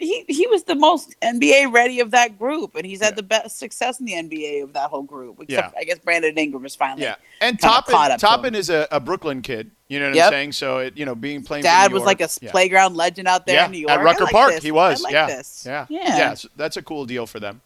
he 0.00 0.24
he 0.28 0.46
was 0.48 0.64
the 0.64 0.74
most 0.74 1.14
NBA 1.22 1.72
ready 1.72 2.00
of 2.00 2.10
that 2.10 2.38
group, 2.38 2.74
and 2.74 2.84
he's 2.84 3.00
had 3.02 3.12
Yeah. 3.12 3.16
the 3.16 3.22
best 3.22 3.58
success 3.58 4.00
in 4.00 4.06
the 4.06 4.14
NBA 4.14 4.62
of 4.64 4.72
that 4.72 4.90
whole 4.90 5.02
group. 5.02 5.40
Except 5.40 5.74
Yeah. 5.74 5.80
I 5.80 5.84
guess 5.84 5.98
Brandon 5.98 6.36
Ingram 6.36 6.64
is 6.64 6.74
finally. 6.74 7.02
Yeah, 7.02 7.14
and 7.40 7.60
Toppin, 7.60 7.92
caught 7.94 8.10
up 8.10 8.18
to. 8.18 8.26
Toppin 8.26 8.54
is 8.54 8.70
a, 8.70 8.88
a 8.90 8.98
Brooklyn 8.98 9.42
kid. 9.42 9.70
You 9.88 9.98
know 10.00 10.06
what 10.06 10.10
I'm 10.10 10.16
Yep. 10.16 10.30
saying? 10.30 10.52
So 10.52 10.78
it, 10.78 10.96
you 10.96 11.04
know, 11.04 11.14
being 11.14 11.42
playing. 11.42 11.62
Dad 11.64 11.92
was 11.92 12.02
like 12.04 12.20
a 12.20 12.28
yeah. 12.40 12.50
playground 12.50 12.96
legend 12.96 13.28
out 13.28 13.46
there 13.46 13.56
yeah, 13.56 13.66
in 13.66 13.72
New 13.72 13.78
York. 13.78 13.90
at 13.92 14.02
Rucker 14.02 14.24
like 14.24 14.32
Park. 14.32 14.52
this. 14.54 14.64
He 14.64 14.72
was. 14.72 15.02
Like 15.02 15.12
yeah. 15.12 15.26
this. 15.26 15.64
yeah, 15.66 15.86
yeah, 15.88 16.16
yeah. 16.18 16.34
so 16.34 16.48
that's 16.56 16.76
a 16.76 16.82
cool 16.82 17.04
deal 17.06 17.26
for 17.26 17.38
them. 17.40 17.60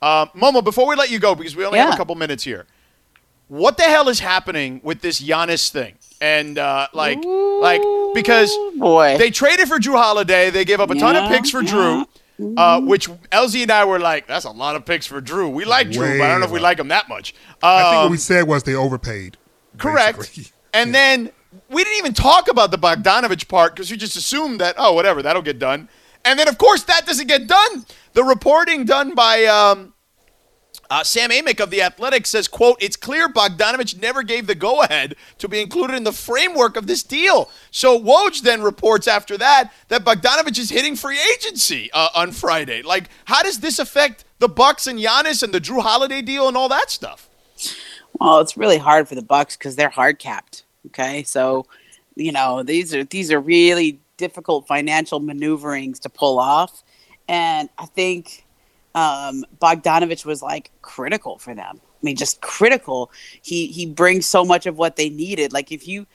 Um, 0.00 0.28
Momo, 0.36 0.62
before 0.62 0.86
we 0.86 0.94
let 0.94 1.10
you 1.10 1.18
go, 1.18 1.34
because 1.34 1.56
we 1.56 1.64
only 1.64 1.78
have 1.80 1.92
a 1.94 1.96
couple 1.96 2.14
minutes 2.14 2.44
here, 2.44 2.66
what 3.48 3.76
the 3.76 3.82
hell 3.84 4.08
is 4.08 4.20
happening 4.20 4.80
with 4.84 5.00
this 5.00 5.20
Giannis 5.20 5.70
thing? 5.70 5.94
And 6.20 6.58
uh, 6.58 6.88
like, 6.92 7.18
like 7.24 7.80
because 8.14 8.54
boy. 8.76 9.16
they 9.18 9.30
traded 9.30 9.68
for 9.68 9.78
Jrue 9.78 9.96
Holiday, 9.96 10.50
they 10.50 10.64
gave 10.64 10.80
up 10.80 10.90
a 10.90 10.94
ton 10.96 11.14
of 11.16 11.28
picks 11.30 11.50
for 11.50 11.62
yeah. 11.62 11.70
Jrue. 11.72 12.06
Uh, 12.56 12.80
which 12.80 13.08
LZ 13.08 13.62
and 13.62 13.70
I 13.72 13.84
were 13.84 13.98
like, 13.98 14.28
that's 14.28 14.44
a 14.44 14.50
lot 14.50 14.76
of 14.76 14.84
picks 14.86 15.06
for 15.06 15.20
Jrue. 15.20 15.52
We 15.52 15.64
like 15.64 15.88
Jrue, 15.88 16.18
but 16.18 16.24
I 16.24 16.28
don't 16.28 16.40
know 16.40 16.46
if 16.46 16.52
we 16.52 16.60
like 16.60 16.78
him 16.78 16.88
that 16.88 17.08
much. 17.08 17.34
I 17.62 17.82
think 17.82 17.94
what 17.96 18.04
Um, 18.06 18.10
we 18.12 18.16
said 18.16 18.46
was 18.46 18.62
they 18.62 18.74
overpaid. 18.74 19.36
Correct. 19.76 20.18
basically. 20.18 20.52
And 20.74 20.94
then 20.94 21.30
we 21.70 21.82
didn't 21.82 21.98
even 21.98 22.12
talk 22.14 22.48
about 22.48 22.70
the 22.70 22.76
Bogdanovich 22.76 23.48
part 23.48 23.74
because 23.74 23.90
we 23.90 23.96
just 23.96 24.16
assumed 24.16 24.60
that, 24.60 24.74
oh, 24.76 24.92
whatever, 24.92 25.22
that'll 25.22 25.40
get 25.42 25.58
done. 25.58 25.88
And 26.24 26.38
then, 26.38 26.46
of 26.46 26.58
course, 26.58 26.82
that 26.84 27.06
doesn't 27.06 27.26
get 27.26 27.46
done. 27.46 27.86
The 28.12 28.22
reporting 28.22 28.84
done 28.84 29.14
by 29.14 29.46
um, 29.46 29.94
uh, 30.90 31.04
Sam 31.04 31.30
Amick 31.30 31.60
of 31.60 31.70
The 31.70 31.82
Athletic 31.82 32.26
says, 32.26 32.48
quote, 32.48 32.82
it's 32.82 32.96
clear 32.96 33.28
Bogdanovich 33.28 34.00
never 34.00 34.22
gave 34.22 34.46
the 34.46 34.54
go-ahead 34.54 35.16
to 35.38 35.48
be 35.48 35.60
included 35.60 35.96
in 35.96 36.04
the 36.04 36.12
framework 36.12 36.76
of 36.76 36.86
this 36.86 37.02
deal. 37.02 37.50
So 37.70 37.98
Woj 37.98 38.40
then 38.42 38.62
reports 38.62 39.06
after 39.06 39.36
that 39.38 39.72
that 39.88 40.04
Bogdanovich 40.04 40.58
is 40.58 40.70
hitting 40.70 40.96
free 40.96 41.18
agency 41.34 41.90
uh, 41.92 42.08
on 42.14 42.32
Friday. 42.32 42.82
Like, 42.82 43.08
how 43.26 43.42
does 43.42 43.60
this 43.60 43.78
affect 43.78 44.24
the 44.38 44.48
Bucks 44.48 44.86
and 44.86 44.98
Giannis 44.98 45.42
and 45.42 45.52
the 45.52 45.60
Jrue 45.60 45.82
Holiday 45.82 46.22
deal 46.22 46.48
and 46.48 46.56
all 46.56 46.68
that 46.68 46.90
stuff? 46.90 47.28
Well, 48.20 48.40
it's 48.40 48.56
really 48.56 48.78
hard 48.78 49.08
for 49.08 49.14
the 49.14 49.22
Bucks 49.22 49.56
because 49.56 49.76
they're 49.76 49.90
hard 49.90 50.18
capped. 50.18 50.64
Okay, 50.86 51.22
so 51.22 51.66
you 52.16 52.32
know 52.32 52.62
these 52.62 52.94
are 52.94 53.04
these 53.04 53.30
are 53.30 53.40
really 53.40 54.00
difficult 54.16 54.66
financial 54.66 55.20
maneuverings 55.20 56.00
to 56.00 56.08
pull 56.08 56.38
off, 56.38 56.82
and 57.28 57.68
I 57.78 57.86
think 57.86 58.46
um, 58.94 59.44
Bogdanovich 59.60 60.24
was 60.24 60.42
like 60.42 60.70
critical 60.82 61.38
for 61.38 61.54
them. 61.54 61.80
I 61.80 62.00
mean, 62.02 62.16
just 62.16 62.40
critical. 62.40 63.10
He 63.42 63.68
he 63.68 63.86
brings 63.86 64.26
so 64.26 64.44
much 64.44 64.66
of 64.66 64.78
what 64.78 64.96
they 64.96 65.08
needed. 65.08 65.52
Like 65.52 65.72
if 65.72 65.88
you 65.88 66.06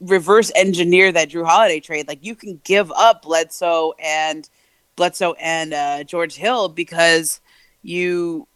reverse 0.00 0.50
engineer 0.54 1.12
that 1.12 1.30
Jrue 1.30 1.46
Holiday 1.46 1.80
trade, 1.80 2.08
like 2.08 2.24
you 2.24 2.34
can 2.34 2.60
give 2.64 2.90
up 2.92 3.22
Bledsoe 3.22 3.92
and 4.02 4.48
Bledsoe 4.96 5.34
and 5.34 5.74
uh, 5.74 6.04
George 6.04 6.36
Hill 6.36 6.68
because 6.68 7.40
you 7.82 8.46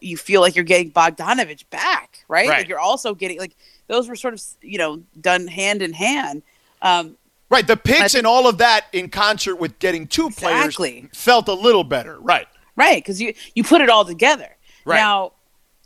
you 0.00 0.16
feel 0.16 0.40
like 0.40 0.54
you're 0.54 0.64
getting 0.64 0.90
Bogdanovich 0.90 1.68
back, 1.70 2.24
right? 2.28 2.48
Right. 2.48 2.58
Like 2.58 2.68
you're 2.68 2.78
also 2.80 3.14
getting 3.14 3.38
like 3.38 3.56
those 3.88 4.08
were 4.08 4.16
sort 4.16 4.34
of 4.34 4.42
you 4.62 4.78
know 4.78 5.02
done 5.20 5.46
hand 5.46 5.82
in 5.82 5.92
hand. 5.92 6.42
Um, 6.82 7.16
Right, 7.50 7.66
the 7.66 7.76
picks 7.76 8.14
and 8.14 8.26
all 8.26 8.48
of 8.48 8.58
that 8.58 8.86
in 8.92 9.10
concert 9.10 9.56
with 9.56 9.78
getting 9.78 10.06
two 10.06 10.26
Exactly. 10.26 11.02
players 11.02 11.16
felt 11.16 11.46
a 11.46 11.52
little 11.52 11.84
better. 11.84 12.18
Right. 12.18 12.48
Right, 12.76 12.96
because 13.02 13.20
you 13.20 13.34
you 13.54 13.62
put 13.64 13.80
it 13.80 13.88
all 13.88 14.04
together. 14.04 14.56
Right. 14.84 14.96
Now, 14.96 15.32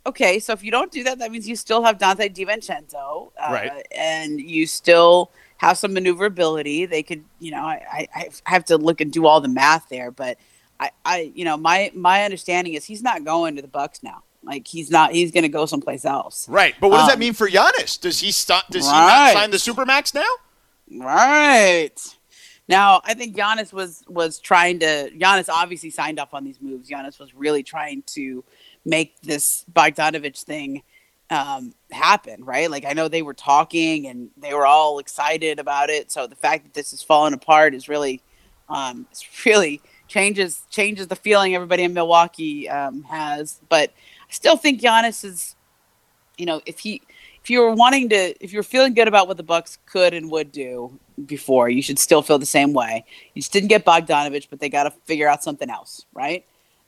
okay, 0.06 0.38
so 0.38 0.52
if 0.52 0.62
you 0.64 0.70
don't 0.70 0.90
do 0.90 1.04
that, 1.04 1.18
that 1.18 1.30
means 1.30 1.46
you 1.48 1.54
still 1.56 1.82
have 1.84 1.98
Donte 1.98 2.34
DiVincenzo, 2.34 3.30
uh, 3.40 3.52
Right. 3.52 3.86
And 3.96 4.40
you 4.40 4.66
still 4.66 5.30
have 5.58 5.76
some 5.76 5.92
maneuverability. 5.92 6.86
They 6.86 7.02
could, 7.02 7.24
you 7.40 7.50
know, 7.50 7.62
I, 7.62 8.08
I 8.14 8.28
I 8.46 8.50
have 8.50 8.64
to 8.66 8.76
look 8.78 9.00
and 9.00 9.12
do 9.12 9.26
all 9.26 9.40
the 9.40 9.48
math 9.48 9.88
there, 9.90 10.10
but 10.10 10.38
I, 10.80 10.90
I, 11.04 11.32
you 11.34 11.44
know, 11.44 11.56
my 11.56 11.90
my 11.94 12.24
understanding 12.24 12.74
is 12.74 12.84
he's 12.84 13.02
not 13.02 13.24
going 13.24 13.56
to 13.56 13.62
the 13.62 13.68
Bucks 13.68 14.02
now. 14.02 14.22
Like 14.44 14.66
he's 14.68 14.90
not. 14.90 15.12
He's 15.12 15.32
going 15.32 15.42
to 15.42 15.48
go 15.48 15.66
someplace 15.66 16.04
else. 16.04 16.48
Right. 16.48 16.74
But 16.80 16.88
what 16.90 16.98
does 16.98 17.08
that 17.08 17.14
Um, 17.14 17.18
mean 17.18 17.34
for 17.34 17.48
Giannis? 17.50 18.00
Does 18.00 18.20
he 18.20 18.30
stop 18.32 18.68
does 18.70 18.86
he 18.86 18.92
not 18.92 19.32
sign 19.32 19.50
the 19.50 19.56
supermax 19.56 20.14
now? 20.14 20.22
Right. 21.04 21.98
Now, 22.68 23.00
I 23.04 23.14
think 23.14 23.34
Giannis 23.34 23.72
was 23.72 24.04
was 24.08 24.38
trying 24.38 24.78
to. 24.80 25.10
Giannis 25.16 25.48
obviously 25.48 25.90
signed 25.90 26.18
up 26.18 26.34
on 26.34 26.44
these 26.44 26.60
moves. 26.60 26.88
Giannis 26.88 27.18
was 27.18 27.34
really 27.34 27.62
trying 27.62 28.02
to 28.08 28.44
make 28.84 29.20
this 29.22 29.64
Bogdanovich 29.72 30.42
thing 30.42 30.82
um, 31.30 31.74
happen, 31.90 32.44
right? 32.44 32.70
Like 32.70 32.84
I 32.84 32.92
know 32.92 33.08
they 33.08 33.22
were 33.22 33.34
talking 33.34 34.06
and 34.06 34.30
they 34.36 34.54
were 34.54 34.66
all 34.66 34.98
excited 34.98 35.58
about 35.58 35.90
it. 35.90 36.10
So 36.10 36.26
the 36.26 36.36
fact 36.36 36.64
that 36.64 36.74
this 36.74 36.92
is 36.92 37.02
falling 37.02 37.34
apart 37.34 37.74
is 37.74 37.88
really, 37.88 38.22
um, 38.68 39.06
really 39.46 39.80
changes 40.06 40.62
changes 40.70 41.06
the 41.06 41.16
feeling 41.16 41.54
everybody 41.54 41.84
in 41.84 41.94
Milwaukee 41.94 42.68
um, 42.68 43.02
has. 43.04 43.60
But 43.68 43.90
I 44.28 44.32
still 44.32 44.56
think 44.56 44.80
Giannis 44.80 45.24
is, 45.24 45.54
you 46.36 46.46
know, 46.46 46.60
if 46.66 46.78
he 46.80 47.02
if 47.48 47.50
you 47.50 47.62
were 47.62 47.72
wanting 47.72 48.10
to, 48.10 48.44
if 48.44 48.52
you're 48.52 48.62
feeling 48.62 48.92
good 48.92 49.08
about 49.08 49.26
what 49.26 49.38
the 49.38 49.42
Bucks 49.42 49.78
could 49.86 50.12
and 50.12 50.30
would 50.30 50.52
do 50.52 50.92
before, 51.24 51.70
you 51.70 51.80
should 51.80 51.98
still 51.98 52.20
feel 52.20 52.38
the 52.38 52.44
same 52.44 52.74
way. 52.74 53.06
You 53.32 53.40
just 53.40 53.54
didn't 53.54 53.70
get 53.70 53.86
Bogdanovich, 53.86 54.48
but 54.50 54.60
they 54.60 54.68
got 54.68 54.82
to 54.82 54.90
figure 55.06 55.26
out 55.26 55.42
something 55.42 55.70
else, 55.70 56.04
right? 56.12 56.44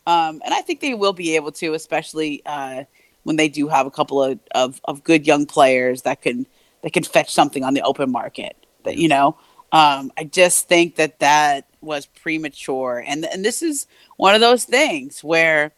Um, 0.07 0.43
and 0.45 0.53
I 0.53 0.61
think 0.61 0.81
they 0.81 0.93
will 0.93 1.15
be 1.15 1.35
able 1.35 1.51
to, 1.53 1.73
especially 1.73 2.43
uh, 2.45 2.85
when 3.23 3.37
they 3.37 3.49
do 3.49 3.69
have 3.69 3.87
a 3.87 3.91
couple 3.91 4.23
of, 4.23 4.39
of, 4.55 4.83
of 4.85 5.03
good 5.03 5.27
young 5.27 5.47
players 5.47 6.03
that 6.03 6.21
can 6.21 6.47
that 6.83 6.93
can 6.93 7.05
fetch 7.05 7.33
something 7.33 7.65
on 7.65 7.73
the 7.73 7.81
open 7.81 8.13
market. 8.13 8.55
That 8.85 8.99
you 8.99 9.09
know, 9.09 9.39
um, 9.73 10.13
I 10.19 10.25
just 10.25 10.69
think 10.69 10.97
that 10.97 11.21
that 11.21 11.69
was 11.81 12.05
premature, 12.05 13.03
and 13.07 13.25
and 13.25 13.47
this 13.47 13.63
is 13.63 13.87
one 14.19 14.35
of 14.35 14.43
those 14.43 14.67
things 14.67 15.25
where 15.25 15.73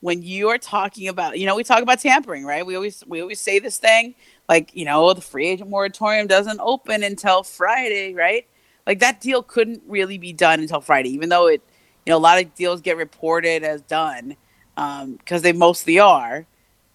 when 0.00 0.22
you 0.22 0.48
are 0.48 0.58
talking 0.58 1.08
about, 1.08 1.38
you 1.38 1.46
know, 1.46 1.56
we 1.56 1.64
talk 1.64 1.82
about 1.82 1.98
tampering, 2.00 2.44
right? 2.44 2.64
We 2.64 2.76
always 2.76 3.02
we 3.06 3.20
always 3.20 3.40
say 3.40 3.58
this 3.58 3.78
thing 3.78 4.14
like, 4.48 4.74
you 4.74 4.84
know, 4.84 5.12
the 5.12 5.20
free 5.20 5.48
agent 5.48 5.68
moratorium 5.70 6.26
doesn't 6.26 6.60
open 6.60 7.02
until 7.02 7.42
Friday, 7.42 8.14
right? 8.14 8.46
Like 8.86 9.00
that 9.00 9.20
deal 9.20 9.42
couldn't 9.42 9.82
really 9.86 10.16
be 10.18 10.32
done 10.32 10.60
until 10.60 10.80
Friday, 10.80 11.10
even 11.10 11.28
though 11.28 11.48
it, 11.48 11.62
you 12.06 12.10
know, 12.12 12.16
a 12.16 12.18
lot 12.18 12.42
of 12.42 12.54
deals 12.54 12.80
get 12.80 12.96
reported 12.96 13.62
as 13.62 13.82
done 13.82 14.36
because 14.76 15.42
they 15.42 15.52
mostly 15.52 15.98
are. 15.98 16.46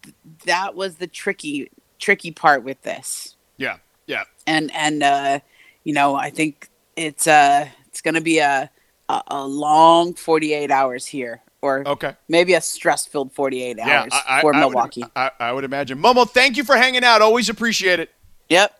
Th- 0.03 0.15
That 0.45 0.75
was 0.75 0.95
the 0.95 1.07
tricky 1.07 1.69
tricky 1.99 2.31
part 2.31 2.63
with 2.63 2.81
this, 2.81 3.35
Yeah. 3.57 3.77
Yeah. 4.07 4.23
and 4.47 4.71
and 4.73 5.03
uh, 5.03 5.39
you 5.83 5.93
know, 5.93 6.15
I 6.15 6.29
think 6.31 6.69
it's 6.95 7.27
uh 7.27 7.67
it's 7.87 8.01
gonna 8.01 8.21
be 8.21 8.39
a 8.39 8.69
a, 9.09 9.21
a 9.27 9.47
long 9.47 10.13
forty 10.15 10.53
eight 10.53 10.71
hours 10.71 11.05
here, 11.05 11.41
or 11.63 11.87
Okay. 11.87 12.13
maybe 12.27 12.53
a 12.53 12.61
stress 12.61 13.05
filled 13.07 13.31
48 13.31 13.79
hours 13.79 14.11
I, 14.13 14.39
I, 14.39 14.41
for 14.41 14.53
I 14.53 14.59
Milwaukee. 14.59 15.01
Would, 15.01 15.11
I, 15.15 15.31
I 15.39 15.51
would 15.53 15.63
imagine. 15.63 15.97
Momo, 15.97 16.29
thank 16.29 16.57
you 16.57 16.63
for 16.65 16.75
hanging 16.75 17.03
out. 17.03 17.21
Always 17.21 17.47
appreciate 17.49 17.99
it. 17.99 18.11
yep. 18.49 18.77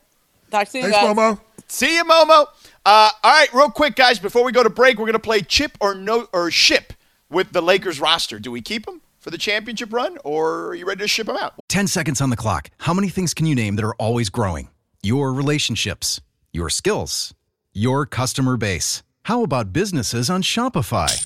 Talk 0.52 0.68
soon, 0.68 0.84
Thanks, 0.84 0.98
guys. 0.98 1.16
Momo. 1.16 1.40
See 1.68 1.96
you, 1.96 2.04
Momo. 2.04 2.46
Uh, 2.86 3.10
all 3.24 3.32
right, 3.32 3.48
real 3.54 3.70
quick, 3.72 3.96
guys. 3.96 4.20
Before 4.20 4.44
we 4.44 4.52
go 4.52 4.62
to 4.62 4.70
break, 4.70 5.00
we're 5.00 5.06
gonna 5.08 5.18
play 5.18 5.42
chip 5.42 5.78
or 5.80 5.96
no 5.96 6.28
or 6.34 6.52
ship 6.52 6.94
with 7.32 7.52
the 7.54 7.62
Lakers 7.62 8.00
roster. 8.00 8.38
Do 8.38 8.52
we 8.52 8.62
keep 8.62 8.86
them 8.86 9.02
for 9.20 9.32
the 9.32 9.38
championship 9.38 9.92
run, 9.94 10.18
or 10.26 10.68
are 10.68 10.76
you 10.76 10.86
ready 10.86 11.00
to 11.00 11.08
ship 11.08 11.26
them 11.28 11.38
out? 11.38 11.54
10 11.70 11.88
seconds 11.88 12.20
on 12.22 12.30
the 12.30 12.36
clock. 12.36 12.70
How 12.80 12.94
many 12.94 13.08
things 13.10 13.34
can 13.34 13.46
you 13.48 13.56
name 13.56 13.78
that 13.78 13.86
are 13.86 13.96
always 13.96 14.30
growing? 14.30 14.68
Your 15.02 15.34
relationships, 15.34 16.20
your 16.52 16.70
skills, 16.70 17.34
your 17.74 18.06
customer 18.06 18.58
base. 18.58 19.02
How 19.24 19.42
about 19.44 19.72
businesses 19.74 20.30
on 20.30 20.44
Shopify? 20.44 21.26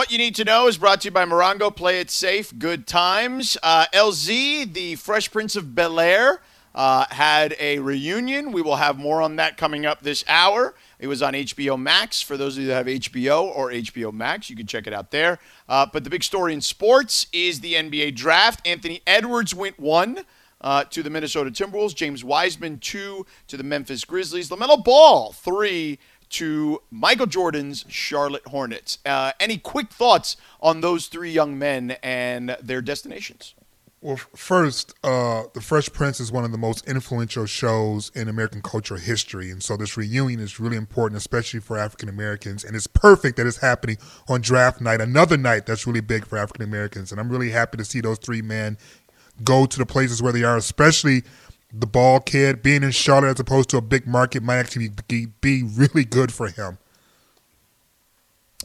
What 0.00 0.10
you 0.10 0.16
need 0.16 0.34
to 0.36 0.44
know 0.44 0.66
is 0.66 0.78
brought 0.78 1.02
to 1.02 1.08
you 1.08 1.10
by 1.10 1.26
Morongo. 1.26 1.76
Play 1.76 2.00
it 2.00 2.10
safe. 2.10 2.58
Good 2.58 2.86
times. 2.86 3.58
Uh, 3.62 3.84
LZ, 3.92 4.72
the 4.72 4.94
Fresh 4.94 5.30
Prince 5.30 5.56
of 5.56 5.74
Bel 5.74 6.00
Air, 6.00 6.40
uh, 6.74 7.04
had 7.10 7.54
a 7.60 7.80
reunion. 7.80 8.50
We 8.50 8.62
will 8.62 8.76
have 8.76 8.96
more 8.96 9.20
on 9.20 9.36
that 9.36 9.58
coming 9.58 9.84
up 9.84 10.00
this 10.00 10.24
hour. 10.26 10.74
It 10.98 11.06
was 11.06 11.20
on 11.20 11.34
HBO 11.34 11.78
Max. 11.78 12.22
For 12.22 12.38
those 12.38 12.56
of 12.56 12.62
you 12.62 12.68
that 12.70 12.76
have 12.76 12.86
HBO 12.86 13.54
or 13.54 13.72
HBO 13.72 14.10
Max, 14.10 14.48
you 14.48 14.56
can 14.56 14.66
check 14.66 14.86
it 14.86 14.94
out 14.94 15.10
there. 15.10 15.38
Uh, 15.68 15.84
but 15.92 16.02
the 16.04 16.08
big 16.08 16.22
story 16.22 16.54
in 16.54 16.62
sports 16.62 17.26
is 17.34 17.60
the 17.60 17.74
NBA 17.74 18.14
draft. 18.14 18.66
Anthony 18.66 19.02
Edwards 19.06 19.54
went 19.54 19.78
one. 19.78 20.24
Uh, 20.62 20.84
to 20.84 21.02
the 21.02 21.08
Minnesota 21.08 21.50
Timberwolves, 21.50 21.94
James 21.94 22.22
Wiseman 22.22 22.78
two 22.80 23.24
to 23.48 23.56
the 23.56 23.62
Memphis 23.62 24.04
Grizzlies, 24.04 24.50
LaMelo 24.50 24.84
Ball 24.84 25.32
three 25.32 25.98
to 26.30 26.82
Michael 26.90 27.26
Jordan's 27.26 27.84
Charlotte 27.88 28.46
Hornets. 28.46 28.98
Uh, 29.04 29.32
any 29.38 29.58
quick 29.58 29.90
thoughts 29.90 30.36
on 30.60 30.80
those 30.80 31.06
three 31.06 31.30
young 31.30 31.58
men 31.58 31.96
and 32.02 32.56
their 32.62 32.80
destinations? 32.80 33.54
Well, 34.02 34.16
first, 34.16 34.94
uh, 35.04 35.42
The 35.52 35.60
Fresh 35.60 35.92
Prince 35.92 36.20
is 36.20 36.32
one 36.32 36.42
of 36.42 36.52
the 36.52 36.58
most 36.58 36.88
influential 36.88 37.44
shows 37.44 38.10
in 38.14 38.28
American 38.28 38.62
cultural 38.62 38.98
history. 38.98 39.50
And 39.50 39.62
so 39.62 39.76
this 39.76 39.94
reunion 39.94 40.40
is 40.40 40.58
really 40.58 40.78
important, 40.78 41.18
especially 41.18 41.60
for 41.60 41.76
African 41.76 42.08
Americans. 42.08 42.64
And 42.64 42.74
it's 42.74 42.86
perfect 42.86 43.36
that 43.36 43.46
it's 43.46 43.58
happening 43.58 43.98
on 44.26 44.40
draft 44.40 44.80
night, 44.80 45.02
another 45.02 45.36
night 45.36 45.66
that's 45.66 45.86
really 45.86 46.00
big 46.00 46.24
for 46.24 46.38
African 46.38 46.64
Americans. 46.64 47.12
And 47.12 47.20
I'm 47.20 47.28
really 47.28 47.50
happy 47.50 47.76
to 47.76 47.84
see 47.84 48.00
those 48.00 48.18
three 48.18 48.40
men 48.40 48.78
go 49.44 49.66
to 49.66 49.78
the 49.78 49.84
places 49.84 50.22
where 50.22 50.32
they 50.32 50.44
are, 50.44 50.56
especially 50.56 51.22
the 51.72 51.86
ball 51.86 52.20
kid. 52.20 52.62
Being 52.62 52.82
in 52.82 52.90
Charlotte 52.90 53.30
as 53.30 53.40
opposed 53.40 53.68
to 53.70 53.76
a 53.76 53.82
big 53.82 54.06
market 54.06 54.42
might 54.42 54.58
actually 54.58 54.90
be, 55.08 55.26
be 55.40 55.62
really 55.62 56.04
good 56.04 56.32
for 56.32 56.48
him. 56.48 56.78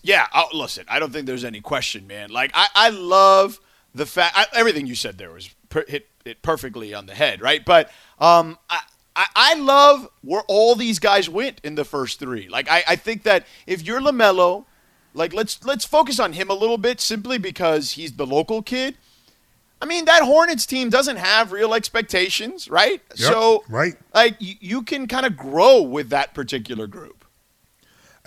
Yeah, 0.04 0.28
I'll, 0.34 0.50
listen, 0.54 0.86
I 0.88 1.00
don't 1.00 1.12
think 1.12 1.26
there's 1.26 1.44
any 1.44 1.62
question, 1.62 2.06
man. 2.06 2.30
Like, 2.30 2.52
I, 2.54 2.68
I 2.76 2.90
love 2.90 3.60
the 3.96 4.06
fact 4.06 4.38
I, 4.38 4.46
everything 4.54 4.86
you 4.86 4.94
said 4.94 5.18
there 5.18 5.32
was 5.32 5.50
per, 5.70 5.84
hit 5.88 6.08
it 6.26 6.42
perfectly 6.42 6.94
on 6.94 7.06
the 7.06 7.16
head, 7.16 7.42
right? 7.42 7.64
But 7.66 7.90
um, 8.20 8.58
I, 8.70 8.82
I, 9.16 9.26
I 9.36 9.54
love 9.56 10.10
where 10.22 10.44
all 10.48 10.76
these 10.76 11.00
guys 11.00 11.30
went 11.30 11.62
in 11.64 11.76
the 11.76 11.86
first 11.86 12.20
three. 12.20 12.50
Like 12.50 12.70
I, 12.70 12.84
I 12.88 12.96
think 12.96 13.24
that 13.24 13.46
if 13.66 13.82
you're 13.84 14.02
LaMelo, 14.02 14.66
like 15.14 15.34
let's 15.34 15.64
let's 15.64 15.86
focus 15.86 16.20
on 16.20 16.34
him 16.34 16.50
a 16.50 16.54
little 16.54 16.78
bit 16.78 17.00
simply 17.00 17.38
because 17.38 17.92
he's 17.92 18.14
the 18.14 18.26
local 18.28 18.62
kid. 18.62 18.98
I 19.86 19.88
mean 19.88 20.06
that 20.06 20.24
Hornets 20.24 20.66
team 20.66 20.90
doesn't 20.90 21.18
have 21.18 21.52
real 21.52 21.76
expectations, 21.76 22.68
right? 22.68 23.04
Yep, 23.18 23.18
so 23.20 23.64
right, 23.70 23.94
like 24.16 24.36
you, 24.40 24.56
you 24.60 24.82
can 24.82 25.06
kind 25.06 25.28
of 25.28 25.38
grow 25.38 25.84
with 25.84 26.10
that 26.10 26.34
particular 26.34 26.88
group. 26.88 27.24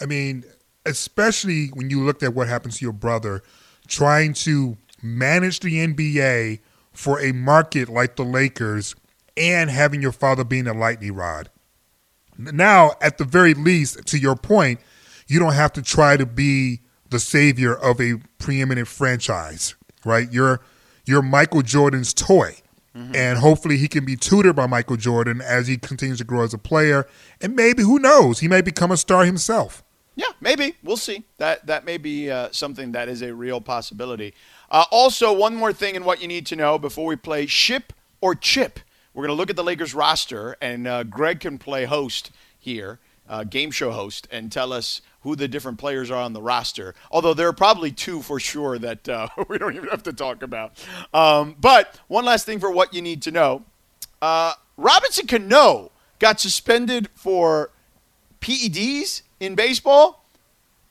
I 0.01 0.07
mean, 0.07 0.45
especially 0.87 1.67
when 1.75 1.91
you 1.91 2.05
looked 2.05 2.23
at 2.23 2.33
what 2.33 2.47
happens 2.47 2.79
to 2.79 2.85
your 2.85 2.93
brother, 2.93 3.43
trying 3.89 4.35
to 4.35 4.77
manage 5.03 5.59
the 5.59 5.85
NBA 5.85 6.61
for 6.93 7.21
a 7.21 7.33
market 7.33 7.89
like 7.89 8.15
the 8.15 8.25
Lakers 8.25 8.95
and 9.37 9.69
having 9.69 10.01
your 10.01 10.13
father 10.13 10.45
being 10.45 10.69
a 10.69 10.73
lightning 10.73 11.17
rod. 11.17 11.51
Now, 12.39 12.93
at 13.01 13.19
the 13.19 13.25
very 13.25 13.55
least, 13.55 14.07
to 14.07 14.19
your 14.19 14.37
point, 14.37 14.79
you 15.27 15.41
don't 15.41 15.55
have 15.55 15.73
to 15.73 15.83
try 15.83 16.17
to 16.17 16.25
be 16.25 16.83
the 17.11 17.19
savior 17.19 17.75
of 17.75 18.01
a 18.01 18.21
preeminent 18.39 18.87
franchise, 18.87 19.75
right? 20.05 20.31
You're 20.33 20.61
you're 21.09 21.23
Michael 21.23 21.63
Jordan's 21.63 22.15
toy. 22.15 22.57
Mm-hmm. 22.97 23.15
And 23.15 23.39
hopefully 23.39 23.77
he 23.77 23.87
can 23.87 24.05
be 24.05 24.17
tutored 24.17 24.57
by 24.57 24.67
Michael 24.67 24.97
Jordan 24.97 25.41
as 25.41 25.69
he 25.69 25.77
continues 25.77 26.19
to 26.19 26.25
grow 26.25 26.43
as 26.43 26.53
a 26.53 26.59
player. 26.59 27.07
And 27.41 27.55
maybe, 27.55 27.83
who 27.83 27.99
knows, 27.99 28.41
he 28.41 28.49
may 28.49 28.61
become 28.61 28.91
a 28.91 28.97
star 28.97 29.25
himself. 29.25 29.85
Yeah, 30.17 30.33
maybe. 30.41 30.75
We'll 30.83 30.97
see. 30.97 31.25
That 31.37 31.67
that 31.67 31.85
may 31.85 31.97
be 31.97 32.29
uh, 32.29 32.49
something 32.51 32.91
that 32.93 33.09
is 33.09 33.23
a 33.23 33.33
real 33.33 33.61
possibility. 33.61 34.35
Uh, 34.69 34.85
also, 34.91 35.33
one 35.33 35.55
more 35.55 35.73
thing 35.73 35.95
and 35.95 36.05
what 36.05 36.21
you 36.21 36.27
need 36.27 36.45
to 36.47 36.57
know 36.57 36.77
before 36.77 37.07
we 37.07 37.15
play 37.15 37.47
ship 37.47 37.93
or 38.21 38.35
chip. 38.35 38.81
We're 39.15 39.27
going 39.27 39.37
to 39.37 39.41
look 39.41 39.51
at 39.51 39.57
the 39.57 39.63
Lakers 39.63 39.95
roster, 39.95 40.57
and 40.61 40.89
uh, 40.89 41.05
Greg 41.05 41.41
can 41.41 41.57
play 41.57 41.85
host 41.85 42.33
here, 42.59 42.99
uh, 43.29 43.45
game 43.45 43.71
show 43.71 43.91
host, 43.91 44.27
and 44.31 44.51
tell 44.51 44.73
us 44.73 45.03
who 45.23 45.37
the 45.37 45.49
different 45.49 45.79
players 45.79 46.11
are 46.11 46.23
on 46.23 46.33
the 46.33 46.43
roster. 46.43 46.95
Although 47.11 47.35
there 47.35 47.49
are 47.49 47.53
probably 47.53 47.91
two 47.91 48.23
for 48.23 48.41
sure 48.41 48.79
that 48.79 49.09
uh, 49.09 49.29
we 49.49 49.59
don't 49.59 49.75
even 49.77 49.89
have 49.89 50.03
to 50.05 50.13
talk 50.13 50.43
about. 50.43 50.73
Um, 51.13 51.57
but 51.61 51.99
one 52.09 52.25
last 52.25 52.47
thing 52.47 52.61
for 52.61 52.71
what 52.71 52.95
you 52.95 53.03
need 53.03 53.23
to 53.23 53.31
know 53.31 53.65
uh, 54.23 54.53
Robinson 54.77 55.27
Cano 55.27 55.93
got 56.19 56.41
suspended 56.41 57.09
for 57.15 57.71
PEDs 58.41 59.23
in 59.41 59.55
baseball. 59.55 60.25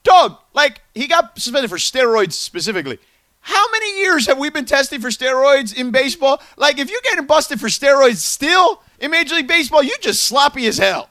Dog, 0.04 0.38
like, 0.54 0.82
he 0.94 1.08
got 1.08 1.38
suspended 1.38 1.70
for 1.70 1.78
steroids 1.78 2.34
specifically. 2.34 2.98
How 3.42 3.66
many 3.72 4.00
years 4.00 4.28
have 4.28 4.38
we 4.38 4.50
been 4.50 4.66
testing 4.66 5.00
for 5.02 5.10
steroids 5.10 5.76
in 5.76 5.92
baseball? 5.92 6.42
Like, 6.58 6.80
if 6.80 6.90
you're 6.90 7.02
getting 7.04 7.26
busted 7.26 7.60
for 7.60 7.68
steroids 7.68 8.18
still 8.18 8.82
in 9.00 9.12
Major 9.12 9.36
League 9.36 9.48
Baseball, 9.48 9.84
you're 9.84 9.98
just 10.00 10.24
sloppy 10.24 10.68
as 10.68 10.78
hell. 10.78 11.10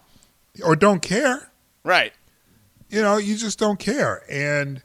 Or 0.64 0.76
don't 0.76 1.00
care. 1.00 1.50
Right. 1.84 2.12
You 2.88 3.02
know, 3.02 3.16
you 3.16 3.36
just 3.36 3.58
don't 3.58 3.78
care. 3.78 4.22
And, 4.30 4.82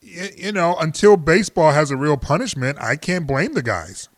you 0.00 0.52
know, 0.52 0.76
until 0.76 1.16
baseball 1.16 1.72
has 1.72 1.90
a 1.90 1.96
real 1.96 2.16
punishment, 2.16 2.78
I 2.80 2.96
can't 2.96 3.26
blame 3.26 3.54
the 3.54 3.62
guys. 3.62 4.08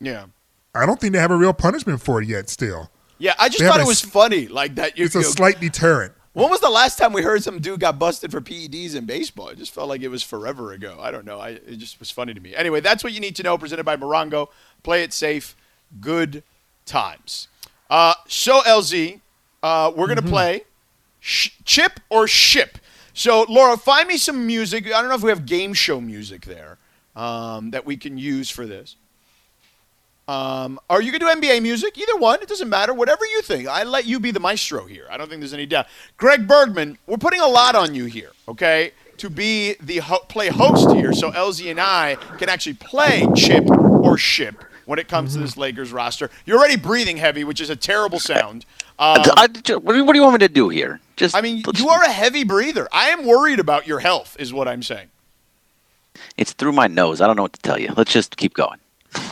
Yeah. 0.00 0.26
I 0.74 0.86
don't 0.86 1.00
think 1.00 1.12
they 1.12 1.18
have 1.18 1.30
a 1.30 1.36
real 1.36 1.52
punishment 1.52 2.00
for 2.00 2.22
it 2.22 2.28
yet 2.28 2.48
still. 2.48 2.90
Yeah, 3.18 3.34
I 3.38 3.48
just 3.48 3.60
they 3.60 3.66
thought 3.66 3.80
it 3.80 3.86
was 3.86 4.00
funny. 4.00 4.48
Like 4.48 4.76
that. 4.76 4.96
You, 4.96 5.04
it's 5.04 5.14
a 5.14 5.22
slight 5.22 5.60
deterrent. 5.60 6.14
When 6.32 6.48
was 6.48 6.60
the 6.60 6.70
last 6.70 6.96
time 6.96 7.12
we 7.12 7.22
heard 7.22 7.42
some 7.42 7.58
dude 7.58 7.80
got 7.80 7.98
busted 7.98 8.30
for 8.30 8.40
PEDs 8.40 8.94
in 8.94 9.04
baseball? 9.04 9.48
It 9.48 9.58
just 9.58 9.74
felt 9.74 9.88
like 9.88 10.00
it 10.00 10.08
was 10.08 10.22
forever 10.22 10.72
ago. 10.72 10.96
I 11.00 11.10
don't 11.10 11.24
know. 11.24 11.40
I, 11.40 11.50
it 11.50 11.76
just 11.76 11.98
was 11.98 12.10
funny 12.10 12.34
to 12.34 12.40
me. 12.40 12.54
Anyway, 12.54 12.80
that's 12.80 13.02
what 13.02 13.12
you 13.12 13.20
need 13.20 13.34
to 13.36 13.42
know. 13.42 13.58
Presented 13.58 13.84
by 13.84 13.96
Morongo. 13.96 14.48
Play 14.84 15.02
it 15.02 15.12
safe. 15.12 15.56
Good 16.00 16.44
times. 16.86 17.48
Uh, 17.90 18.14
so 18.28 18.60
LZ, 18.62 19.20
uh, 19.62 19.92
we're 19.94 20.06
gonna 20.06 20.22
mm-hmm. 20.22 20.30
play 20.30 20.64
sh- 21.20 21.50
chip 21.64 22.00
or 22.08 22.26
ship. 22.26 22.78
So 23.14 23.44
Laura, 23.48 23.76
find 23.76 24.08
me 24.08 24.16
some 24.16 24.46
music. 24.46 24.86
I 24.86 25.00
don't 25.00 25.08
know 25.08 25.14
if 25.16 25.22
we 25.22 25.30
have 25.30 25.46
game 25.46 25.74
show 25.74 26.00
music 26.00 26.42
there 26.42 26.78
um, 27.16 27.70
that 27.70 27.84
we 27.84 27.96
can 27.96 28.18
use 28.18 28.50
for 28.50 28.66
this. 28.66 28.96
Um, 30.28 30.78
are 30.88 31.02
you 31.02 31.10
to 31.10 31.18
do 31.18 31.26
NBA 31.26 31.60
music? 31.60 31.98
Either 31.98 32.16
one. 32.16 32.40
It 32.40 32.48
doesn't 32.48 32.68
matter. 32.68 32.94
Whatever 32.94 33.24
you 33.24 33.42
think. 33.42 33.66
I 33.66 33.82
let 33.82 34.06
you 34.06 34.20
be 34.20 34.30
the 34.30 34.38
maestro 34.38 34.86
here. 34.86 35.08
I 35.10 35.16
don't 35.16 35.28
think 35.28 35.40
there's 35.40 35.52
any 35.52 35.66
doubt. 35.66 35.86
Greg 36.18 36.46
Bergman, 36.46 36.98
we're 37.08 37.16
putting 37.16 37.40
a 37.40 37.48
lot 37.48 37.74
on 37.74 37.96
you 37.96 38.04
here, 38.04 38.30
okay, 38.46 38.92
to 39.16 39.28
be 39.28 39.74
the 39.80 39.98
ho- 39.98 40.24
play 40.28 40.46
host 40.48 40.94
here 40.94 41.12
so 41.12 41.32
LZ 41.32 41.68
and 41.72 41.80
I 41.80 42.14
can 42.38 42.48
actually 42.48 42.74
play 42.74 43.26
chip 43.34 43.68
or 43.68 44.16
ship 44.16 44.64
when 44.90 44.98
it 44.98 45.06
comes 45.06 45.30
mm-hmm. 45.30 45.42
to 45.42 45.46
this 45.46 45.56
Lakers 45.56 45.92
roster. 45.92 46.30
You're 46.44 46.58
already 46.58 46.74
breathing 46.74 47.16
heavy, 47.16 47.44
which 47.44 47.60
is 47.60 47.70
a 47.70 47.76
terrible 47.76 48.18
sound. 48.18 48.66
Um, 49.00 49.22
I, 49.38 49.48
I, 49.48 49.76
what 49.76 49.94
do 49.94 49.96
you 49.96 50.22
want 50.22 50.34
me 50.34 50.46
to 50.46 50.52
do 50.52 50.68
here? 50.68 51.00
Just 51.16 51.34
I 51.34 51.40
mean, 51.40 51.62
you 51.74 51.88
are 51.88 52.04
a 52.04 52.10
heavy 52.10 52.44
breather. 52.44 52.86
I 52.92 53.08
am 53.08 53.24
worried 53.24 53.58
about 53.58 53.86
your 53.86 53.98
health, 53.98 54.36
is 54.38 54.52
what 54.52 54.68
I'm 54.68 54.82
saying. 54.82 55.08
It's 56.36 56.52
through 56.52 56.72
my 56.72 56.86
nose. 56.86 57.22
I 57.22 57.26
don't 57.26 57.36
know 57.36 57.44
what 57.44 57.54
to 57.54 57.62
tell 57.62 57.80
you. 57.80 57.94
Let's 57.96 58.12
just 58.12 58.36
keep 58.36 58.52
going. 58.52 58.78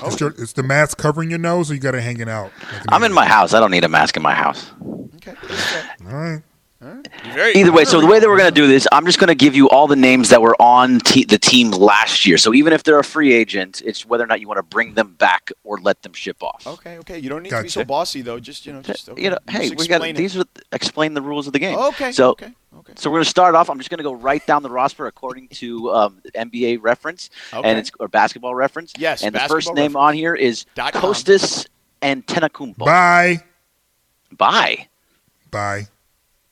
Oh. 0.00 0.08
Is, 0.08 0.20
your, 0.20 0.30
is, 0.30 0.54
the 0.54 0.62
mask 0.62 0.96
covering 0.96 1.28
your 1.28 1.38
nose, 1.38 1.70
or 1.70 1.74
you 1.74 1.80
got 1.80 1.94
it 1.94 2.00
hanging 2.00 2.30
out? 2.30 2.50
Like 2.72 2.82
I'm 2.88 3.04
in 3.04 3.12
my 3.12 3.26
house. 3.26 3.52
I 3.52 3.60
don't 3.60 3.70
need 3.70 3.84
a 3.84 3.90
mask 3.90 4.16
in 4.16 4.22
my 4.22 4.32
house. 4.32 4.70
Okay. 5.16 5.34
All 6.06 6.16
right. 6.16 6.42
Either 7.38 7.72
way, 7.72 7.84
so 7.84 8.00
the 8.00 8.06
way 8.06 8.18
that 8.20 8.28
we're 8.28 8.38
going 8.38 8.52
to 8.52 8.60
do 8.60 8.66
this, 8.66 8.86
I'm 8.92 9.06
just 9.06 9.18
going 9.18 9.28
to 9.28 9.34
give 9.34 9.54
you 9.54 9.68
all 9.68 9.86
the 9.86 9.96
names 9.96 10.30
that 10.30 10.42
were 10.42 10.60
on 10.60 11.00
te- 11.00 11.24
the 11.24 11.38
team 11.38 11.70
last 11.70 12.26
year. 12.26 12.38
So 12.38 12.54
even 12.54 12.72
if 12.72 12.82
they're 12.82 12.98
a 12.98 13.04
free 13.04 13.32
agent, 13.32 13.82
it's 13.84 14.04
whether 14.06 14.24
or 14.24 14.26
not 14.26 14.40
you 14.40 14.48
want 14.48 14.58
to 14.58 14.62
bring 14.62 14.94
them 14.94 15.14
back 15.14 15.50
or 15.64 15.78
let 15.78 16.02
them 16.02 16.12
ship 16.12 16.42
off. 16.42 16.66
Okay, 16.66 16.98
okay. 16.98 17.18
You 17.18 17.28
don't 17.28 17.42
need 17.42 17.50
gotcha. 17.50 17.62
to 17.62 17.64
be 17.64 17.70
so 17.70 17.84
bossy 17.84 18.22
though. 18.22 18.40
Just 18.40 18.66
you 18.66 18.72
know, 18.72 18.82
just 18.82 19.08
okay. 19.08 19.22
you 19.22 19.30
know, 19.30 19.38
hey, 19.48 19.70
we 19.70 19.86
got 19.86 20.02
these 20.16 20.36
are 20.36 20.44
explain 20.72 21.14
the 21.14 21.22
rules 21.22 21.46
of 21.46 21.52
the 21.52 21.58
game. 21.58 21.78
Okay. 21.78 22.12
So 22.12 22.30
okay. 22.30 22.52
Okay. 22.78 22.92
So 22.96 23.10
we're 23.10 23.16
going 23.16 23.24
to 23.24 23.30
start 23.30 23.54
off. 23.54 23.70
I'm 23.70 23.78
just 23.78 23.90
going 23.90 23.98
to 23.98 24.04
go 24.04 24.14
right 24.14 24.44
down 24.46 24.62
the 24.62 24.70
roster 24.70 25.06
according 25.06 25.48
to 25.48 25.90
um, 25.90 26.20
NBA 26.34 26.78
reference 26.82 27.30
okay. 27.52 27.68
and 27.68 27.78
it's 27.78 27.90
or 27.98 28.08
basketball 28.08 28.54
reference. 28.54 28.92
Yes. 28.98 29.22
And 29.22 29.34
the 29.34 29.40
first 29.40 29.72
name 29.74 29.96
on 29.96 30.14
here 30.14 30.34
is 30.34 30.66
Kostas 30.76 31.66
Antetokounmpo. 32.02 32.78
Bye. 32.78 33.42
Bye. 34.32 34.88
Bye. 35.50 35.88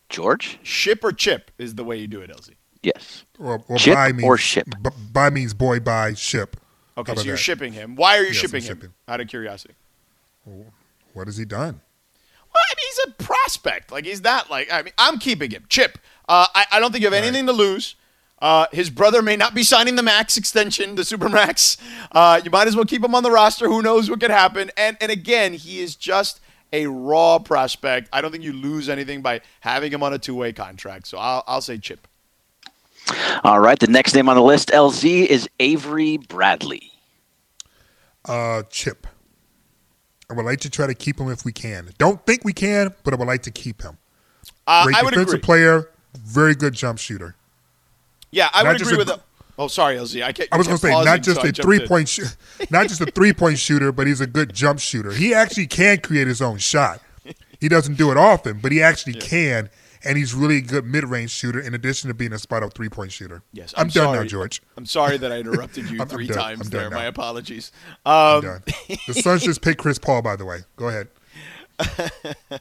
George? 0.08 0.58
Ship 0.62 1.02
or 1.02 1.12
chip 1.12 1.50
is 1.58 1.74
the 1.74 1.84
way 1.84 1.96
you 1.96 2.06
do 2.06 2.20
it, 2.20 2.30
LZ. 2.30 2.50
Yes. 2.82 3.24
Well, 3.38 3.64
well 3.68 3.78
chip 3.78 3.94
buy 3.94 4.12
means, 4.12 4.24
or 4.24 4.38
ship? 4.38 4.68
B- 4.82 4.90
buy 5.12 5.30
means 5.30 5.54
boy, 5.54 5.80
buy, 5.80 6.14
ship. 6.14 6.56
Okay, 6.98 7.14
so 7.14 7.22
you're 7.22 7.34
that? 7.34 7.38
shipping 7.38 7.72
him. 7.72 7.96
Why 7.96 8.16
are 8.16 8.22
you 8.22 8.28
yes, 8.28 8.36
shipping 8.36 8.62
I'm 8.62 8.80
him? 8.80 8.94
Out 9.08 9.20
of 9.20 9.28
curiosity. 9.28 9.74
What 11.12 11.26
has 11.26 11.36
he 11.36 11.44
done? 11.44 11.80
Well, 12.54 12.62
I 12.70 12.74
mean, 12.74 12.86
he's 12.86 13.00
a 13.06 13.24
prospect. 13.24 13.92
Like 13.92 14.06
he's 14.06 14.22
not 14.22 14.50
like 14.50 14.72
I 14.72 14.82
mean, 14.82 14.94
I'm 14.96 15.18
keeping 15.18 15.50
him. 15.50 15.64
Chip. 15.68 15.98
Uh, 16.28 16.46
I, 16.54 16.66
I 16.72 16.80
don't 16.80 16.92
think 16.92 17.02
you 17.02 17.06
have 17.06 17.14
anything 17.14 17.46
right. 17.46 17.52
to 17.52 17.58
lose. 17.58 17.96
Uh, 18.38 18.66
his 18.70 18.90
brother 18.90 19.22
may 19.22 19.36
not 19.36 19.54
be 19.54 19.62
signing 19.62 19.96
the 19.96 20.02
max 20.02 20.36
extension, 20.36 20.94
the 20.94 21.04
super 21.04 21.28
max. 21.28 21.76
Uh, 22.12 22.40
you 22.44 22.50
might 22.50 22.68
as 22.68 22.76
well 22.76 22.84
keep 22.84 23.02
him 23.02 23.14
on 23.14 23.22
the 23.22 23.30
roster. 23.30 23.66
Who 23.66 23.82
knows 23.82 24.10
what 24.10 24.20
could 24.20 24.30
happen? 24.30 24.70
And 24.76 24.96
and 25.00 25.10
again, 25.10 25.54
he 25.54 25.80
is 25.80 25.96
just 25.96 26.40
a 26.72 26.86
raw 26.86 27.38
prospect. 27.38 28.08
I 28.12 28.20
don't 28.20 28.30
think 28.30 28.44
you 28.44 28.52
lose 28.52 28.88
anything 28.88 29.22
by 29.22 29.40
having 29.60 29.92
him 29.92 30.02
on 30.02 30.12
a 30.12 30.18
two 30.18 30.34
way 30.34 30.52
contract. 30.52 31.06
So 31.06 31.18
I'll, 31.18 31.44
I'll 31.46 31.60
say 31.60 31.78
Chip. 31.78 32.06
All 33.44 33.60
right. 33.60 33.78
The 33.78 33.86
next 33.86 34.14
name 34.14 34.28
on 34.28 34.36
the 34.36 34.42
list, 34.42 34.68
LZ, 34.70 35.26
is 35.26 35.48
Avery 35.60 36.16
Bradley. 36.16 36.90
Uh, 38.24 38.62
Chip. 38.70 39.06
I 40.28 40.34
would 40.34 40.44
like 40.44 40.60
to 40.60 40.70
try 40.70 40.88
to 40.88 40.94
keep 40.94 41.20
him 41.20 41.30
if 41.30 41.44
we 41.44 41.52
can. 41.52 41.90
Don't 41.98 42.24
think 42.26 42.44
we 42.44 42.52
can, 42.52 42.92
but 43.04 43.14
I 43.14 43.16
would 43.16 43.28
like 43.28 43.42
to 43.42 43.52
keep 43.52 43.82
him. 43.82 43.98
Uh, 44.66 44.84
Great 44.84 44.96
I 44.96 45.02
defensive 45.02 45.28
agree. 45.28 45.40
player, 45.40 45.90
very 46.16 46.56
good 46.56 46.74
jump 46.74 46.98
shooter. 46.98 47.36
Yeah, 48.32 48.48
I 48.52 48.64
not 48.64 48.72
would 48.72 48.82
agree 48.82 48.96
with. 48.96 49.08
A, 49.08 49.20
oh, 49.58 49.68
sorry, 49.68 49.96
LZ. 49.96 50.22
I, 50.22 50.34
I 50.52 50.58
was 50.58 50.66
going 50.66 50.78
to 50.78 50.82
say 50.82 50.90
not 50.90 51.22
just 51.22 51.40
so 51.40 51.48
a 51.48 51.52
three 51.52 51.86
point, 51.86 52.08
sh- 52.08 52.20
not 52.70 52.88
just 52.88 53.00
a 53.00 53.06
three 53.06 53.32
point 53.32 53.58
shooter, 53.58 53.92
but 53.92 54.06
he's 54.06 54.20
a 54.20 54.26
good 54.26 54.52
jump 54.54 54.80
shooter. 54.80 55.12
He 55.12 55.34
actually 55.34 55.66
can 55.66 56.00
create 56.00 56.26
his 56.26 56.42
own 56.42 56.58
shot. 56.58 57.00
He 57.60 57.68
doesn't 57.68 57.96
do 57.96 58.10
it 58.10 58.16
often, 58.16 58.60
but 58.60 58.72
he 58.72 58.82
actually 58.82 59.14
yeah. 59.14 59.20
can, 59.20 59.70
and 60.04 60.18
he's 60.18 60.34
really 60.34 60.58
a 60.58 60.60
good 60.60 60.84
mid 60.84 61.04
range 61.04 61.30
shooter. 61.30 61.60
In 61.60 61.74
addition 61.74 62.08
to 62.08 62.14
being 62.14 62.32
a 62.32 62.38
spot 62.38 62.62
up 62.62 62.74
three 62.74 62.88
point 62.88 63.12
shooter. 63.12 63.42
Yes, 63.52 63.72
I'm, 63.76 63.82
I'm 63.82 63.88
done 63.88 64.04
sorry. 64.04 64.18
now, 64.18 64.24
George. 64.24 64.62
I'm 64.76 64.86
sorry 64.86 65.16
that 65.18 65.32
I 65.32 65.38
interrupted 65.38 65.90
you 65.90 66.00
I'm, 66.00 66.08
three 66.08 66.28
I'm 66.28 66.34
times 66.34 66.70
there. 66.70 66.90
Now. 66.90 66.96
My 66.96 67.04
apologies. 67.04 67.72
Um, 68.04 68.42
the 69.06 69.14
Suns 69.14 69.42
just 69.42 69.62
picked 69.62 69.78
Chris 69.78 69.98
Paul, 69.98 70.22
by 70.22 70.36
the 70.36 70.44
way. 70.44 70.60
Go 70.76 70.88
ahead. 70.88 71.08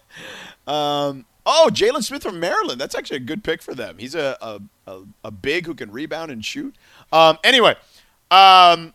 um, 0.68 1.26
oh, 1.46 1.70
Jalen 1.72 2.04
Smith 2.04 2.24
from 2.24 2.40
Maryland. 2.40 2.80
That's 2.80 2.96
actually 2.96 3.18
a 3.18 3.22
good 3.22 3.44
pick 3.44 3.62
for 3.62 3.74
them. 3.74 3.98
He's 3.98 4.16
a 4.16 4.38
a, 4.42 4.62
a, 4.88 5.02
a 5.26 5.32
big 5.32 5.66
who 5.66 5.76
can 5.76 5.92
rebound 5.92 6.32
and 6.32 6.44
shoot. 6.44 6.76
Um, 7.12 7.38
anyway, 7.44 7.76
um, 8.32 8.94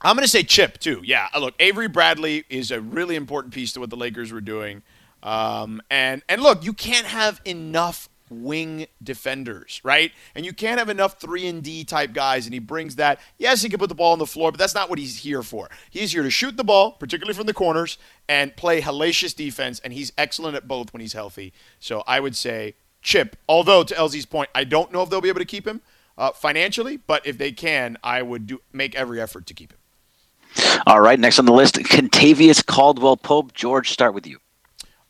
I'm 0.00 0.16
going 0.16 0.24
to 0.24 0.28
say 0.28 0.42
Chip 0.42 0.78
too. 0.78 1.00
Yeah, 1.04 1.28
uh, 1.34 1.40
look, 1.40 1.54
Avery 1.58 1.88
Bradley 1.88 2.44
is 2.48 2.70
a 2.70 2.80
really 2.80 3.16
important 3.16 3.54
piece 3.54 3.72
to 3.72 3.80
what 3.80 3.90
the 3.90 3.96
Lakers 3.96 4.32
were 4.32 4.40
doing. 4.40 4.82
Um, 5.22 5.80
and 5.90 6.22
and 6.28 6.42
look, 6.42 6.64
you 6.64 6.74
can't 6.74 7.06
have 7.06 7.40
enough 7.44 8.08
wing 8.42 8.86
defenders, 9.02 9.80
right? 9.84 10.12
And 10.34 10.44
you 10.44 10.52
can't 10.52 10.78
have 10.78 10.88
enough 10.88 11.20
3 11.20 11.46
and 11.46 11.62
D 11.62 11.84
type 11.84 12.12
guys 12.12 12.46
and 12.46 12.54
he 12.54 12.60
brings 12.60 12.96
that. 12.96 13.20
Yes, 13.38 13.62
he 13.62 13.68
can 13.68 13.78
put 13.78 13.88
the 13.88 13.94
ball 13.94 14.12
on 14.12 14.18
the 14.18 14.26
floor, 14.26 14.50
but 14.50 14.58
that's 14.58 14.74
not 14.74 14.90
what 14.90 14.98
he's 14.98 15.18
here 15.18 15.42
for. 15.42 15.68
He's 15.90 16.12
here 16.12 16.22
to 16.22 16.30
shoot 16.30 16.56
the 16.56 16.64
ball, 16.64 16.92
particularly 16.92 17.34
from 17.34 17.46
the 17.46 17.54
corners 17.54 17.98
and 18.28 18.56
play 18.56 18.80
hellacious 18.80 19.34
defense 19.34 19.80
and 19.80 19.92
he's 19.92 20.12
excellent 20.18 20.56
at 20.56 20.68
both 20.68 20.92
when 20.92 21.00
he's 21.00 21.12
healthy. 21.12 21.52
So 21.78 22.02
I 22.06 22.20
would 22.20 22.36
say 22.36 22.74
Chip. 23.02 23.36
Although 23.48 23.84
to 23.84 23.94
LZ's 23.94 24.26
point, 24.26 24.50
I 24.54 24.64
don't 24.64 24.90
know 24.90 25.02
if 25.02 25.10
they'll 25.10 25.20
be 25.20 25.28
able 25.28 25.40
to 25.40 25.44
keep 25.44 25.66
him 25.66 25.82
uh, 26.18 26.32
financially, 26.32 26.96
but 26.96 27.26
if 27.26 27.38
they 27.38 27.52
can, 27.52 27.98
I 28.02 28.22
would 28.22 28.46
do 28.46 28.60
make 28.72 28.94
every 28.94 29.20
effort 29.20 29.46
to 29.46 29.54
keep 29.54 29.72
him. 29.72 29.78
All 30.86 31.00
right, 31.00 31.18
next 31.18 31.38
on 31.38 31.46
the 31.46 31.52
list, 31.52 31.76
Kentavious 31.76 32.64
Caldwell 32.64 33.16
Pope. 33.16 33.52
George, 33.54 33.90
start 33.90 34.14
with 34.14 34.26
you. 34.26 34.38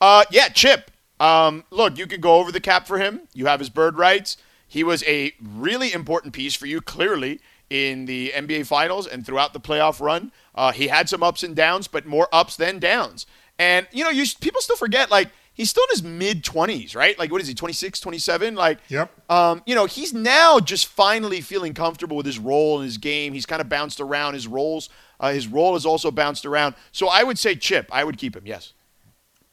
Uh, 0.00 0.24
yeah, 0.30 0.48
Chip. 0.48 0.90
Um, 1.24 1.64
look, 1.70 1.96
you 1.96 2.06
can 2.06 2.20
go 2.20 2.34
over 2.34 2.52
the 2.52 2.60
cap 2.60 2.86
for 2.86 2.98
him. 2.98 3.22
You 3.32 3.46
have 3.46 3.58
his 3.58 3.70
bird 3.70 3.96
rights. 3.96 4.36
He 4.68 4.84
was 4.84 5.02
a 5.04 5.32
really 5.40 5.90
important 5.92 6.34
piece 6.34 6.54
for 6.54 6.66
you, 6.66 6.82
clearly, 6.82 7.40
in 7.70 8.04
the 8.04 8.32
NBA 8.34 8.66
Finals 8.66 9.06
and 9.06 9.24
throughout 9.24 9.54
the 9.54 9.60
playoff 9.60 10.00
run. 10.00 10.32
Uh, 10.54 10.72
he 10.72 10.88
had 10.88 11.08
some 11.08 11.22
ups 11.22 11.42
and 11.42 11.56
downs, 11.56 11.88
but 11.88 12.04
more 12.04 12.28
ups 12.30 12.56
than 12.56 12.78
downs. 12.78 13.24
And, 13.58 13.86
you 13.90 14.04
know, 14.04 14.10
you 14.10 14.26
people 14.38 14.60
still 14.60 14.76
forget, 14.76 15.10
like, 15.10 15.30
he's 15.54 15.70
still 15.70 15.84
in 15.84 15.90
his 15.90 16.02
mid 16.02 16.44
20s, 16.44 16.94
right? 16.94 17.18
Like, 17.18 17.32
what 17.32 17.40
is 17.40 17.48
he, 17.48 17.54
26, 17.54 18.00
27? 18.00 18.54
Like, 18.54 18.80
yep. 18.88 19.10
Um, 19.30 19.62
you 19.64 19.74
know, 19.74 19.86
he's 19.86 20.12
now 20.12 20.60
just 20.60 20.86
finally 20.86 21.40
feeling 21.40 21.72
comfortable 21.72 22.18
with 22.18 22.26
his 22.26 22.38
role 22.38 22.80
in 22.80 22.84
his 22.84 22.98
game. 22.98 23.32
He's 23.32 23.46
kind 23.46 23.62
of 23.62 23.70
bounced 23.70 23.98
around. 23.98 24.34
His 24.34 24.46
roles, 24.46 24.90
uh, 25.20 25.32
his 25.32 25.48
role 25.48 25.72
has 25.72 25.86
also 25.86 26.10
bounced 26.10 26.44
around. 26.44 26.74
So 26.92 27.08
I 27.08 27.22
would 27.22 27.38
say 27.38 27.54
Chip. 27.54 27.88
I 27.90 28.04
would 28.04 28.18
keep 28.18 28.36
him, 28.36 28.46
yes. 28.46 28.74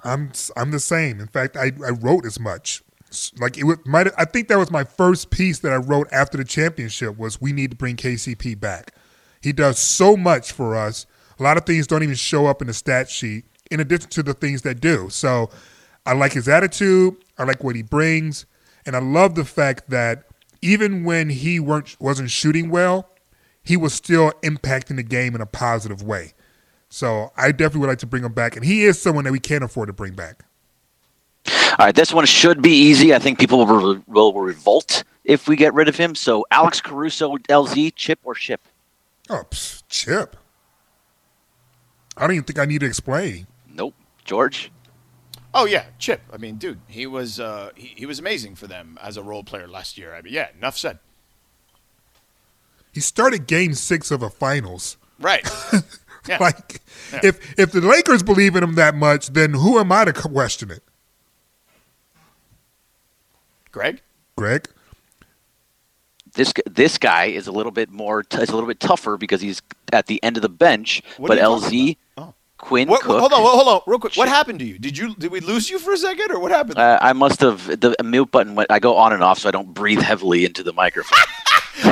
I'm 0.03 0.31
I'm 0.55 0.71
the 0.71 0.79
same. 0.79 1.19
In 1.19 1.27
fact, 1.27 1.57
I, 1.57 1.71
I 1.85 1.91
wrote 1.91 2.25
as 2.25 2.39
much. 2.39 2.81
Like 3.39 3.57
it 3.57 3.65
my 3.85 4.09
I 4.17 4.25
think 4.25 4.47
that 4.47 4.57
was 4.57 4.71
my 4.71 4.83
first 4.83 5.31
piece 5.31 5.59
that 5.59 5.73
I 5.73 5.77
wrote 5.77 6.07
after 6.11 6.37
the 6.37 6.45
championship 6.45 7.17
was 7.17 7.41
we 7.41 7.51
need 7.51 7.71
to 7.71 7.77
bring 7.77 7.97
KCP 7.97 8.59
back. 8.59 8.95
He 9.41 9.51
does 9.51 9.79
so 9.79 10.15
much 10.15 10.51
for 10.51 10.75
us. 10.75 11.05
A 11.39 11.43
lot 11.43 11.57
of 11.57 11.65
things 11.65 11.87
don't 11.87 12.03
even 12.03 12.15
show 12.15 12.45
up 12.45 12.61
in 12.61 12.67
the 12.67 12.73
stat 12.73 13.09
sheet 13.09 13.45
in 13.69 13.79
addition 13.79 14.09
to 14.11 14.23
the 14.23 14.33
things 14.33 14.61
that 14.61 14.79
do. 14.79 15.09
So 15.09 15.49
I 16.05 16.13
like 16.13 16.33
his 16.33 16.47
attitude, 16.47 17.15
I 17.37 17.43
like 17.43 17.63
what 17.63 17.75
he 17.75 17.81
brings, 17.81 18.45
and 18.85 18.95
I 18.95 18.99
love 18.99 19.35
the 19.35 19.45
fact 19.45 19.89
that 19.89 20.25
even 20.61 21.03
when 21.03 21.29
he 21.29 21.59
weren't 21.59 21.99
wasn't 21.99 22.29
shooting 22.29 22.69
well, 22.69 23.09
he 23.63 23.77
was 23.77 23.93
still 23.93 24.31
impacting 24.43 24.95
the 24.95 25.03
game 25.03 25.35
in 25.35 25.41
a 25.41 25.45
positive 25.45 26.01
way. 26.03 26.33
So 26.91 27.31
I 27.37 27.51
definitely 27.53 27.79
would 27.79 27.87
like 27.87 27.99
to 27.99 28.05
bring 28.05 28.25
him 28.25 28.33
back, 28.33 28.57
and 28.57 28.65
he 28.65 28.83
is 28.83 29.01
someone 29.01 29.23
that 29.23 29.31
we 29.31 29.39
can't 29.39 29.63
afford 29.63 29.87
to 29.87 29.93
bring 29.93 30.13
back. 30.13 30.43
All 31.47 31.85
right, 31.85 31.95
this 31.95 32.13
one 32.13 32.25
should 32.25 32.61
be 32.61 32.71
easy. 32.71 33.15
I 33.15 33.19
think 33.19 33.39
people 33.39 33.65
will, 33.65 34.03
will 34.07 34.33
revolt 34.33 35.05
if 35.23 35.47
we 35.47 35.55
get 35.55 35.73
rid 35.73 35.87
of 35.87 35.95
him. 35.95 36.15
So 36.15 36.45
Alex 36.51 36.81
Caruso, 36.81 37.37
LZ, 37.37 37.95
chip 37.95 38.19
or 38.25 38.35
ship? 38.35 38.59
Oh, 39.29 39.45
pff, 39.49 39.81
chip. 39.87 40.35
I 42.17 42.21
don't 42.27 42.33
even 42.33 42.43
think 42.43 42.59
I 42.59 42.65
need 42.65 42.81
to 42.81 42.87
explain. 42.87 43.47
Nope. 43.73 43.95
George? 44.25 44.69
Oh 45.53 45.65
yeah, 45.65 45.85
Chip. 45.97 46.21
I 46.31 46.37
mean, 46.37 46.57
dude, 46.57 46.79
he 46.87 47.07
was 47.07 47.39
uh, 47.39 47.71
he, 47.75 47.93
he 47.95 48.05
was 48.05 48.19
amazing 48.19 48.55
for 48.55 48.67
them 48.67 48.97
as 49.01 49.15
a 49.15 49.23
role 49.23 49.43
player 49.43 49.67
last 49.67 49.97
year. 49.97 50.13
I 50.13 50.21
mean, 50.21 50.33
yeah, 50.33 50.47
enough 50.57 50.77
said. 50.77 50.99
He 52.93 52.99
started 52.99 53.47
Game 53.47 53.73
Six 53.73 54.11
of 54.11 54.21
a 54.21 54.29
finals. 54.29 54.97
Right. 55.19 55.47
Yeah. 56.27 56.37
like, 56.41 56.81
yeah. 57.11 57.21
if 57.23 57.59
if 57.59 57.71
the 57.71 57.81
Lakers 57.81 58.23
believe 58.23 58.55
in 58.55 58.63
him 58.63 58.75
that 58.75 58.95
much, 58.95 59.27
then 59.27 59.53
who 59.53 59.79
am 59.79 59.91
I 59.91 60.05
to 60.05 60.13
question 60.13 60.71
it? 60.71 60.83
Greg. 63.71 64.01
Greg. 64.35 64.67
This 66.33 66.53
this 66.69 66.97
guy 66.97 67.25
is 67.25 67.47
a 67.47 67.51
little 67.51 67.71
bit 67.71 67.89
more 67.89 68.23
t- 68.23 68.41
is 68.41 68.49
a 68.49 68.53
little 68.53 68.67
bit 68.67 68.79
tougher 68.79 69.17
because 69.17 69.41
he's 69.41 69.61
at 69.91 70.07
the 70.07 70.21
end 70.23 70.37
of 70.37 70.41
the 70.41 70.49
bench. 70.49 71.01
What 71.17 71.27
but 71.27 71.37
LZ. 71.37 71.97
Oh. 72.17 72.33
Quinn 72.57 72.87
what, 72.87 73.01
Cook. 73.01 73.19
Hold 73.19 73.33
on, 73.33 73.41
hold 73.41 73.67
on, 73.67 73.81
real 73.87 73.97
quick. 73.97 74.13
What 74.13 74.29
happened 74.29 74.59
to 74.59 74.65
you? 74.65 74.77
Did 74.77 74.95
you 74.95 75.15
did 75.15 75.31
we 75.31 75.39
lose 75.39 75.69
you 75.69 75.79
for 75.79 75.93
a 75.93 75.97
second, 75.97 76.31
or 76.31 76.39
what 76.39 76.51
happened? 76.51 76.77
Uh, 76.77 76.99
I 77.01 77.11
must 77.11 77.39
have 77.41 77.65
the 77.81 77.95
mute 78.03 78.29
button. 78.29 78.53
Went, 78.53 78.71
I 78.71 78.77
go 78.77 78.95
on 78.97 79.13
and 79.13 79.23
off, 79.23 79.39
so 79.39 79.49
I 79.49 79.51
don't 79.51 79.73
breathe 79.73 79.99
heavily 79.99 80.45
into 80.45 80.61
the 80.61 80.71
microphone. 80.71 81.17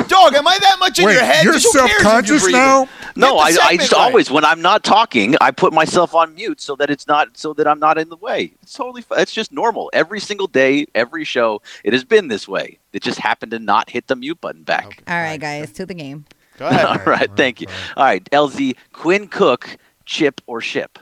Dog, 0.08 0.34
am 0.34 0.46
I 0.46 0.58
that 0.58 0.76
much 0.78 0.98
in 0.98 1.06
Wait, 1.06 1.14
your 1.14 1.24
head? 1.24 1.44
You're 1.44 1.58
self 1.58 1.90
conscious 2.00 2.46
now. 2.48 2.88
No, 3.16 3.38
I, 3.38 3.46
I 3.62 3.76
just 3.76 3.92
right. 3.92 4.00
always 4.00 4.30
when 4.30 4.44
I'm 4.44 4.62
not 4.62 4.84
talking, 4.84 5.36
I 5.40 5.50
put 5.50 5.72
myself 5.72 6.14
on 6.14 6.34
mute 6.34 6.60
so 6.60 6.76
that 6.76 6.90
it's 6.90 7.06
not 7.06 7.36
so 7.36 7.52
that 7.54 7.66
I'm 7.66 7.78
not 7.78 7.98
in 7.98 8.08
the 8.08 8.16
way. 8.16 8.52
It's 8.62 8.74
totally. 8.74 9.04
It's 9.12 9.32
just 9.32 9.52
normal. 9.52 9.90
Every 9.92 10.20
single 10.20 10.46
day, 10.46 10.86
every 10.94 11.24
show, 11.24 11.62
it 11.84 11.92
has 11.92 12.04
been 12.04 12.28
this 12.28 12.46
way. 12.46 12.78
It 12.92 13.02
just 13.02 13.18
happened 13.18 13.52
to 13.52 13.58
not 13.58 13.90
hit 13.90 14.06
the 14.06 14.16
mute 14.16 14.40
button 14.40 14.62
back. 14.62 14.86
Okay. 14.86 15.02
All 15.08 15.20
right, 15.20 15.40
guys, 15.40 15.72
to 15.72 15.86
the 15.86 15.94
game. 15.94 16.24
Go 16.58 16.66
ahead. 16.66 16.84
All 16.86 17.04
right, 17.04 17.30
thank 17.36 17.60
you. 17.60 17.66
All 17.96 18.04
right, 18.04 18.24
LZ, 18.30 18.76
Quinn 18.92 19.28
Cook, 19.28 19.76
chip 20.04 20.40
or 20.46 20.60
ship. 20.60 20.98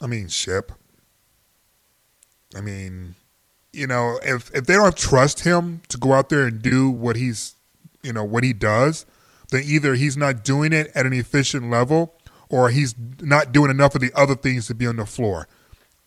I 0.00 0.06
mean, 0.06 0.28
ship. 0.28 0.72
I 2.54 2.60
mean, 2.60 3.14
you 3.72 3.86
know, 3.86 4.18
if 4.22 4.50
if 4.54 4.66
they 4.66 4.74
don't 4.74 4.96
trust 4.96 5.40
him 5.40 5.82
to 5.88 5.98
go 5.98 6.12
out 6.12 6.28
there 6.28 6.46
and 6.46 6.62
do 6.62 6.90
what 6.90 7.16
he's, 7.16 7.54
you 8.02 8.12
know, 8.12 8.24
what 8.24 8.44
he 8.44 8.52
does, 8.52 9.06
then 9.50 9.62
either 9.64 9.94
he's 9.94 10.16
not 10.16 10.44
doing 10.44 10.72
it 10.72 10.90
at 10.94 11.06
an 11.06 11.12
efficient 11.12 11.70
level 11.70 12.14
or 12.48 12.70
he's 12.70 12.94
not 13.20 13.52
doing 13.52 13.70
enough 13.70 13.94
of 13.94 14.00
the 14.00 14.12
other 14.14 14.34
things 14.34 14.66
to 14.66 14.74
be 14.74 14.86
on 14.86 14.96
the 14.96 15.06
floor. 15.06 15.48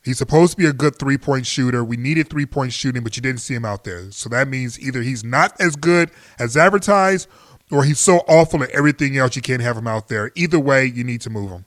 He's 0.03 0.17
supposed 0.17 0.51
to 0.51 0.57
be 0.57 0.65
a 0.65 0.73
good 0.73 0.97
three 0.99 1.17
point 1.17 1.45
shooter. 1.45 1.83
We 1.83 1.95
needed 1.95 2.29
three 2.29 2.45
point 2.45 2.73
shooting, 2.73 3.03
but 3.03 3.15
you 3.15 3.21
didn't 3.21 3.39
see 3.39 3.53
him 3.53 3.63
out 3.63 3.85
there. 3.85 4.11
So 4.11 4.27
that 4.29 4.47
means 4.49 4.79
either 4.79 5.01
he's 5.01 5.23
not 5.23 5.59
as 5.61 5.75
good 5.75 6.11
as 6.37 6.57
advertised 6.57 7.29
or 7.71 7.85
he's 7.85 7.99
so 7.99 8.17
awful 8.27 8.63
at 8.63 8.69
everything 8.71 9.17
else 9.17 9.35
you 9.35 9.41
can't 9.41 9.61
have 9.61 9.77
him 9.77 9.87
out 9.87 10.09
there. 10.09 10.31
Either 10.35 10.59
way, 10.59 10.85
you 10.85 11.03
need 11.03 11.21
to 11.21 11.29
move 11.29 11.51
him. 11.51 11.65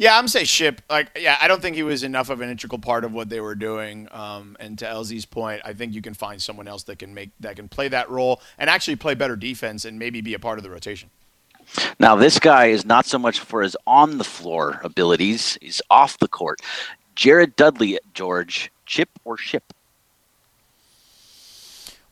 Yeah, 0.00 0.16
I'm 0.16 0.28
say 0.28 0.44
ship. 0.44 0.80
Like, 0.88 1.10
yeah, 1.20 1.36
I 1.42 1.46
don't 1.46 1.60
think 1.60 1.76
he 1.76 1.82
was 1.82 2.02
enough 2.02 2.30
of 2.30 2.40
an 2.40 2.48
integral 2.48 2.78
part 2.78 3.04
of 3.04 3.12
what 3.12 3.28
they 3.28 3.38
were 3.38 3.54
doing. 3.54 4.08
Um, 4.12 4.56
and 4.58 4.78
to 4.78 4.86
LZ's 4.86 5.26
point, 5.26 5.60
I 5.62 5.74
think 5.74 5.92
you 5.92 6.00
can 6.00 6.14
find 6.14 6.40
someone 6.40 6.66
else 6.66 6.84
that 6.84 6.98
can 6.98 7.12
make 7.12 7.32
that 7.40 7.56
can 7.56 7.68
play 7.68 7.88
that 7.88 8.08
role 8.08 8.40
and 8.56 8.70
actually 8.70 8.96
play 8.96 9.14
better 9.14 9.36
defense 9.36 9.84
and 9.84 9.98
maybe 9.98 10.22
be 10.22 10.32
a 10.32 10.38
part 10.38 10.58
of 10.58 10.62
the 10.62 10.70
rotation. 10.70 11.10
Now, 11.98 12.16
this 12.16 12.38
guy 12.38 12.68
is 12.68 12.86
not 12.86 13.04
so 13.04 13.18
much 13.18 13.40
for 13.40 13.60
his 13.60 13.76
on 13.86 14.16
the 14.16 14.24
floor 14.24 14.80
abilities; 14.82 15.58
he's 15.60 15.82
off 15.90 16.16
the 16.16 16.28
court. 16.28 16.62
Jared 17.14 17.54
Dudley, 17.56 17.98
George, 18.14 18.72
chip 18.86 19.10
or 19.26 19.36
ship? 19.36 19.74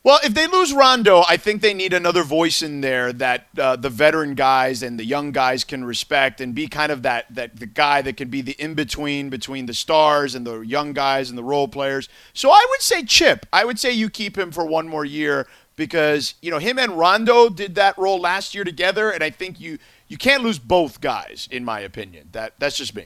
Well, 0.09 0.19
if 0.23 0.33
they 0.33 0.47
lose 0.47 0.73
Rondo, 0.73 1.21
I 1.29 1.37
think 1.37 1.61
they 1.61 1.75
need 1.75 1.93
another 1.93 2.23
voice 2.23 2.63
in 2.63 2.81
there 2.81 3.13
that 3.13 3.45
uh, 3.55 3.75
the 3.75 3.91
veteran 3.91 4.33
guys 4.33 4.81
and 4.81 4.97
the 4.97 5.05
young 5.05 5.31
guys 5.31 5.63
can 5.63 5.83
respect 5.83 6.41
and 6.41 6.55
be 6.55 6.67
kind 6.67 6.91
of 6.91 7.03
that 7.03 7.31
that 7.35 7.57
the 7.57 7.67
guy 7.67 8.01
that 8.01 8.17
can 8.17 8.27
be 8.27 8.41
the 8.41 8.53
in 8.53 8.73
between 8.73 9.29
between 9.29 9.67
the 9.67 9.73
stars 9.75 10.33
and 10.33 10.47
the 10.47 10.61
young 10.61 10.93
guys 10.93 11.29
and 11.29 11.37
the 11.37 11.43
role 11.43 11.67
players. 11.67 12.09
So 12.33 12.49
I 12.49 12.65
would 12.71 12.81
say 12.81 13.03
Chip. 13.03 13.45
I 13.53 13.63
would 13.65 13.77
say 13.77 13.91
you 13.91 14.09
keep 14.09 14.35
him 14.35 14.51
for 14.51 14.65
one 14.65 14.87
more 14.87 15.05
year 15.05 15.45
because 15.75 16.33
you 16.41 16.49
know 16.49 16.57
him 16.57 16.79
and 16.79 16.97
Rondo 16.97 17.47
did 17.47 17.75
that 17.75 17.95
role 17.95 18.19
last 18.19 18.55
year 18.55 18.63
together, 18.63 19.11
and 19.11 19.23
I 19.23 19.29
think 19.29 19.59
you 19.59 19.77
you 20.07 20.17
can't 20.17 20.41
lose 20.41 20.57
both 20.57 21.01
guys 21.01 21.47
in 21.51 21.63
my 21.63 21.81
opinion. 21.81 22.29
That 22.31 22.53
that's 22.57 22.77
just 22.77 22.95
me. 22.95 23.05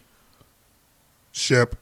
Ship. 1.34 1.76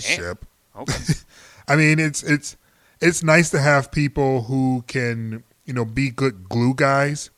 Ship. 0.00 0.44
Okay. 0.76 1.14
I 1.68 1.76
mean, 1.76 2.00
it's 2.00 2.24
it's 2.24 2.56
it's 3.00 3.22
nice 3.22 3.50
to 3.50 3.58
have 3.60 3.90
people 3.92 4.42
who 4.42 4.84
can, 4.86 5.42
you 5.64 5.72
know, 5.72 5.84
be 5.84 6.10
good 6.10 6.48
glue 6.48 6.74
guys. 6.74 7.30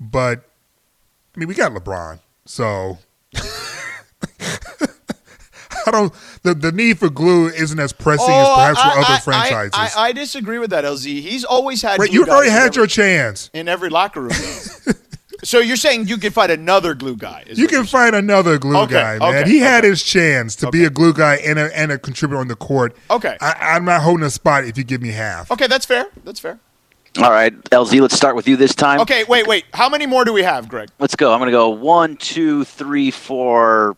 But 0.00 0.48
I 1.34 1.38
mean, 1.38 1.48
we 1.48 1.54
got 1.54 1.72
LeBron, 1.72 2.20
so 2.44 2.98
I 5.86 5.90
don't. 5.90 6.12
The, 6.42 6.54
the 6.54 6.72
need 6.72 6.98
for 6.98 7.10
glue 7.10 7.48
isn't 7.48 7.78
as 7.78 7.92
pressing 7.92 8.28
as 8.34 8.46
Oh, 8.48 8.54
perhaps 8.56 8.78
I, 8.80 8.92
for 8.92 8.98
other 9.00 9.14
I- 9.14 9.18
franchises. 9.20 9.72
I, 9.96 10.04
I, 10.04 10.08
I 10.08 10.12
disagree 10.12 10.58
with 10.58 10.70
that, 10.70 10.84
LZ. 10.84 11.04
He's 11.20 11.44
always 11.44 11.82
had. 11.82 11.98
Right, 12.00 12.08
glue 12.10 12.20
you've 12.20 12.28
already 12.28 12.50
had 12.50 12.68
every- 12.68 12.80
your 12.80 12.86
chance. 12.86 13.50
in 13.52 13.68
every 13.68 13.90
locker 13.90 14.22
room. 14.22 14.30
though. 15.52 15.58
so 15.58 15.58
you're 15.60 15.76
saying 15.76 16.08
you 16.08 16.18
can 16.18 16.32
find 16.32 16.50
another 16.50 16.94
glue 16.94 17.16
guy? 17.16 17.44
is 17.46 17.58
You 17.58 17.66
can 17.66 17.84
find 17.84 18.14
another 18.14 18.58
glue 18.58 18.76
Okay, 18.78 18.94
guy, 18.94 19.18
man. 19.18 19.42
okay, 19.42 19.50
he 19.50 19.58
had 19.58 19.78
okay. 19.84 19.90
his 19.90 20.02
chance 20.02 20.56
to 20.56 20.70
be 20.70 20.84
a 20.84 20.90
glue 20.90 21.12
guy 21.12 21.36
and 21.36 21.58
a, 21.58 21.76
and 21.78 21.92
a 21.92 21.98
contributor 21.98 22.40
on 22.40 22.48
the 22.48 22.56
court. 22.56 22.96
Okay. 23.10 23.36
I, 23.40 23.54
I'm 23.76 23.84
not 23.84 24.02
holding 24.02 24.24
a 24.24 24.30
spot 24.30 24.64
if 24.64 24.76
you 24.78 24.84
give 24.84 25.00
me 25.02 25.10
half. 25.10 25.50
Okay, 25.50 25.66
that's 25.66 25.86
fair. 25.86 26.06
That's 26.24 26.40
fair. 26.40 26.58
All 27.18 27.30
right, 27.30 27.54
LZ, 27.70 28.00
let's 28.00 28.16
start 28.16 28.34
with 28.34 28.48
you 28.48 28.56
this 28.56 28.74
time. 28.74 28.98
Okay, 29.00 29.22
wait, 29.24 29.46
wait. 29.46 29.64
How 29.72 29.88
many 29.88 30.04
more 30.04 30.24
do 30.24 30.32
we 30.32 30.42
have, 30.42 30.68
Greg? 30.68 30.88
Let's 30.98 31.14
go. 31.14 31.32
I'm 31.32 31.38
going 31.38 31.46
to 31.46 31.52
go 31.52 31.68
one, 31.70 32.16
two, 32.16 32.64
three, 32.64 33.12
four, 33.12 33.96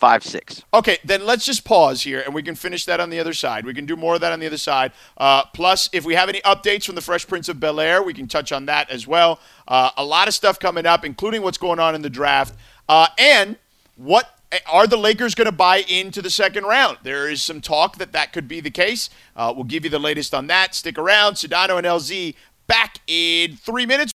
five, 0.00 0.24
six. 0.24 0.64
Okay, 0.72 0.96
then 1.04 1.26
let's 1.26 1.44
just 1.44 1.62
pause 1.62 2.02
here 2.02 2.22
and 2.24 2.34
we 2.34 2.42
can 2.42 2.54
finish 2.54 2.86
that 2.86 3.00
on 3.00 3.10
the 3.10 3.20
other 3.20 3.34
side. 3.34 3.66
We 3.66 3.74
can 3.74 3.84
do 3.84 3.96
more 3.96 4.14
of 4.14 4.22
that 4.22 4.32
on 4.32 4.40
the 4.40 4.46
other 4.46 4.56
side. 4.56 4.92
Uh, 5.18 5.44
plus, 5.52 5.90
if 5.92 6.06
we 6.06 6.14
have 6.14 6.30
any 6.30 6.40
updates 6.40 6.86
from 6.86 6.94
the 6.94 7.02
Fresh 7.02 7.28
Prince 7.28 7.50
of 7.50 7.60
Bel 7.60 7.78
Air, 7.78 8.02
we 8.02 8.14
can 8.14 8.26
touch 8.26 8.50
on 8.50 8.64
that 8.66 8.88
as 8.90 9.06
well. 9.06 9.38
Uh, 9.68 9.90
a 9.98 10.04
lot 10.04 10.26
of 10.26 10.32
stuff 10.32 10.58
coming 10.58 10.86
up, 10.86 11.04
including 11.04 11.42
what's 11.42 11.58
going 11.58 11.78
on 11.78 11.94
in 11.94 12.00
the 12.00 12.10
draft. 12.10 12.54
Uh, 12.88 13.08
and 13.18 13.56
what 13.96 14.38
are 14.66 14.86
the 14.86 14.96
Lakers 14.96 15.34
going 15.34 15.46
to 15.46 15.52
buy 15.52 15.84
into 15.86 16.22
the 16.22 16.30
second 16.30 16.64
round? 16.64 16.96
There 17.02 17.28
is 17.28 17.42
some 17.42 17.60
talk 17.60 17.98
that 17.98 18.12
that 18.12 18.32
could 18.32 18.48
be 18.48 18.60
the 18.60 18.70
case. 18.70 19.10
Uh, 19.36 19.52
we'll 19.54 19.64
give 19.64 19.84
you 19.84 19.90
the 19.90 19.98
latest 19.98 20.34
on 20.34 20.46
that. 20.46 20.74
Stick 20.74 20.98
around. 20.98 21.34
Sedano 21.34 21.76
and 21.76 21.86
LZ 21.86 22.34
back 22.66 23.00
in 23.06 23.56
three 23.56 23.84
minutes. 23.84 24.08